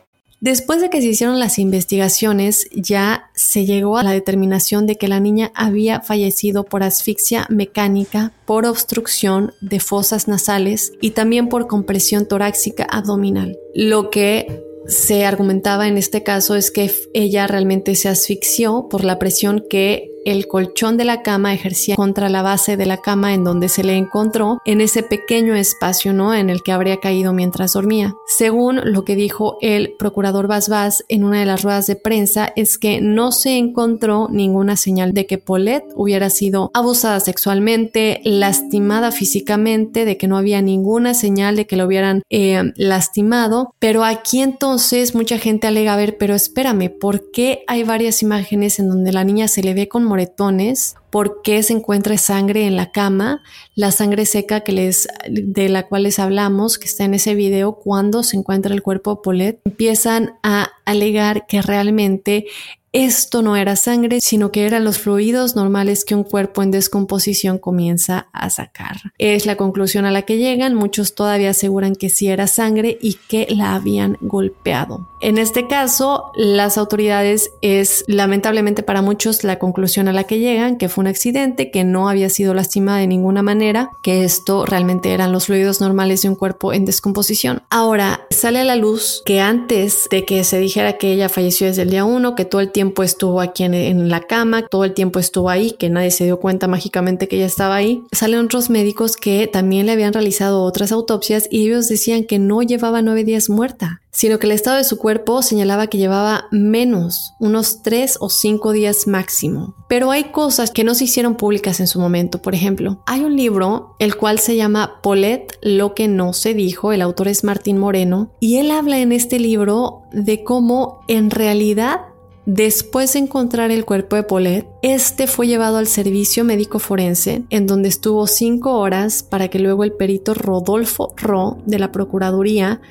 Después 0.41 0.81
de 0.81 0.89
que 0.89 1.01
se 1.01 1.09
hicieron 1.09 1.39
las 1.39 1.59
investigaciones, 1.59 2.67
ya 2.73 3.29
se 3.35 3.67
llegó 3.67 3.97
a 3.97 4.03
la 4.03 4.11
determinación 4.11 4.87
de 4.87 4.95
que 4.95 5.07
la 5.07 5.19
niña 5.19 5.51
había 5.53 6.01
fallecido 6.01 6.63
por 6.63 6.81
asfixia 6.81 7.45
mecánica, 7.49 8.33
por 8.45 8.65
obstrucción 8.65 9.53
de 9.61 9.79
fosas 9.79 10.27
nasales 10.27 10.93
y 10.99 11.11
también 11.11 11.47
por 11.47 11.67
compresión 11.67 12.27
torácica 12.27 12.85
abdominal. 12.85 13.55
Lo 13.75 14.09
que 14.09 14.63
se 14.87 15.25
argumentaba 15.25 15.87
en 15.87 15.99
este 15.99 16.23
caso 16.23 16.55
es 16.55 16.71
que 16.71 16.91
ella 17.13 17.45
realmente 17.45 17.93
se 17.93 18.09
asfixió 18.09 18.87
por 18.89 19.03
la 19.03 19.19
presión 19.19 19.63
que 19.69 20.10
el 20.25 20.47
colchón 20.47 20.97
de 20.97 21.05
la 21.05 21.21
cama 21.21 21.53
ejercía 21.53 21.95
contra 21.95 22.29
la 22.29 22.41
base 22.41 22.77
de 22.77 22.85
la 22.85 22.97
cama 22.97 23.33
en 23.33 23.43
donde 23.43 23.69
se 23.69 23.83
le 23.83 23.95
encontró 23.97 24.59
en 24.65 24.81
ese 24.81 25.03
pequeño 25.03 25.55
espacio, 25.55 26.13
¿no? 26.13 26.33
En 26.33 26.49
el 26.49 26.63
que 26.63 26.71
habría 26.71 26.97
caído 26.97 27.33
mientras 27.33 27.73
dormía. 27.73 28.13
Según 28.27 28.81
lo 28.83 29.03
que 29.03 29.15
dijo 29.15 29.57
el 29.61 29.93
procurador 29.97 30.47
Basbás 30.47 31.03
en 31.09 31.23
una 31.23 31.39
de 31.39 31.45
las 31.45 31.63
ruedas 31.63 31.87
de 31.87 31.95
prensa, 31.95 32.53
es 32.55 32.77
que 32.77 33.01
no 33.01 33.31
se 33.31 33.57
encontró 33.57 34.27
ninguna 34.29 34.75
señal 34.75 35.13
de 35.13 35.25
que 35.25 35.37
Paulette 35.37 35.85
hubiera 35.95 36.29
sido 36.29 36.71
abusada 36.73 37.19
sexualmente, 37.19 38.21
lastimada 38.23 39.11
físicamente, 39.11 40.05
de 40.05 40.17
que 40.17 40.27
no 40.27 40.37
había 40.37 40.61
ninguna 40.61 41.13
señal 41.13 41.55
de 41.55 41.65
que 41.65 41.75
lo 41.75 41.85
hubieran 41.85 42.23
eh, 42.29 42.71
lastimado. 42.75 43.73
Pero 43.79 44.03
aquí 44.03 44.41
entonces 44.41 45.15
mucha 45.15 45.37
gente 45.37 45.67
alega, 45.67 45.93
a 45.93 45.97
ver, 45.97 46.17
pero 46.17 46.35
espérame, 46.35 46.89
¿por 46.89 47.31
qué 47.31 47.63
hay 47.67 47.83
varias 47.83 48.21
imágenes 48.21 48.79
en 48.79 48.89
donde 48.89 49.11
la 49.11 49.23
niña 49.23 49.47
se 49.47 49.63
le 49.63 49.73
ve 49.73 49.87
con 49.87 50.03
moretones, 50.11 50.97
por 51.09 51.41
qué 51.41 51.63
se 51.63 51.71
encuentra 51.71 52.17
sangre 52.17 52.67
en 52.67 52.75
la 52.75 52.91
cama, 52.91 53.41
la 53.75 53.91
sangre 53.91 54.25
seca 54.25 54.59
que 54.59 54.73
les, 54.73 55.07
de 55.29 55.69
la 55.69 55.87
cual 55.87 56.03
les 56.03 56.19
hablamos, 56.19 56.77
que 56.77 56.85
está 56.85 57.05
en 57.05 57.13
ese 57.13 57.33
video, 57.33 57.75
cuando 57.75 58.21
se 58.21 58.35
encuentra 58.35 58.73
el 58.73 58.81
cuerpo 58.81 59.15
de 59.15 59.21
Paulette, 59.23 59.61
empiezan 59.63 60.33
a 60.43 60.69
alegar 60.83 61.45
que 61.47 61.61
realmente 61.61 62.45
esto 62.93 63.41
no 63.41 63.55
era 63.55 63.75
sangre, 63.77 64.19
sino 64.21 64.51
que 64.51 64.65
eran 64.65 64.83
los 64.83 64.99
fluidos 64.99 65.55
normales 65.55 66.03
que 66.03 66.13
un 66.13 66.23
cuerpo 66.23 66.61
en 66.61 66.71
descomposición 66.71 67.57
comienza 67.57 68.27
a 68.33 68.49
sacar. 68.49 68.97
Es 69.17 69.45
la 69.45 69.55
conclusión 69.55 70.05
a 70.05 70.11
la 70.11 70.23
que 70.23 70.37
llegan. 70.37 70.75
Muchos 70.75 71.15
todavía 71.15 71.51
aseguran 71.51 71.95
que 71.95 72.09
sí 72.09 72.27
era 72.27 72.47
sangre 72.47 72.97
y 73.01 73.13
que 73.29 73.47
la 73.49 73.75
habían 73.75 74.17
golpeado. 74.19 75.07
En 75.21 75.37
este 75.37 75.67
caso, 75.67 76.31
las 76.35 76.77
autoridades 76.77 77.51
es 77.61 78.03
lamentablemente 78.07 78.83
para 78.83 79.01
muchos 79.01 79.43
la 79.43 79.59
conclusión 79.59 80.07
a 80.07 80.13
la 80.13 80.25
que 80.25 80.39
llegan, 80.39 80.77
que 80.77 80.89
fue 80.89 81.03
un 81.03 81.07
accidente, 81.07 81.71
que 81.71 81.83
no 81.83 82.09
había 82.09 82.29
sido 82.29 82.53
lastimada 82.53 82.97
de 82.97 83.07
ninguna 83.07 83.41
manera, 83.43 83.91
que 84.03 84.23
esto 84.23 84.65
realmente 84.65 85.13
eran 85.13 85.31
los 85.31 85.45
fluidos 85.45 85.79
normales 85.79 86.23
de 86.23 86.29
un 86.29 86.35
cuerpo 86.35 86.73
en 86.73 86.85
descomposición. 86.85 87.61
Ahora, 87.69 88.25
sale 88.31 88.59
a 88.59 88.65
la 88.65 88.75
luz 88.75 89.21
que 89.25 89.39
antes 89.39 90.07
de 90.09 90.25
que 90.25 90.43
se 90.43 90.59
dijera 90.59 90.97
que 90.97 91.13
ella 91.13 91.29
falleció 91.29 91.67
desde 91.67 91.83
el 91.83 91.91
día 91.91 92.03
1, 92.03 92.35
que 92.35 92.45
todo 92.45 92.59
el 92.59 92.71
tiempo 92.71 92.80
estuvo 93.03 93.41
aquí 93.41 93.63
en, 93.63 94.09
la 94.09 94.21
cama, 94.21 94.67
todo 94.67 94.83
el 94.83 94.93
tiempo 94.93 95.19
estuvo 95.19 95.49
ahí, 95.49 95.71
que 95.71 95.89
nadie 95.89 96.11
se 96.11 96.25
dio 96.25 96.39
cuenta 96.39 96.67
mágicamente 96.67 97.27
que 97.27 97.37
ella 97.37 97.45
estaba 97.45 97.75
ahí. 97.75 98.03
Salen 98.11 98.45
otros 98.45 98.69
médicos 98.69 99.15
que 99.15 99.47
también 99.47 99.85
le 99.85 99.91
habían 99.93 100.13
realizado 100.13 100.63
otras 100.63 100.91
autopsias 100.91 101.47
y 101.49 101.67
ellos 101.67 101.87
decían 101.87 102.25
que 102.25 102.39
no 102.39 102.61
llevaba 102.61 103.01
nueve 103.01 103.23
días 103.23 103.49
muerta, 103.49 104.01
sino 104.11 104.39
que 104.39 104.47
el 104.47 104.51
estado 104.51 104.77
de 104.77 104.83
su 104.83 104.97
cuerpo 104.97 105.41
señalaba 105.41 105.87
que 105.87 105.97
llevaba 105.97 106.47
menos, 106.51 107.33
unos 107.39 107.81
tres 107.81 108.17
o 108.19 108.29
cinco 108.29 108.71
días 108.71 109.07
máximo. 109.07 109.75
Pero 109.87 110.11
hay 110.11 110.25
cosas 110.25 110.71
que 110.71 110.83
no 110.83 110.95
se 110.95 111.05
hicieron 111.05 111.35
públicas 111.35 111.79
en 111.79 111.87
su 111.87 111.99
momento. 111.99 112.41
Por 112.41 112.53
ejemplo, 112.53 113.01
hay 113.05 113.21
un 113.21 113.35
libro 113.35 113.95
el 113.99 114.15
cual 114.15 114.39
se 114.39 114.55
llama 114.55 114.99
Paulette, 115.01 115.57
lo 115.61 115.93
que 115.93 116.07
no 116.07 116.33
se 116.33 116.53
dijo, 116.53 116.91
el 116.91 117.01
autor 117.01 117.27
es 117.27 117.43
Martín 117.43 117.77
Moreno, 117.77 118.31
y 118.39 118.57
él 118.57 118.71
habla 118.71 118.99
en 118.99 119.11
este 119.11 119.39
libro 119.39 120.03
de 120.11 120.43
cómo 120.43 121.01
en 121.07 121.29
realidad 121.29 122.01
Después 122.45 123.13
de 123.13 123.19
encontrar 123.19 123.69
el 123.69 123.85
cuerpo 123.85 124.15
de 124.15 124.23
Paulette, 124.23 124.67
este 124.81 125.27
fue 125.27 125.47
llevado 125.47 125.77
al 125.77 125.85
servicio 125.85 126.43
médico 126.43 126.79
forense, 126.79 127.43
en 127.51 127.67
donde 127.67 127.89
estuvo 127.89 128.25
cinco 128.25 128.79
horas 128.79 129.21
para 129.21 129.47
que 129.49 129.59
luego 129.59 129.83
el 129.83 129.93
perito 129.93 130.33
Rodolfo 130.33 131.13
Ro 131.17 131.59
de 131.67 131.77
la 131.77 131.91
Procuraduría 131.91 132.81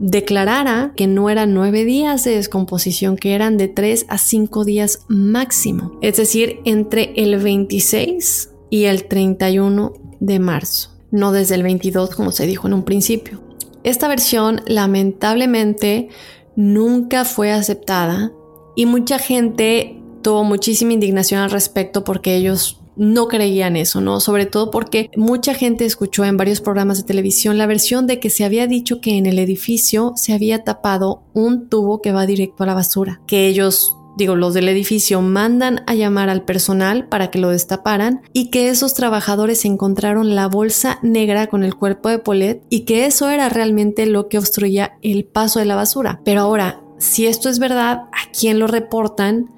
declarara 0.00 0.92
que 0.96 1.06
no 1.06 1.30
eran 1.30 1.54
nueve 1.54 1.84
días 1.84 2.24
de 2.24 2.32
descomposición, 2.34 3.16
que 3.16 3.34
eran 3.34 3.56
de 3.56 3.68
tres 3.68 4.06
a 4.08 4.18
cinco 4.18 4.64
días 4.64 5.04
máximo, 5.08 5.98
es 6.02 6.16
decir, 6.16 6.58
entre 6.64 7.12
el 7.16 7.38
26 7.38 8.50
y 8.70 8.84
el 8.84 9.04
31 9.04 9.92
de 10.18 10.38
marzo, 10.40 10.90
no 11.12 11.30
desde 11.30 11.54
el 11.54 11.62
22 11.62 12.10
como 12.10 12.32
se 12.32 12.46
dijo 12.46 12.66
en 12.66 12.74
un 12.74 12.84
principio. 12.84 13.40
Esta 13.84 14.08
versión 14.08 14.62
lamentablemente 14.66 16.08
nunca 16.56 17.24
fue 17.24 17.52
aceptada 17.52 18.32
y 18.76 18.86
mucha 18.86 19.18
gente 19.18 20.00
tuvo 20.22 20.44
muchísima 20.44 20.92
indignación 20.92 21.40
al 21.40 21.50
respecto 21.50 22.04
porque 22.04 22.36
ellos 22.36 22.80
no 22.96 23.28
creían 23.28 23.76
eso, 23.76 24.00
¿no? 24.00 24.20
Sobre 24.20 24.46
todo 24.46 24.70
porque 24.70 25.10
mucha 25.16 25.54
gente 25.54 25.84
escuchó 25.84 26.24
en 26.24 26.36
varios 26.36 26.60
programas 26.60 26.98
de 26.98 27.04
televisión 27.04 27.58
la 27.58 27.66
versión 27.66 28.06
de 28.06 28.20
que 28.20 28.30
se 28.30 28.44
había 28.44 28.66
dicho 28.66 29.00
que 29.00 29.18
en 29.18 29.26
el 29.26 29.38
edificio 29.38 30.12
se 30.16 30.32
había 30.32 30.64
tapado 30.64 31.22
un 31.34 31.68
tubo 31.68 32.00
que 32.00 32.12
va 32.12 32.26
directo 32.26 32.62
a 32.62 32.66
la 32.66 32.74
basura, 32.74 33.20
que 33.26 33.46
ellos 33.46 33.96
digo, 34.16 34.34
los 34.34 34.54
del 34.54 34.68
edificio 34.68 35.20
mandan 35.20 35.84
a 35.86 35.94
llamar 35.94 36.30
al 36.30 36.44
personal 36.44 37.06
para 37.06 37.30
que 37.30 37.38
lo 37.38 37.50
destaparan 37.50 38.22
y 38.32 38.50
que 38.50 38.70
esos 38.70 38.94
trabajadores 38.94 39.64
encontraron 39.64 40.34
la 40.34 40.48
bolsa 40.48 40.98
negra 41.02 41.48
con 41.48 41.62
el 41.62 41.74
cuerpo 41.74 42.08
de 42.08 42.18
Paulette 42.18 42.64
y 42.70 42.80
que 42.80 43.04
eso 43.04 43.28
era 43.28 43.48
realmente 43.50 44.06
lo 44.06 44.28
que 44.28 44.38
obstruía 44.38 44.94
el 45.02 45.26
paso 45.26 45.58
de 45.58 45.66
la 45.66 45.76
basura. 45.76 46.22
Pero 46.24 46.40
ahora, 46.40 46.80
si 46.98 47.26
esto 47.26 47.48
es 47.48 47.58
verdad, 47.58 48.04
¿a 48.12 48.30
quién 48.38 48.58
lo 48.58 48.66
reportan? 48.66 49.50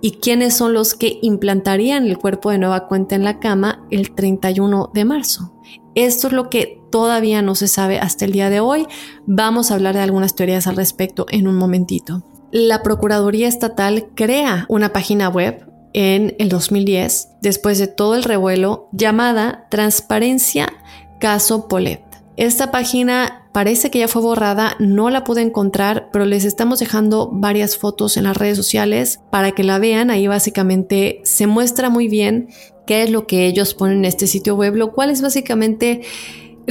¿Y 0.00 0.12
quiénes 0.12 0.54
son 0.54 0.74
los 0.74 0.94
que 0.94 1.18
implantarían 1.22 2.06
el 2.06 2.18
cuerpo 2.18 2.50
de 2.50 2.58
nueva 2.58 2.86
cuenta 2.88 3.14
en 3.14 3.24
la 3.24 3.38
cama 3.38 3.86
el 3.90 4.14
31 4.14 4.90
de 4.92 5.04
marzo? 5.04 5.54
Esto 5.94 6.26
es 6.26 6.32
lo 6.32 6.50
que 6.50 6.82
todavía 6.90 7.40
no 7.40 7.54
se 7.54 7.68
sabe 7.68 7.98
hasta 7.98 8.24
el 8.24 8.32
día 8.32 8.50
de 8.50 8.60
hoy. 8.60 8.86
Vamos 9.26 9.70
a 9.70 9.74
hablar 9.74 9.94
de 9.94 10.02
algunas 10.02 10.34
teorías 10.34 10.66
al 10.66 10.76
respecto 10.76 11.26
en 11.30 11.48
un 11.48 11.56
momentito. 11.56 12.22
La 12.50 12.82
Procuraduría 12.82 13.48
Estatal 13.48 14.10
crea 14.14 14.66
una 14.68 14.92
página 14.92 15.28
web 15.28 15.66
en 15.92 16.36
el 16.38 16.48
2010, 16.48 17.30
después 17.40 17.78
de 17.78 17.86
todo 17.86 18.14
el 18.14 18.24
revuelo, 18.24 18.88
llamada 18.92 19.66
Transparencia 19.70 20.72
Caso 21.18 21.66
Polet. 21.66 22.03
Esta 22.36 22.72
página 22.72 23.48
parece 23.52 23.90
que 23.90 24.00
ya 24.00 24.08
fue 24.08 24.20
borrada, 24.20 24.74
no 24.80 25.08
la 25.10 25.22
pude 25.22 25.40
encontrar, 25.40 26.08
pero 26.12 26.24
les 26.24 26.44
estamos 26.44 26.80
dejando 26.80 27.30
varias 27.32 27.78
fotos 27.78 28.16
en 28.16 28.24
las 28.24 28.36
redes 28.36 28.56
sociales 28.56 29.20
para 29.30 29.52
que 29.52 29.62
la 29.62 29.78
vean. 29.78 30.10
Ahí 30.10 30.26
básicamente 30.26 31.20
se 31.24 31.46
muestra 31.46 31.90
muy 31.90 32.08
bien 32.08 32.48
qué 32.86 33.04
es 33.04 33.10
lo 33.10 33.26
que 33.26 33.46
ellos 33.46 33.74
ponen 33.74 33.98
en 33.98 34.04
este 34.06 34.26
sitio 34.26 34.56
web, 34.56 34.74
lo 34.74 34.92
cual 34.92 35.10
es 35.10 35.22
básicamente 35.22 36.02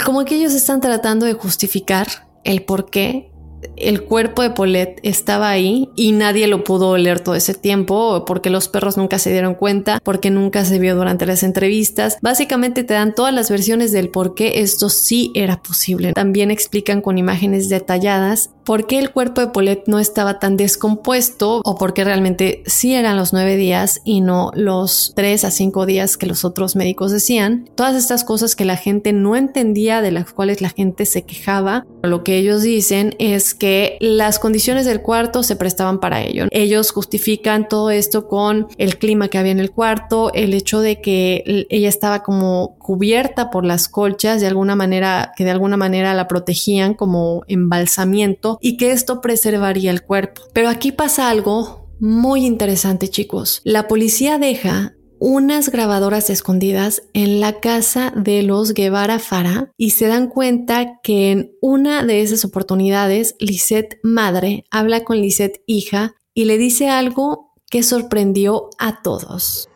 como 0.05 0.25
que 0.25 0.35
ellos 0.35 0.53
están 0.53 0.81
tratando 0.81 1.25
de 1.25 1.33
justificar 1.33 2.07
el 2.43 2.63
por 2.63 2.89
qué 2.89 3.31
el 3.75 4.03
cuerpo 4.03 4.41
de 4.41 4.51
Paulette 4.51 4.99
estaba 5.03 5.49
ahí 5.49 5.89
y 5.95 6.11
nadie 6.11 6.47
lo 6.47 6.63
pudo 6.63 6.89
oler 6.89 7.19
todo 7.19 7.35
ese 7.35 7.53
tiempo 7.53 8.25
porque 8.25 8.49
los 8.49 8.67
perros 8.67 8.97
nunca 8.97 9.19
se 9.19 9.31
dieron 9.31 9.55
cuenta, 9.55 9.99
porque 10.03 10.29
nunca 10.29 10.65
se 10.65 10.79
vio 10.79 10.95
durante 10.95 11.25
las 11.25 11.43
entrevistas. 11.43 12.17
Básicamente 12.21 12.83
te 12.83 12.93
dan 12.93 13.15
todas 13.15 13.33
las 13.33 13.49
versiones 13.49 13.91
del 13.91 14.09
por 14.09 14.35
qué 14.35 14.61
esto 14.61 14.89
sí 14.89 15.31
era 15.35 15.61
posible. 15.61 16.13
También 16.13 16.51
explican 16.51 17.01
con 17.01 17.17
imágenes 17.17 17.69
detalladas 17.69 18.51
por 18.63 18.87
qué 18.87 18.99
el 18.99 19.11
cuerpo 19.11 19.41
de 19.41 19.47
Paulette 19.47 19.87
no 19.87 19.99
estaba 19.99 20.39
tan 20.39 20.57
descompuesto 20.57 21.61
o 21.63 21.75
por 21.75 21.93
qué 21.93 22.03
realmente 22.03 22.63
sí 22.65 22.93
eran 22.93 23.17
los 23.17 23.33
nueve 23.33 23.57
días 23.57 24.01
y 24.03 24.21
no 24.21 24.51
los 24.53 25.13
tres 25.15 25.43
a 25.43 25.51
cinco 25.51 25.85
días 25.85 26.17
que 26.17 26.25
los 26.25 26.45
otros 26.45 26.75
médicos 26.75 27.11
decían. 27.11 27.69
Todas 27.75 27.95
estas 27.95 28.23
cosas 28.23 28.55
que 28.55 28.65
la 28.65 28.77
gente 28.77 29.13
no 29.13 29.35
entendía, 29.35 30.01
de 30.01 30.11
las 30.11 30.31
cuales 30.31 30.61
la 30.61 30.69
gente 30.69 31.05
se 31.05 31.23
quejaba. 31.23 31.85
Lo 32.01 32.23
que 32.23 32.37
ellos 32.37 32.61
dicen 32.61 33.15
es 33.19 33.53
que 33.53 33.97
las 33.99 34.39
condiciones 34.39 34.85
del 34.85 35.01
cuarto 35.01 35.43
se 35.43 35.55
prestaban 35.55 35.99
para 35.99 36.21
ello. 36.21 36.47
Ellos 36.51 36.91
justifican 36.91 37.67
todo 37.67 37.91
esto 37.91 38.27
con 38.27 38.67
el 38.77 38.97
clima 38.97 39.27
que 39.27 39.37
había 39.37 39.51
en 39.51 39.59
el 39.59 39.71
cuarto, 39.71 40.33
el 40.33 40.53
hecho 40.53 40.81
de 40.81 41.01
que 41.01 41.65
ella 41.69 41.89
estaba 41.89 42.23
como 42.23 42.75
cubierta 42.77 43.49
por 43.49 43.65
las 43.65 43.87
colchas 43.87 44.41
de 44.41 44.47
alguna 44.47 44.75
manera, 44.75 45.31
que 45.35 45.43
de 45.43 45.51
alguna 45.51 45.77
manera 45.77 46.13
la 46.13 46.27
protegían 46.27 46.93
como 46.93 47.43
embalsamiento 47.47 48.52
y 48.61 48.77
que 48.77 48.91
esto 48.91 49.21
preservaría 49.21 49.91
el 49.91 50.03
cuerpo. 50.03 50.41
Pero 50.53 50.69
aquí 50.69 50.91
pasa 50.91 51.29
algo 51.29 51.89
muy 51.99 52.45
interesante, 52.45 53.07
chicos. 53.07 53.61
La 53.63 53.87
policía 53.87 54.37
deja 54.37 54.93
unas 55.19 55.69
grabadoras 55.69 56.29
escondidas 56.29 57.03
en 57.13 57.39
la 57.39 57.61
casa 57.61 58.11
de 58.13 58.43
los 58.43 58.73
Guevara 58.73 59.19
Fara 59.19 59.69
y 59.77 59.91
se 59.91 60.07
dan 60.07 60.27
cuenta 60.27 60.99
que 61.01 61.31
en 61.31 61.51
una 61.61 62.03
de 62.03 62.21
esas 62.21 62.43
oportunidades 62.43 63.37
Lisette 63.39 63.99
madre 64.03 64.65
habla 64.69 65.05
con 65.05 65.21
Lisette 65.21 65.63
hija 65.65 66.15
y 66.33 66.43
le 66.43 66.57
dice 66.57 66.89
algo 66.89 67.53
que 67.71 67.83
sorprendió 67.83 68.69
a 68.79 69.01
todos. 69.01 69.69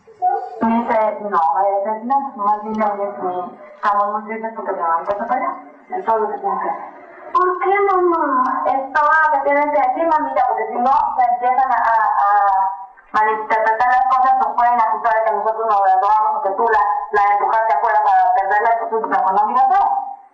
Me 7.28 7.66
dice, 7.66 7.78
no, 7.86 7.96
no, 8.02 8.44
se 8.64 9.00
van 9.02 9.24
a 9.24 9.32
que. 9.32 9.32
¿Por 9.32 9.44
qué? 9.44 9.50
Esto 9.52 9.80
decir, 9.80 10.06
mamita, 10.06 10.46
porque 10.48 10.66
si 10.68 10.78
no 10.78 10.92
se 11.16 11.22
empiezan 11.32 11.72
a, 11.72 11.94
malinterpretar 13.10 13.88
las 13.88 14.04
cosas 14.14 14.36
nos 14.36 14.54
pueden 14.54 14.80
acusar 14.80 15.14
de 15.14 15.24
que 15.24 15.32
nosotros 15.32 15.66
nos 15.66 15.82
graduamos 15.82 16.36
o 16.36 16.42
que 16.42 16.50
tú 16.50 16.64
la, 16.68 16.80
la 17.12 17.32
empujaste 17.32 17.72
afuera 17.74 17.98
para 18.04 18.34
perderla, 18.34 18.70
entonces 18.82 19.08
mejor 19.08 19.32
no 19.32 19.46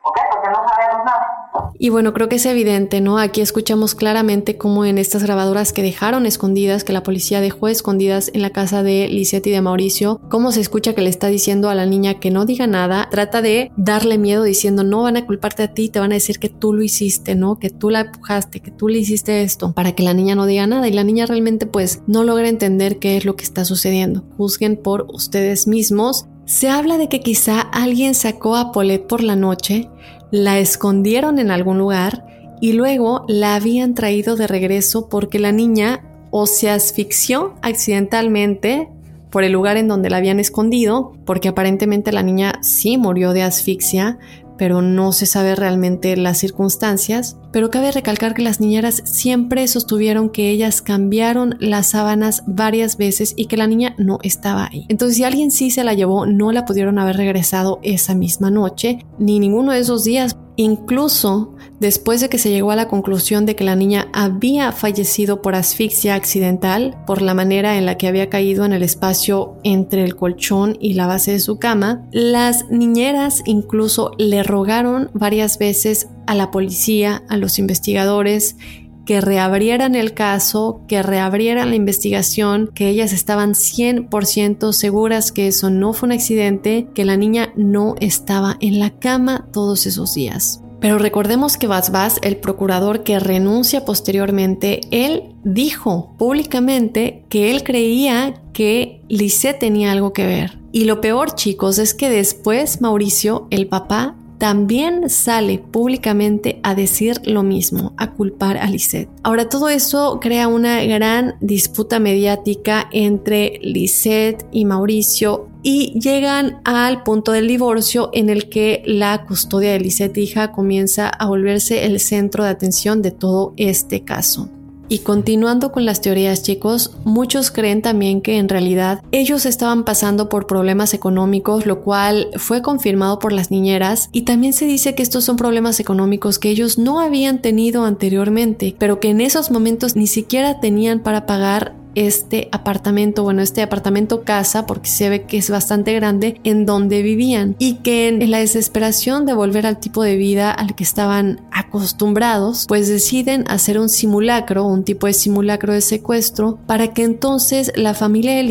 ¿ok? 0.04 0.18
Porque 0.30 0.48
no 0.50 0.68
sabemos 0.68 1.04
nada. 1.04 1.44
Y 1.78 1.88
bueno, 1.88 2.12
creo 2.12 2.28
que 2.28 2.36
es 2.36 2.46
evidente, 2.46 3.00
¿no? 3.00 3.18
Aquí 3.18 3.40
escuchamos 3.40 3.94
claramente 3.94 4.56
cómo 4.56 4.84
en 4.84 4.98
estas 4.98 5.22
grabadoras 5.22 5.72
que 5.72 5.82
dejaron 5.82 6.26
escondidas, 6.26 6.84
que 6.84 6.92
la 6.92 7.02
policía 7.02 7.40
dejó 7.40 7.68
escondidas 7.68 8.30
en 8.34 8.42
la 8.42 8.50
casa 8.50 8.82
de 8.82 9.08
Lisette 9.08 9.46
y 9.48 9.50
de 9.50 9.60
Mauricio, 9.60 10.20
cómo 10.30 10.52
se 10.52 10.60
escucha 10.60 10.94
que 10.94 11.02
le 11.02 11.10
está 11.10 11.28
diciendo 11.28 11.70
a 11.70 11.74
la 11.74 11.86
niña 11.86 12.20
que 12.20 12.30
no 12.30 12.44
diga 12.44 12.66
nada, 12.66 13.08
trata 13.10 13.42
de 13.42 13.72
darle 13.76 14.18
miedo 14.18 14.42
diciendo 14.42 14.84
no 14.84 15.02
van 15.02 15.16
a 15.16 15.26
culparte 15.26 15.62
a 15.62 15.72
ti, 15.72 15.88
te 15.88 16.00
van 16.00 16.12
a 16.12 16.16
decir 16.16 16.38
que 16.38 16.48
tú 16.48 16.72
lo 16.72 16.82
hiciste, 16.82 17.34
¿no? 17.34 17.58
Que 17.58 17.70
tú 17.70 17.90
la 17.90 18.00
empujaste, 18.00 18.60
que 18.60 18.70
tú 18.70 18.88
le 18.88 18.98
hiciste 18.98 19.42
esto, 19.42 19.72
para 19.72 19.92
que 19.92 20.02
la 20.02 20.14
niña 20.14 20.34
no 20.34 20.46
diga 20.46 20.66
nada 20.66 20.86
y 20.88 20.92
la 20.92 21.04
niña 21.04 21.26
realmente 21.26 21.66
pues 21.66 22.02
no 22.06 22.24
logra 22.24 22.48
entender 22.48 22.98
qué 22.98 23.16
es 23.16 23.24
lo 23.24 23.36
que 23.36 23.44
está 23.44 23.64
sucediendo. 23.64 24.24
Juzguen 24.36 24.76
por 24.76 25.06
ustedes 25.12 25.66
mismos. 25.66 26.26
Se 26.46 26.68
habla 26.68 26.98
de 26.98 27.08
que 27.08 27.20
quizá 27.20 27.60
alguien 27.60 28.14
sacó 28.14 28.56
a 28.56 28.70
Paulette 28.70 29.06
por 29.06 29.22
la 29.22 29.34
noche, 29.34 29.88
la 30.30 30.58
escondieron 30.58 31.38
en 31.38 31.50
algún 31.50 31.78
lugar 31.78 32.26
y 32.60 32.72
luego 32.72 33.24
la 33.28 33.54
habían 33.54 33.94
traído 33.94 34.36
de 34.36 34.46
regreso 34.46 35.08
porque 35.08 35.38
la 35.38 35.52
niña 35.52 36.02
o 36.30 36.46
se 36.46 36.68
asfixió 36.68 37.54
accidentalmente 37.62 38.88
por 39.30 39.42
el 39.42 39.52
lugar 39.52 39.76
en 39.76 39.88
donde 39.88 40.10
la 40.10 40.18
habían 40.18 40.38
escondido, 40.38 41.12
porque 41.24 41.48
aparentemente 41.48 42.12
la 42.12 42.22
niña 42.22 42.60
sí 42.62 42.98
murió 42.98 43.32
de 43.32 43.42
asfixia, 43.42 44.18
pero 44.56 44.82
no 44.82 45.12
se 45.12 45.26
sabe 45.26 45.54
realmente 45.54 46.16
las 46.16 46.38
circunstancias. 46.38 47.36
Pero 47.52 47.70
cabe 47.70 47.92
recalcar 47.92 48.34
que 48.34 48.42
las 48.42 48.60
niñeras 48.60 49.02
siempre 49.04 49.66
sostuvieron 49.68 50.28
que 50.28 50.50
ellas 50.50 50.82
cambiaron 50.82 51.56
las 51.60 51.88
sábanas 51.88 52.42
varias 52.46 52.96
veces 52.96 53.34
y 53.36 53.46
que 53.46 53.56
la 53.56 53.66
niña 53.66 53.94
no 53.98 54.18
estaba 54.22 54.66
ahí. 54.66 54.86
Entonces, 54.88 55.16
si 55.16 55.24
alguien 55.24 55.50
sí 55.50 55.70
se 55.70 55.84
la 55.84 55.94
llevó, 55.94 56.26
no 56.26 56.52
la 56.52 56.64
pudieron 56.64 56.98
haber 56.98 57.16
regresado 57.16 57.80
esa 57.82 58.14
misma 58.14 58.50
noche, 58.50 59.04
ni 59.18 59.38
ninguno 59.38 59.72
de 59.72 59.80
esos 59.80 60.04
días. 60.04 60.36
Incluso 60.56 61.53
después 61.84 62.22
de 62.22 62.30
que 62.30 62.38
se 62.38 62.48
llegó 62.48 62.70
a 62.70 62.76
la 62.76 62.88
conclusión 62.88 63.44
de 63.44 63.56
que 63.56 63.62
la 63.62 63.76
niña 63.76 64.08
había 64.14 64.72
fallecido 64.72 65.42
por 65.42 65.54
asfixia 65.54 66.14
accidental, 66.14 66.96
por 67.06 67.20
la 67.20 67.34
manera 67.34 67.76
en 67.76 67.84
la 67.84 67.98
que 67.98 68.08
había 68.08 68.30
caído 68.30 68.64
en 68.64 68.72
el 68.72 68.82
espacio 68.82 69.58
entre 69.64 70.02
el 70.02 70.16
colchón 70.16 70.78
y 70.80 70.94
la 70.94 71.06
base 71.06 71.32
de 71.32 71.40
su 71.40 71.58
cama, 71.58 72.08
las 72.10 72.70
niñeras 72.70 73.42
incluso 73.44 74.12
le 74.16 74.42
rogaron 74.42 75.10
varias 75.12 75.58
veces 75.58 76.08
a 76.26 76.34
la 76.34 76.50
policía, 76.50 77.22
a 77.28 77.36
los 77.36 77.58
investigadores, 77.58 78.56
que 79.04 79.20
reabrieran 79.20 79.94
el 79.94 80.14
caso, 80.14 80.80
que 80.88 81.02
reabrieran 81.02 81.68
la 81.68 81.76
investigación, 81.76 82.70
que 82.74 82.88
ellas 82.88 83.12
estaban 83.12 83.52
100% 83.52 84.72
seguras 84.72 85.32
que 85.32 85.48
eso 85.48 85.68
no 85.68 85.92
fue 85.92 86.06
un 86.06 86.12
accidente, 86.12 86.88
que 86.94 87.04
la 87.04 87.18
niña 87.18 87.52
no 87.56 87.94
estaba 88.00 88.56
en 88.60 88.78
la 88.78 88.98
cama 88.98 89.48
todos 89.52 89.84
esos 89.84 90.14
días. 90.14 90.63
Pero 90.84 90.98
recordemos 90.98 91.56
que 91.56 91.66
Bas 91.66 92.18
el 92.20 92.36
procurador 92.36 93.04
que 93.04 93.18
renuncia 93.18 93.86
posteriormente, 93.86 94.82
él 94.90 95.34
dijo 95.42 96.14
públicamente 96.18 97.24
que 97.30 97.50
él 97.50 97.62
creía 97.64 98.42
que 98.52 99.00
Lisette 99.08 99.60
tenía 99.60 99.92
algo 99.92 100.12
que 100.12 100.26
ver. 100.26 100.58
Y 100.72 100.84
lo 100.84 101.00
peor, 101.00 101.34
chicos, 101.34 101.78
es 101.78 101.94
que 101.94 102.10
después 102.10 102.82
Mauricio, 102.82 103.46
el 103.48 103.66
papá, 103.66 104.14
también 104.36 105.08
sale 105.08 105.58
públicamente 105.58 106.60
a 106.62 106.74
decir 106.74 107.18
lo 107.24 107.42
mismo, 107.42 107.94
a 107.96 108.10
culpar 108.10 108.58
a 108.58 108.66
Lisette. 108.66 109.08
Ahora 109.22 109.48
todo 109.48 109.70
eso 109.70 110.18
crea 110.20 110.48
una 110.48 110.84
gran 110.84 111.36
disputa 111.40 111.98
mediática 111.98 112.90
entre 112.92 113.58
Lisette 113.62 114.44
y 114.52 114.66
Mauricio 114.66 115.48
y 115.64 115.98
llegan 115.98 116.60
al 116.64 117.02
punto 117.02 117.32
del 117.32 117.48
divorcio 117.48 118.10
en 118.12 118.28
el 118.28 118.50
que 118.50 118.82
la 118.84 119.24
custodia 119.24 119.72
de 119.72 119.80
Lisette 119.80 120.18
hija 120.18 120.52
comienza 120.52 121.08
a 121.08 121.26
volverse 121.26 121.86
el 121.86 121.98
centro 122.00 122.44
de 122.44 122.50
atención 122.50 123.00
de 123.00 123.10
todo 123.10 123.54
este 123.56 124.04
caso. 124.04 124.50
Y 124.88 124.98
continuando 124.98 125.72
con 125.72 125.84
las 125.84 126.00
teorías, 126.00 126.42
chicos, 126.42 126.96
muchos 127.04 127.50
creen 127.50 127.82
también 127.82 128.20
que 128.20 128.36
en 128.36 128.48
realidad 128.48 129.02
ellos 129.12 129.46
estaban 129.46 129.84
pasando 129.84 130.28
por 130.28 130.46
problemas 130.46 130.94
económicos, 130.94 131.66
lo 131.66 131.80
cual 131.80 132.28
fue 132.36 132.62
confirmado 132.62 133.18
por 133.18 133.32
las 133.32 133.50
niñeras, 133.50 134.08
y 134.12 134.22
también 134.22 134.52
se 134.52 134.66
dice 134.66 134.94
que 134.94 135.02
estos 135.02 135.24
son 135.24 135.36
problemas 135.36 135.80
económicos 135.80 136.38
que 136.38 136.50
ellos 136.50 136.78
no 136.78 137.00
habían 137.00 137.40
tenido 137.40 137.84
anteriormente, 137.84 138.76
pero 138.78 139.00
que 139.00 139.08
en 139.08 139.20
esos 139.20 139.50
momentos 139.50 139.96
ni 139.96 140.06
siquiera 140.06 140.60
tenían 140.60 141.00
para 141.00 141.26
pagar 141.26 141.74
este 141.94 142.48
apartamento, 142.52 143.22
bueno, 143.22 143.42
este 143.42 143.62
apartamento 143.62 144.24
casa, 144.24 144.66
porque 144.66 144.88
se 144.88 145.08
ve 145.08 145.22
que 145.22 145.38
es 145.38 145.50
bastante 145.50 145.92
grande, 145.94 146.40
en 146.44 146.66
donde 146.66 147.02
vivían. 147.02 147.56
Y 147.58 147.74
que 147.74 148.08
en 148.08 148.30
la 148.30 148.38
desesperación 148.38 149.26
de 149.26 149.34
volver 149.34 149.66
al 149.66 149.78
tipo 149.78 150.02
de 150.02 150.16
vida 150.16 150.50
al 150.50 150.74
que 150.74 150.84
estaban 150.84 151.40
acostumbrados, 151.74 152.66
pues 152.68 152.88
deciden 152.88 153.44
hacer 153.48 153.80
un 153.80 153.88
simulacro, 153.88 154.64
un 154.64 154.84
tipo 154.84 155.08
de 155.08 155.12
simulacro 155.12 155.72
de 155.72 155.80
secuestro, 155.80 156.58
para 156.66 156.94
que 156.94 157.02
entonces 157.02 157.72
la 157.74 157.94
familia 157.94 158.36
de 158.36 158.44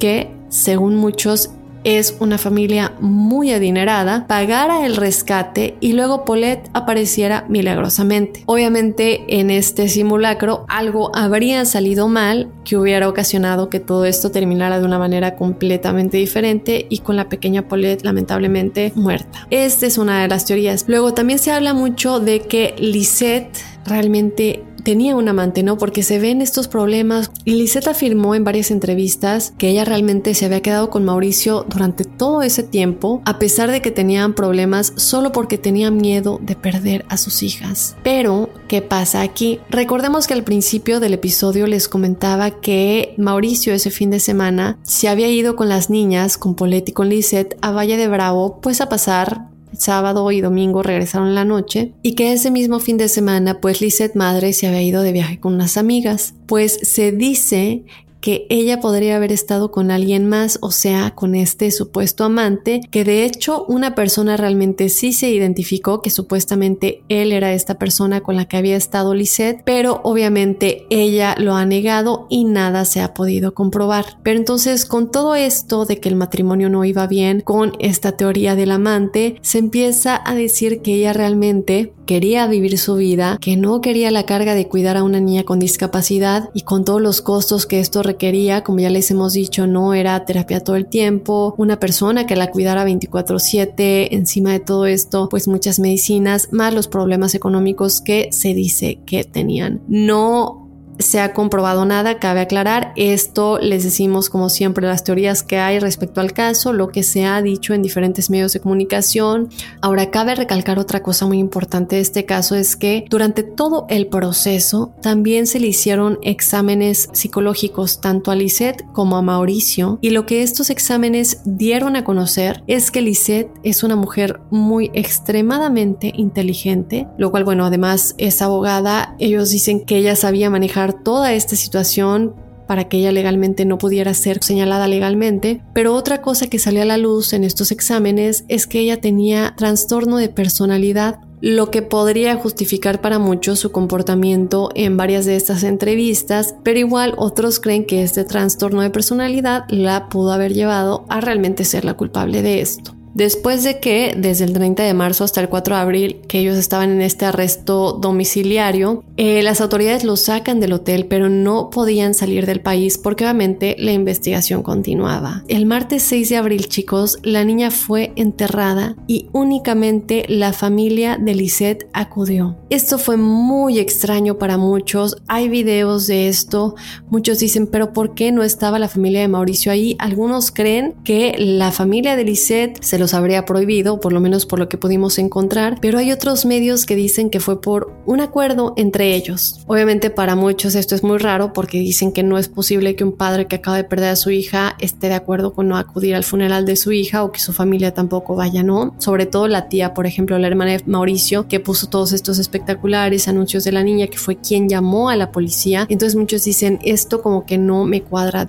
que 0.00 0.34
según 0.48 0.96
muchos 0.96 1.50
es 1.96 2.16
una 2.20 2.36
familia 2.36 2.92
muy 3.00 3.52
adinerada, 3.52 4.26
pagara 4.26 4.84
el 4.84 4.96
rescate 4.96 5.76
y 5.80 5.94
luego 5.94 6.26
Paulette 6.26 6.68
apareciera 6.74 7.46
milagrosamente. 7.48 8.42
Obviamente 8.44 9.40
en 9.40 9.50
este 9.50 9.88
simulacro 9.88 10.66
algo 10.68 11.10
habría 11.14 11.64
salido 11.64 12.08
mal 12.08 12.50
que 12.64 12.76
hubiera 12.76 13.08
ocasionado 13.08 13.70
que 13.70 13.80
todo 13.80 14.04
esto 14.04 14.30
terminara 14.30 14.78
de 14.78 14.84
una 14.84 14.98
manera 14.98 15.36
completamente 15.36 16.18
diferente 16.18 16.86
y 16.90 16.98
con 16.98 17.16
la 17.16 17.30
pequeña 17.30 17.68
Paulette 17.68 18.04
lamentablemente 18.04 18.92
muerta. 18.94 19.46
Esta 19.48 19.86
es 19.86 19.96
una 19.96 20.20
de 20.20 20.28
las 20.28 20.44
teorías. 20.44 20.84
Luego 20.88 21.14
también 21.14 21.38
se 21.38 21.52
habla 21.52 21.72
mucho 21.72 22.20
de 22.20 22.40
que 22.40 22.74
Lisette 22.78 23.56
realmente 23.86 24.62
tenía 24.82 25.16
un 25.16 25.28
amante, 25.28 25.62
¿no? 25.62 25.78
Porque 25.78 26.02
se 26.02 26.18
ven 26.18 26.40
estos 26.40 26.68
problemas. 26.68 27.30
Y 27.44 27.54
Lisette 27.54 27.88
afirmó 27.88 28.34
en 28.34 28.44
varias 28.44 28.70
entrevistas 28.70 29.52
que 29.58 29.68
ella 29.68 29.84
realmente 29.84 30.34
se 30.34 30.46
había 30.46 30.62
quedado 30.62 30.90
con 30.90 31.04
Mauricio 31.04 31.66
durante 31.68 32.04
todo 32.04 32.42
ese 32.42 32.62
tiempo, 32.62 33.22
a 33.24 33.38
pesar 33.38 33.70
de 33.70 33.82
que 33.82 33.90
tenían 33.90 34.34
problemas 34.34 34.92
solo 34.96 35.32
porque 35.32 35.58
tenía 35.58 35.90
miedo 35.90 36.38
de 36.42 36.56
perder 36.56 37.04
a 37.08 37.16
sus 37.16 37.42
hijas. 37.42 37.96
Pero, 38.02 38.50
¿qué 38.68 38.82
pasa 38.82 39.22
aquí? 39.22 39.60
Recordemos 39.70 40.26
que 40.26 40.34
al 40.34 40.44
principio 40.44 41.00
del 41.00 41.14
episodio 41.14 41.66
les 41.66 41.88
comentaba 41.88 42.50
que 42.50 43.14
Mauricio 43.18 43.74
ese 43.74 43.90
fin 43.90 44.10
de 44.10 44.20
semana 44.20 44.78
se 44.82 45.08
había 45.08 45.28
ido 45.28 45.56
con 45.56 45.68
las 45.68 45.90
niñas, 45.90 46.38
con 46.38 46.54
Polet 46.54 46.88
y 46.88 46.92
con 46.92 47.08
Lisette, 47.08 47.56
a 47.60 47.72
Valle 47.72 47.96
de 47.96 48.08
Bravo, 48.08 48.60
pues 48.60 48.80
a 48.80 48.88
pasar 48.88 49.48
sábado 49.76 50.30
y 50.30 50.40
domingo 50.40 50.82
regresaron 50.82 51.34
la 51.34 51.44
noche 51.44 51.92
y 52.02 52.14
que 52.14 52.32
ese 52.32 52.50
mismo 52.50 52.80
fin 52.80 52.96
de 52.96 53.08
semana 53.08 53.60
pues 53.60 53.80
Lizeth 53.80 54.14
madre 54.14 54.52
se 54.52 54.66
había 54.66 54.82
ido 54.82 55.02
de 55.02 55.12
viaje 55.12 55.38
con 55.38 55.54
unas 55.54 55.76
amigas. 55.76 56.34
Pues 56.46 56.78
se 56.82 57.12
dice 57.12 57.82
que 58.20 58.46
ella 58.50 58.80
podría 58.80 59.16
haber 59.16 59.32
estado 59.32 59.70
con 59.70 59.90
alguien 59.90 60.28
más, 60.28 60.58
o 60.60 60.70
sea, 60.70 61.14
con 61.14 61.34
este 61.34 61.70
supuesto 61.70 62.24
amante, 62.24 62.80
que 62.90 63.04
de 63.04 63.24
hecho 63.24 63.64
una 63.68 63.94
persona 63.94 64.36
realmente 64.36 64.88
sí 64.88 65.12
se 65.12 65.30
identificó 65.30 66.02
que 66.02 66.10
supuestamente 66.10 67.02
él 67.08 67.32
era 67.32 67.52
esta 67.52 67.78
persona 67.78 68.20
con 68.20 68.36
la 68.36 68.46
que 68.46 68.56
había 68.56 68.76
estado 68.76 69.14
Lisette, 69.14 69.62
pero 69.64 70.00
obviamente 70.04 70.86
ella 70.90 71.34
lo 71.38 71.54
ha 71.54 71.64
negado 71.64 72.26
y 72.28 72.44
nada 72.44 72.84
se 72.84 73.00
ha 73.00 73.14
podido 73.14 73.54
comprobar. 73.54 74.18
Pero 74.22 74.38
entonces 74.38 74.84
con 74.84 75.10
todo 75.10 75.34
esto 75.34 75.84
de 75.84 76.00
que 76.00 76.08
el 76.08 76.16
matrimonio 76.16 76.68
no 76.70 76.84
iba 76.84 77.06
bien, 77.06 77.40
con 77.40 77.72
esta 77.78 78.12
teoría 78.12 78.54
del 78.54 78.70
amante, 78.70 79.36
se 79.42 79.58
empieza 79.58 80.20
a 80.24 80.34
decir 80.34 80.82
que 80.82 80.94
ella 80.94 81.12
realmente 81.12 81.92
quería 82.06 82.46
vivir 82.46 82.78
su 82.78 82.94
vida, 82.94 83.36
que 83.38 83.58
no 83.58 83.82
quería 83.82 84.10
la 84.10 84.24
carga 84.24 84.54
de 84.54 84.66
cuidar 84.66 84.96
a 84.96 85.02
una 85.02 85.20
niña 85.20 85.44
con 85.44 85.58
discapacidad 85.58 86.48
y 86.54 86.62
con 86.62 86.86
todos 86.86 87.02
los 87.02 87.20
costos 87.20 87.66
que 87.66 87.80
esto 87.80 88.02
requería, 88.08 88.64
como 88.64 88.80
ya 88.80 88.90
les 88.90 89.10
hemos 89.10 89.32
dicho, 89.32 89.66
no 89.66 89.94
era 89.94 90.24
terapia 90.24 90.60
todo 90.60 90.76
el 90.76 90.86
tiempo, 90.86 91.54
una 91.56 91.78
persona 91.78 92.26
que 92.26 92.36
la 92.36 92.50
cuidara 92.50 92.84
24/7, 92.84 94.08
encima 94.14 94.52
de 94.52 94.60
todo 94.60 94.86
esto, 94.86 95.28
pues 95.28 95.46
muchas 95.48 95.78
medicinas, 95.78 96.48
más 96.52 96.74
los 96.74 96.88
problemas 96.88 97.34
económicos 97.34 98.00
que 98.00 98.28
se 98.32 98.54
dice 98.54 99.00
que 99.06 99.24
tenían. 99.24 99.82
No 99.88 100.67
se 100.98 101.20
ha 101.20 101.32
comprobado 101.32 101.84
nada, 101.84 102.18
cabe 102.18 102.40
aclarar. 102.40 102.92
Esto 102.96 103.58
les 103.58 103.84
decimos 103.84 104.30
como 104.30 104.48
siempre 104.48 104.86
las 104.86 105.04
teorías 105.04 105.42
que 105.42 105.58
hay 105.58 105.78
respecto 105.78 106.20
al 106.20 106.32
caso, 106.32 106.72
lo 106.72 106.88
que 106.88 107.02
se 107.02 107.24
ha 107.24 107.40
dicho 107.42 107.74
en 107.74 107.82
diferentes 107.82 108.30
medios 108.30 108.52
de 108.52 108.60
comunicación. 108.60 109.48
Ahora 109.80 110.10
cabe 110.10 110.34
recalcar 110.34 110.78
otra 110.78 111.02
cosa 111.02 111.26
muy 111.26 111.38
importante 111.38 111.96
de 111.96 112.02
este 112.02 112.24
caso 112.24 112.54
es 112.54 112.76
que 112.76 113.04
durante 113.08 113.42
todo 113.42 113.86
el 113.88 114.06
proceso 114.08 114.92
también 115.00 115.46
se 115.46 115.60
le 115.60 115.68
hicieron 115.68 116.18
exámenes 116.22 117.08
psicológicos 117.12 118.00
tanto 118.00 118.30
a 118.30 118.34
Lisette 118.34 118.84
como 118.92 119.16
a 119.16 119.22
Mauricio 119.22 119.98
y 120.00 120.10
lo 120.10 120.26
que 120.26 120.42
estos 120.42 120.70
exámenes 120.70 121.40
dieron 121.44 121.96
a 121.96 122.04
conocer 122.04 122.62
es 122.66 122.90
que 122.90 123.02
Lisette 123.02 123.50
es 123.62 123.82
una 123.82 123.96
mujer 123.96 124.40
muy 124.50 124.90
extremadamente 124.94 126.12
inteligente, 126.14 127.06
lo 127.16 127.30
cual 127.30 127.44
bueno, 127.44 127.64
además 127.64 128.14
es 128.18 128.42
abogada, 128.42 129.14
ellos 129.18 129.50
dicen 129.50 129.84
que 129.84 129.96
ella 129.96 130.16
sabía 130.16 130.50
manejar 130.50 130.87
toda 130.92 131.32
esta 131.34 131.56
situación 131.56 132.34
para 132.68 132.88
que 132.88 132.98
ella 132.98 133.12
legalmente 133.12 133.64
no 133.64 133.78
pudiera 133.78 134.12
ser 134.14 134.44
señalada 134.44 134.86
legalmente, 134.86 135.62
pero 135.72 135.94
otra 135.94 136.20
cosa 136.20 136.48
que 136.48 136.58
salió 136.58 136.82
a 136.82 136.84
la 136.84 136.98
luz 136.98 137.32
en 137.32 137.42
estos 137.42 137.72
exámenes 137.72 138.44
es 138.48 138.66
que 138.66 138.80
ella 138.80 139.00
tenía 139.00 139.54
trastorno 139.56 140.18
de 140.18 140.28
personalidad, 140.28 141.20
lo 141.40 141.70
que 141.70 141.82
podría 141.82 142.36
justificar 142.36 143.00
para 143.00 143.18
muchos 143.18 143.58
su 143.58 143.72
comportamiento 143.72 144.68
en 144.74 144.98
varias 144.98 145.24
de 145.24 145.36
estas 145.36 145.62
entrevistas, 145.62 146.56
pero 146.62 146.78
igual 146.78 147.14
otros 147.16 147.58
creen 147.58 147.86
que 147.86 148.02
este 148.02 148.24
trastorno 148.24 148.82
de 148.82 148.90
personalidad 148.90 149.64
la 149.70 150.08
pudo 150.10 150.32
haber 150.32 150.52
llevado 150.52 151.06
a 151.08 151.20
realmente 151.22 151.64
ser 151.64 151.86
la 151.86 151.94
culpable 151.94 152.42
de 152.42 152.60
esto. 152.60 152.97
Después 153.18 153.64
de 153.64 153.80
que 153.80 154.14
desde 154.16 154.44
el 154.44 154.52
30 154.52 154.84
de 154.84 154.94
marzo 154.94 155.24
hasta 155.24 155.40
el 155.40 155.48
4 155.48 155.74
de 155.74 155.80
abril 155.80 156.20
que 156.28 156.38
ellos 156.38 156.56
estaban 156.56 156.92
en 156.92 157.02
este 157.02 157.24
arresto 157.24 157.94
domiciliario, 158.00 159.02
eh, 159.16 159.42
las 159.42 159.60
autoridades 159.60 160.04
los 160.04 160.20
sacan 160.20 160.60
del 160.60 160.72
hotel 160.72 161.06
pero 161.06 161.28
no 161.28 161.68
podían 161.68 162.14
salir 162.14 162.46
del 162.46 162.60
país 162.60 162.96
porque 162.96 163.24
obviamente 163.24 163.74
la 163.76 163.90
investigación 163.90 164.62
continuaba. 164.62 165.42
El 165.48 165.66
martes 165.66 166.04
6 166.04 166.28
de 166.28 166.36
abril 166.36 166.68
chicos, 166.68 167.18
la 167.24 167.42
niña 167.42 167.72
fue 167.72 168.12
enterrada 168.14 168.94
y 169.08 169.26
únicamente 169.32 170.24
la 170.28 170.52
familia 170.52 171.18
de 171.20 171.34
Lisette 171.34 171.88
acudió. 171.92 172.56
Esto 172.70 172.98
fue 172.98 173.16
muy 173.16 173.80
extraño 173.80 174.38
para 174.38 174.58
muchos, 174.58 175.16
hay 175.26 175.48
videos 175.48 176.06
de 176.06 176.28
esto, 176.28 176.76
muchos 177.08 177.40
dicen 177.40 177.66
pero 177.66 177.92
¿por 177.92 178.14
qué 178.14 178.30
no 178.30 178.44
estaba 178.44 178.78
la 178.78 178.86
familia 178.86 179.22
de 179.22 179.28
Mauricio 179.28 179.72
ahí? 179.72 179.96
Algunos 179.98 180.52
creen 180.52 180.94
que 181.02 181.34
la 181.36 181.72
familia 181.72 182.14
de 182.14 182.22
Lisette 182.22 182.80
se 182.80 182.96
los 182.96 183.07
habría 183.14 183.44
prohibido, 183.44 184.00
por 184.00 184.12
lo 184.12 184.20
menos 184.20 184.46
por 184.46 184.58
lo 184.58 184.68
que 184.68 184.78
pudimos 184.78 185.18
encontrar, 185.18 185.78
pero 185.80 185.98
hay 185.98 186.12
otros 186.12 186.44
medios 186.44 186.86
que 186.86 186.96
dicen 186.96 187.30
que 187.30 187.40
fue 187.40 187.60
por 187.60 187.92
un 188.06 188.20
acuerdo 188.20 188.74
entre 188.76 189.14
ellos. 189.14 189.60
Obviamente 189.66 190.10
para 190.10 190.34
muchos 190.34 190.74
esto 190.74 190.94
es 190.94 191.02
muy 191.02 191.18
raro 191.18 191.52
porque 191.52 191.78
dicen 191.78 192.12
que 192.12 192.22
no 192.22 192.38
es 192.38 192.48
posible 192.48 192.96
que 192.96 193.04
un 193.04 193.12
padre 193.12 193.46
que 193.46 193.56
acaba 193.56 193.76
de 193.76 193.84
perder 193.84 194.10
a 194.10 194.16
su 194.16 194.30
hija 194.30 194.76
esté 194.80 195.08
de 195.08 195.14
acuerdo 195.14 195.52
con 195.52 195.68
no 195.68 195.76
acudir 195.76 196.14
al 196.14 196.24
funeral 196.24 196.66
de 196.66 196.76
su 196.76 196.92
hija 196.92 197.24
o 197.24 197.32
que 197.32 197.40
su 197.40 197.52
familia 197.52 197.94
tampoco 197.94 198.34
vaya, 198.34 198.62
¿no? 198.62 198.94
Sobre 198.98 199.26
todo 199.26 199.48
la 199.48 199.68
tía, 199.68 199.94
por 199.94 200.06
ejemplo, 200.06 200.38
la 200.38 200.46
hermana 200.46 200.72
de 200.72 200.82
Mauricio, 200.86 201.48
que 201.48 201.60
puso 201.60 201.88
todos 201.88 202.12
estos 202.12 202.38
espectaculares 202.38 203.28
anuncios 203.28 203.64
de 203.64 203.72
la 203.72 203.82
niña, 203.82 204.06
que 204.06 204.18
fue 204.18 204.36
quien 204.36 204.68
llamó 204.68 205.10
a 205.10 205.16
la 205.16 205.32
policía. 205.32 205.86
Entonces 205.88 206.16
muchos 206.16 206.44
dicen, 206.44 206.78
esto 206.84 207.22
como 207.22 207.44
que 207.44 207.58
no 207.58 207.84
me 207.84 208.02
cuadra. 208.02 208.48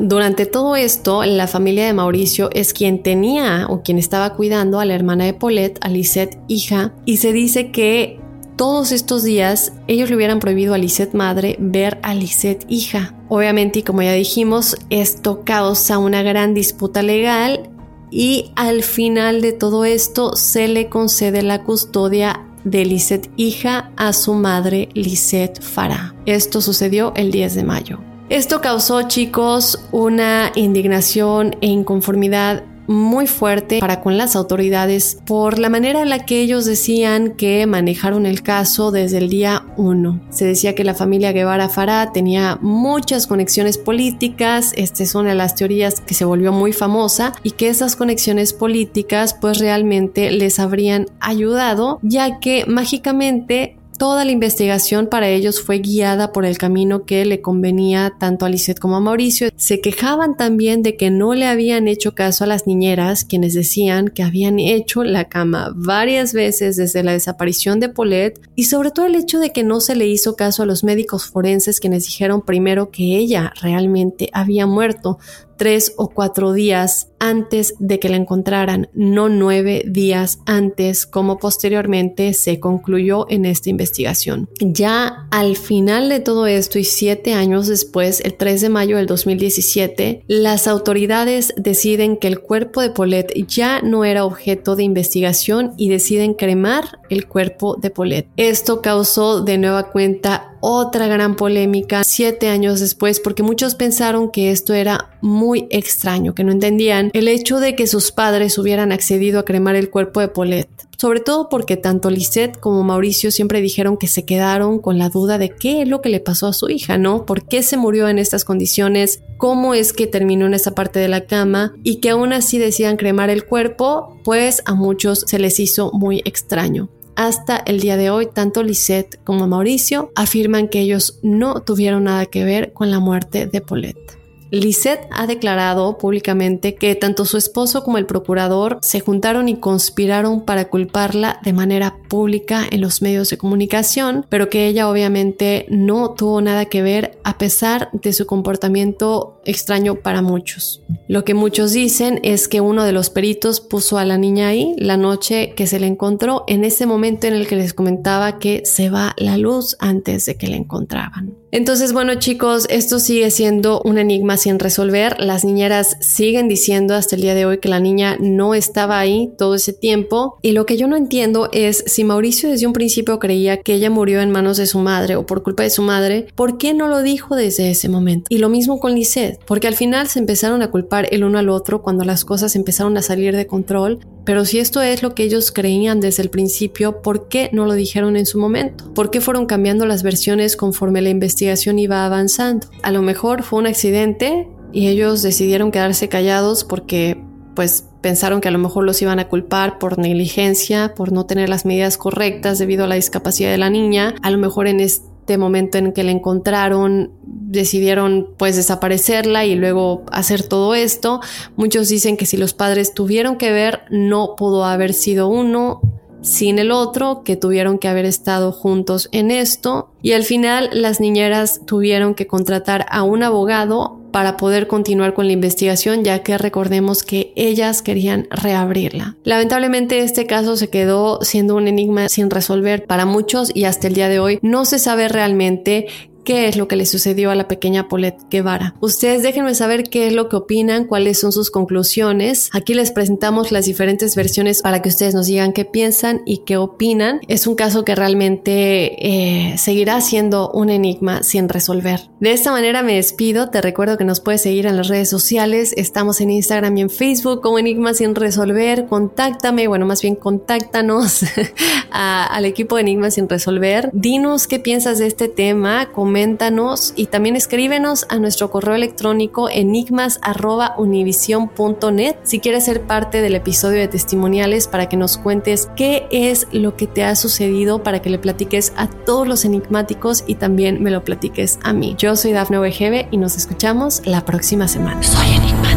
Durante 0.00 0.46
todo 0.46 0.76
esto, 0.76 1.24
la 1.24 1.46
familia 1.46 1.86
de 1.86 1.92
Mauricio 1.92 2.50
es 2.52 2.72
quien 2.72 3.02
tenía 3.02 3.66
o 3.68 3.82
quien 3.82 3.98
estaba 3.98 4.34
cuidando 4.34 4.80
a 4.80 4.84
la 4.84 4.94
hermana 4.94 5.24
de 5.24 5.34
Paulette, 5.34 5.78
a 5.80 5.88
Lisette 5.88 6.38
hija, 6.46 6.92
y 7.04 7.16
se 7.16 7.32
dice 7.32 7.70
que 7.70 8.20
todos 8.56 8.92
estos 8.92 9.22
días 9.22 9.72
ellos 9.86 10.10
le 10.10 10.16
hubieran 10.16 10.40
prohibido 10.40 10.74
a 10.74 10.78
Lisette 10.78 11.14
madre 11.14 11.56
ver 11.60 11.98
a 12.02 12.14
Lisette 12.14 12.64
hija. 12.68 13.14
Obviamente, 13.28 13.80
y 13.80 13.82
como 13.82 14.02
ya 14.02 14.12
dijimos, 14.12 14.76
esto 14.90 15.42
causa 15.44 15.98
una 15.98 16.22
gran 16.22 16.54
disputa 16.54 17.02
legal 17.02 17.70
y 18.10 18.52
al 18.56 18.82
final 18.82 19.42
de 19.42 19.52
todo 19.52 19.84
esto 19.84 20.34
se 20.34 20.66
le 20.66 20.88
concede 20.88 21.42
la 21.42 21.62
custodia 21.62 22.44
de 22.64 22.84
Lisette 22.84 23.30
hija 23.36 23.92
a 23.96 24.12
su 24.12 24.34
madre 24.34 24.88
Lisette 24.94 25.62
Farah. 25.62 26.14
Esto 26.26 26.60
sucedió 26.60 27.12
el 27.14 27.30
10 27.30 27.54
de 27.54 27.64
mayo. 27.64 28.07
Esto 28.28 28.60
causó, 28.60 29.08
chicos, 29.08 29.80
una 29.90 30.52
indignación 30.54 31.56
e 31.62 31.68
inconformidad 31.68 32.62
muy 32.88 33.26
fuerte 33.26 33.80
para 33.80 34.00
con 34.00 34.16
las 34.16 34.34
autoridades 34.34 35.18
por 35.26 35.58
la 35.58 35.68
manera 35.68 36.00
en 36.02 36.08
la 36.08 36.24
que 36.24 36.40
ellos 36.40 36.64
decían 36.64 37.32
que 37.32 37.66
manejaron 37.66 38.26
el 38.26 38.42
caso 38.42 38.90
desde 38.90 39.18
el 39.18 39.28
día 39.28 39.66
1. 39.76 40.20
Se 40.30 40.46
decía 40.46 40.74
que 40.74 40.84
la 40.84 40.94
familia 40.94 41.32
Guevara 41.32 41.68
Farah 41.68 42.12
tenía 42.12 42.58
muchas 42.62 43.26
conexiones 43.26 43.78
políticas, 43.78 44.72
esta 44.76 45.02
es 45.02 45.14
una 45.14 45.30
de 45.30 45.34
las 45.34 45.54
teorías 45.54 46.00
que 46.00 46.14
se 46.14 46.24
volvió 46.24 46.50
muy 46.50 46.72
famosa 46.72 47.34
y 47.42 47.52
que 47.52 47.68
esas 47.68 47.94
conexiones 47.94 48.54
políticas 48.54 49.34
pues 49.34 49.58
realmente 49.58 50.30
les 50.32 50.58
habrían 50.58 51.06
ayudado 51.20 51.98
ya 52.02 52.40
que 52.40 52.64
mágicamente 52.66 53.77
Toda 53.98 54.24
la 54.24 54.30
investigación 54.30 55.08
para 55.08 55.28
ellos 55.28 55.60
fue 55.60 55.80
guiada 55.80 56.32
por 56.32 56.46
el 56.46 56.56
camino 56.56 57.04
que 57.04 57.24
le 57.24 57.40
convenía 57.40 58.14
tanto 58.20 58.46
a 58.46 58.48
Lisette 58.48 58.78
como 58.78 58.94
a 58.94 59.00
Mauricio. 59.00 59.50
Se 59.56 59.80
quejaban 59.80 60.36
también 60.36 60.84
de 60.84 60.96
que 60.96 61.10
no 61.10 61.34
le 61.34 61.46
habían 61.46 61.88
hecho 61.88 62.14
caso 62.14 62.44
a 62.44 62.46
las 62.46 62.68
niñeras, 62.68 63.24
quienes 63.24 63.54
decían 63.54 64.06
que 64.06 64.22
habían 64.22 64.60
hecho 64.60 65.02
la 65.02 65.24
cama 65.24 65.72
varias 65.74 66.32
veces 66.32 66.76
desde 66.76 67.02
la 67.02 67.10
desaparición 67.10 67.80
de 67.80 67.88
Paulette 67.88 68.40
y 68.54 68.64
sobre 68.64 68.92
todo 68.92 69.06
el 69.06 69.16
hecho 69.16 69.40
de 69.40 69.50
que 69.50 69.64
no 69.64 69.80
se 69.80 69.96
le 69.96 70.06
hizo 70.06 70.36
caso 70.36 70.62
a 70.62 70.66
los 70.66 70.84
médicos 70.84 71.26
forenses 71.26 71.80
quienes 71.80 72.04
dijeron 72.04 72.42
primero 72.42 72.92
que 72.92 73.16
ella 73.16 73.52
realmente 73.60 74.30
había 74.32 74.68
muerto 74.68 75.18
tres 75.58 75.92
o 75.98 76.08
cuatro 76.08 76.54
días 76.54 77.08
antes 77.18 77.74
de 77.78 77.98
que 77.98 78.08
la 78.08 78.16
encontraran, 78.16 78.88
no 78.94 79.28
nueve 79.28 79.82
días 79.86 80.38
antes, 80.46 81.04
como 81.04 81.38
posteriormente 81.38 82.32
se 82.32 82.60
concluyó 82.60 83.26
en 83.28 83.44
esta 83.44 83.68
investigación. 83.68 84.48
Ya 84.60 85.26
al 85.30 85.56
final 85.56 86.08
de 86.08 86.20
todo 86.20 86.46
esto 86.46 86.78
y 86.78 86.84
siete 86.84 87.34
años 87.34 87.66
después, 87.66 88.20
el 88.20 88.36
3 88.36 88.60
de 88.60 88.68
mayo 88.68 88.96
del 88.96 89.06
2017, 89.06 90.22
las 90.28 90.68
autoridades 90.68 91.52
deciden 91.56 92.16
que 92.16 92.28
el 92.28 92.40
cuerpo 92.40 92.80
de 92.80 92.90
Paulette 92.90 93.46
ya 93.46 93.82
no 93.82 94.04
era 94.04 94.24
objeto 94.24 94.76
de 94.76 94.84
investigación 94.84 95.74
y 95.76 95.88
deciden 95.88 96.34
cremar 96.34 97.00
el 97.10 97.26
cuerpo 97.26 97.76
de 97.76 97.90
Paulette. 97.90 98.28
Esto 98.36 98.80
causó 98.80 99.42
de 99.42 99.58
nueva 99.58 99.90
cuenta 99.90 100.57
otra 100.60 101.06
gran 101.06 101.36
polémica 101.36 102.04
siete 102.04 102.48
años 102.48 102.80
después 102.80 103.20
porque 103.20 103.42
muchos 103.42 103.74
pensaron 103.74 104.30
que 104.30 104.50
esto 104.50 104.74
era 104.74 105.10
muy 105.20 105.66
extraño, 105.70 106.34
que 106.34 106.44
no 106.44 106.52
entendían 106.52 107.10
el 107.12 107.28
hecho 107.28 107.60
de 107.60 107.74
que 107.74 107.86
sus 107.86 108.12
padres 108.12 108.58
hubieran 108.58 108.92
accedido 108.92 109.38
a 109.40 109.44
cremar 109.44 109.76
el 109.76 109.90
cuerpo 109.90 110.20
de 110.20 110.28
Paulette. 110.28 110.88
Sobre 110.98 111.20
todo 111.20 111.48
porque 111.48 111.76
tanto 111.76 112.10
Lisette 112.10 112.58
como 112.58 112.82
Mauricio 112.82 113.30
siempre 113.30 113.60
dijeron 113.60 113.98
que 113.98 114.08
se 114.08 114.24
quedaron 114.24 114.80
con 114.80 114.98
la 114.98 115.10
duda 115.10 115.38
de 115.38 115.50
qué 115.50 115.82
es 115.82 115.88
lo 115.88 116.02
que 116.02 116.08
le 116.08 116.18
pasó 116.18 116.48
a 116.48 116.52
su 116.52 116.68
hija, 116.68 116.98
¿no? 116.98 117.24
¿Por 117.24 117.46
qué 117.46 117.62
se 117.62 117.76
murió 117.76 118.08
en 118.08 118.18
estas 118.18 118.44
condiciones? 118.44 119.22
¿Cómo 119.36 119.74
es 119.74 119.92
que 119.92 120.08
terminó 120.08 120.46
en 120.46 120.54
esa 120.54 120.74
parte 120.74 120.98
de 120.98 121.06
la 121.06 121.24
cama? 121.24 121.72
Y 121.84 122.00
que 122.00 122.10
aún 122.10 122.32
así 122.32 122.58
decían 122.58 122.96
cremar 122.96 123.30
el 123.30 123.46
cuerpo, 123.46 124.18
pues 124.24 124.60
a 124.66 124.74
muchos 124.74 125.20
se 125.28 125.38
les 125.38 125.60
hizo 125.60 125.92
muy 125.92 126.20
extraño. 126.24 126.88
Hasta 127.18 127.56
el 127.66 127.80
día 127.80 127.96
de 127.96 128.10
hoy, 128.10 128.28
tanto 128.32 128.62
Lisette 128.62 129.18
como 129.24 129.48
Mauricio 129.48 130.12
afirman 130.14 130.68
que 130.68 130.78
ellos 130.78 131.18
no 131.20 131.62
tuvieron 131.62 132.04
nada 132.04 132.26
que 132.26 132.44
ver 132.44 132.72
con 132.72 132.92
la 132.92 133.00
muerte 133.00 133.48
de 133.48 133.60
Paulette. 133.60 134.16
Lisette 134.52 135.08
ha 135.10 135.26
declarado 135.26 135.98
públicamente 135.98 136.76
que 136.76 136.94
tanto 136.94 137.24
su 137.24 137.36
esposo 137.36 137.82
como 137.82 137.98
el 137.98 138.06
procurador 138.06 138.78
se 138.82 139.00
juntaron 139.00 139.48
y 139.48 139.56
conspiraron 139.56 140.44
para 140.44 140.68
culparla 140.68 141.40
de 141.42 141.52
manera 141.52 141.96
pública 142.08 142.64
en 142.70 142.80
los 142.80 143.02
medios 143.02 143.28
de 143.30 143.36
comunicación, 143.36 144.24
pero 144.28 144.48
que 144.48 144.68
ella 144.68 144.88
obviamente 144.88 145.66
no 145.68 146.12
tuvo 146.12 146.40
nada 146.40 146.66
que 146.66 146.82
ver 146.82 147.18
a 147.24 147.36
pesar 147.36 147.90
de 147.92 148.12
su 148.12 148.26
comportamiento 148.26 149.37
extraño 149.48 149.96
para 149.96 150.22
muchos. 150.22 150.82
Lo 151.08 151.24
que 151.24 151.34
muchos 151.34 151.72
dicen 151.72 152.20
es 152.22 152.48
que 152.48 152.60
uno 152.60 152.84
de 152.84 152.92
los 152.92 153.08
peritos 153.08 153.60
puso 153.60 153.98
a 153.98 154.04
la 154.04 154.18
niña 154.18 154.48
ahí 154.48 154.74
la 154.78 154.96
noche 154.98 155.54
que 155.56 155.66
se 155.66 155.80
le 155.80 155.86
encontró, 155.86 156.44
en 156.46 156.64
ese 156.64 156.86
momento 156.86 157.26
en 157.26 157.34
el 157.34 157.46
que 157.46 157.56
les 157.56 157.72
comentaba 157.72 158.38
que 158.38 158.62
se 158.64 158.90
va 158.90 159.14
la 159.16 159.38
luz 159.38 159.76
antes 159.80 160.26
de 160.26 160.36
que 160.36 160.48
la 160.48 160.56
encontraban. 160.56 161.34
Entonces, 161.50 161.94
bueno 161.94 162.16
chicos, 162.16 162.66
esto 162.68 162.98
sigue 162.98 163.30
siendo 163.30 163.80
un 163.82 163.96
enigma 163.96 164.36
sin 164.36 164.58
resolver. 164.58 165.16
Las 165.18 165.46
niñeras 165.46 165.96
siguen 166.00 166.46
diciendo 166.46 166.94
hasta 166.94 167.16
el 167.16 167.22
día 167.22 167.34
de 167.34 167.46
hoy 167.46 167.58
que 167.58 167.70
la 167.70 167.80
niña 167.80 168.18
no 168.20 168.54
estaba 168.54 168.98
ahí 168.98 169.32
todo 169.38 169.54
ese 169.54 169.72
tiempo. 169.72 170.38
Y 170.42 170.52
lo 170.52 170.66
que 170.66 170.76
yo 170.76 170.88
no 170.88 170.96
entiendo 170.96 171.48
es 171.52 171.84
si 171.86 172.04
Mauricio 172.04 172.50
desde 172.50 172.66
un 172.66 172.74
principio 172.74 173.18
creía 173.18 173.62
que 173.62 173.72
ella 173.74 173.88
murió 173.88 174.20
en 174.20 174.30
manos 174.30 174.58
de 174.58 174.66
su 174.66 174.78
madre 174.78 175.16
o 175.16 175.24
por 175.24 175.42
culpa 175.42 175.62
de 175.62 175.70
su 175.70 175.80
madre, 175.80 176.26
¿por 176.34 176.58
qué 176.58 176.74
no 176.74 176.86
lo 176.86 177.00
dijo 177.00 177.34
desde 177.34 177.70
ese 177.70 177.88
momento? 177.88 178.26
Y 178.28 178.38
lo 178.38 178.50
mismo 178.50 178.78
con 178.78 178.94
Lisette, 178.94 179.37
porque 179.46 179.66
al 179.68 179.74
final 179.74 180.08
se 180.08 180.18
empezaron 180.18 180.62
a 180.62 180.70
culpar 180.70 181.08
el 181.10 181.24
uno 181.24 181.38
al 181.38 181.48
otro 181.48 181.82
cuando 181.82 182.04
las 182.04 182.24
cosas 182.24 182.56
empezaron 182.56 182.96
a 182.96 183.02
salir 183.02 183.34
de 183.34 183.46
control. 183.46 184.00
Pero 184.24 184.44
si 184.44 184.58
esto 184.58 184.82
es 184.82 185.02
lo 185.02 185.14
que 185.14 185.22
ellos 185.22 185.52
creían 185.52 186.00
desde 186.00 186.22
el 186.22 186.30
principio, 186.30 187.00
¿por 187.00 187.28
qué 187.28 187.48
no 187.52 187.64
lo 187.64 187.72
dijeron 187.72 188.16
en 188.16 188.26
su 188.26 188.38
momento? 188.38 188.92
¿Por 188.92 189.10
qué 189.10 189.20
fueron 189.20 189.46
cambiando 189.46 189.86
las 189.86 190.02
versiones 190.02 190.56
conforme 190.56 191.02
la 191.02 191.08
investigación 191.08 191.78
iba 191.78 192.04
avanzando. 192.04 192.68
A 192.82 192.92
lo 192.92 193.02
mejor 193.02 193.42
fue 193.42 193.58
un 193.58 193.66
accidente 193.66 194.48
y 194.72 194.88
ellos 194.88 195.22
decidieron 195.22 195.70
quedarse 195.72 196.08
callados 196.08 196.64
porque 196.64 197.20
pues 197.54 197.86
pensaron 198.00 198.40
que 198.40 198.48
a 198.48 198.52
lo 198.52 198.58
mejor 198.58 198.84
los 198.84 199.02
iban 199.02 199.18
a 199.18 199.28
culpar 199.28 199.78
por 199.78 199.98
negligencia, 199.98 200.94
por 200.94 201.10
no 201.10 201.26
tener 201.26 201.48
las 201.48 201.64
medidas 201.64 201.96
correctas 201.98 202.58
debido 202.58 202.84
a 202.84 202.86
la 202.86 202.94
discapacidad 202.94 203.50
de 203.50 203.58
la 203.58 203.70
niña. 203.70 204.14
A 204.22 204.30
lo 204.30 204.38
mejor 204.38 204.68
en 204.68 204.78
este 204.78 205.07
momento 205.36 205.76
en 205.78 205.92
que 205.92 206.04
la 206.04 206.12
encontraron 206.12 207.12
decidieron 207.24 208.28
pues 208.36 208.56
desaparecerla 208.56 209.44
y 209.44 209.56
luego 209.56 210.04
hacer 210.12 210.42
todo 210.42 210.74
esto. 210.74 211.20
Muchos 211.56 211.88
dicen 211.88 212.16
que 212.16 212.26
si 212.26 212.36
los 212.36 212.54
padres 212.54 212.94
tuvieron 212.94 213.36
que 213.36 213.52
ver, 213.52 213.82
no 213.90 214.36
pudo 214.36 214.64
haber 214.64 214.94
sido 214.94 215.28
uno 215.28 215.80
sin 216.22 216.58
el 216.58 216.70
otro, 216.70 217.22
que 217.24 217.36
tuvieron 217.36 217.78
que 217.78 217.88
haber 217.88 218.04
estado 218.04 218.52
juntos 218.52 219.08
en 219.12 219.30
esto 219.30 219.90
y 220.02 220.12
al 220.12 220.24
final 220.24 220.70
las 220.72 221.00
niñeras 221.00 221.60
tuvieron 221.66 222.14
que 222.14 222.26
contratar 222.26 222.86
a 222.90 223.02
un 223.02 223.22
abogado 223.22 223.98
para 224.10 224.36
poder 224.36 224.66
continuar 224.66 225.14
con 225.14 225.26
la 225.26 225.32
investigación 225.32 226.02
ya 226.02 226.22
que 226.22 226.38
recordemos 226.38 227.02
que 227.02 227.32
ellas 227.36 227.82
querían 227.82 228.26
reabrirla. 228.30 229.16
Lamentablemente 229.24 230.00
este 230.00 230.26
caso 230.26 230.56
se 230.56 230.70
quedó 230.70 231.20
siendo 231.22 231.56
un 231.56 231.68
enigma 231.68 232.08
sin 232.08 232.30
resolver 232.30 232.84
para 232.86 233.06
muchos 233.06 233.50
y 233.54 233.64
hasta 233.64 233.86
el 233.86 233.94
día 233.94 234.08
de 234.08 234.18
hoy 234.18 234.38
no 234.42 234.64
se 234.64 234.78
sabe 234.78 235.08
realmente 235.08 235.86
qué 236.24 236.48
es 236.48 236.56
lo 236.56 236.68
que 236.68 236.76
le 236.76 236.86
sucedió 236.86 237.30
a 237.30 237.34
la 237.34 237.48
pequeña 237.48 237.88
Paulette 237.88 238.22
Guevara. 238.30 238.74
Ustedes 238.80 239.22
déjenme 239.22 239.54
saber 239.54 239.84
qué 239.90 240.06
es 240.06 240.12
lo 240.12 240.28
que 240.28 240.36
opinan, 240.36 240.84
cuáles 240.84 241.18
son 241.18 241.32
sus 241.32 241.50
conclusiones. 241.50 242.50
Aquí 242.52 242.74
les 242.74 242.90
presentamos 242.90 243.52
las 243.52 243.66
diferentes 243.66 244.14
versiones 244.16 244.62
para 244.62 244.82
que 244.82 244.88
ustedes 244.88 245.14
nos 245.14 245.26
digan 245.26 245.52
qué 245.52 245.64
piensan 245.64 246.22
y 246.26 246.38
qué 246.38 246.56
opinan. 246.56 247.20
Es 247.28 247.46
un 247.46 247.54
caso 247.54 247.84
que 247.84 247.94
realmente 247.94 249.06
eh, 249.06 249.58
seguirá 249.58 250.00
siendo 250.00 250.50
un 250.50 250.70
enigma 250.70 251.22
sin 251.22 251.48
resolver. 251.48 252.10
De 252.20 252.32
esta 252.32 252.50
manera 252.50 252.82
me 252.82 252.96
despido. 252.96 253.50
Te 253.50 253.60
recuerdo 253.60 253.96
que 253.96 254.04
nos 254.04 254.20
puedes 254.20 254.42
seguir 254.42 254.66
en 254.66 254.76
las 254.76 254.88
redes 254.88 255.08
sociales. 255.08 255.72
Estamos 255.76 256.20
en 256.20 256.30
Instagram 256.30 256.76
y 256.76 256.80
en 256.82 256.90
Facebook 256.90 257.40
como 257.40 257.58
Enigma 257.58 257.94
sin 257.94 258.14
resolver. 258.14 258.86
Contáctame, 258.86 259.68
bueno, 259.68 259.86
más 259.86 260.02
bien 260.02 260.14
contáctanos 260.14 261.24
al 261.90 262.44
equipo 262.44 262.76
de 262.76 262.82
Enigma 262.82 263.10
sin 263.10 263.28
resolver. 263.28 263.90
Dinos 263.92 264.46
qué 264.46 264.58
piensas 264.58 264.98
de 264.98 265.06
este 265.06 265.28
tema 265.28 265.90
coméntanos 266.18 266.94
y 266.96 267.06
también 267.06 267.36
escríbenos 267.36 268.04
a 268.08 268.18
nuestro 268.18 268.50
correo 268.50 268.74
electrónico 268.74 269.48
enigmas.univision.net 269.48 272.16
si 272.24 272.40
quieres 272.40 272.64
ser 272.64 272.88
parte 272.88 273.22
del 273.22 273.36
episodio 273.36 273.78
de 273.78 273.86
testimoniales 273.86 274.66
para 274.66 274.88
que 274.88 274.96
nos 274.96 275.16
cuentes 275.16 275.70
qué 275.76 276.08
es 276.10 276.48
lo 276.50 276.74
que 276.74 276.88
te 276.88 277.04
ha 277.04 277.14
sucedido 277.14 277.84
para 277.84 278.02
que 278.02 278.10
le 278.10 278.18
platiques 278.18 278.72
a 278.76 278.88
todos 278.88 279.28
los 279.28 279.44
enigmáticos 279.44 280.24
y 280.26 280.34
también 280.34 280.82
me 280.82 280.90
lo 280.90 281.04
platiques 281.04 281.60
a 281.62 281.72
mí. 281.72 281.94
Yo 281.96 282.16
soy 282.16 282.32
Dafne 282.32 282.58
Wegebe 282.58 283.06
y 283.12 283.16
nos 283.16 283.36
escuchamos 283.36 284.04
la 284.04 284.24
próxima 284.24 284.66
semana. 284.66 285.00
Soy 285.04 285.36
enigmático. 285.36 285.67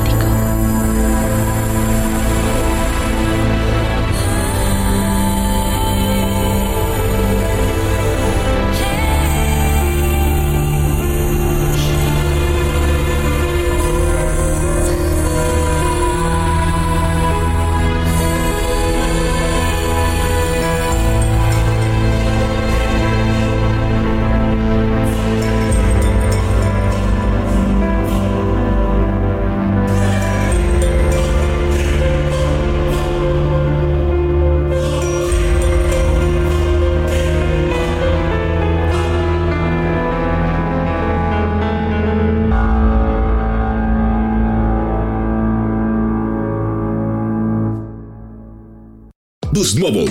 Boost 49.71 49.79
Mobile 49.79 50.10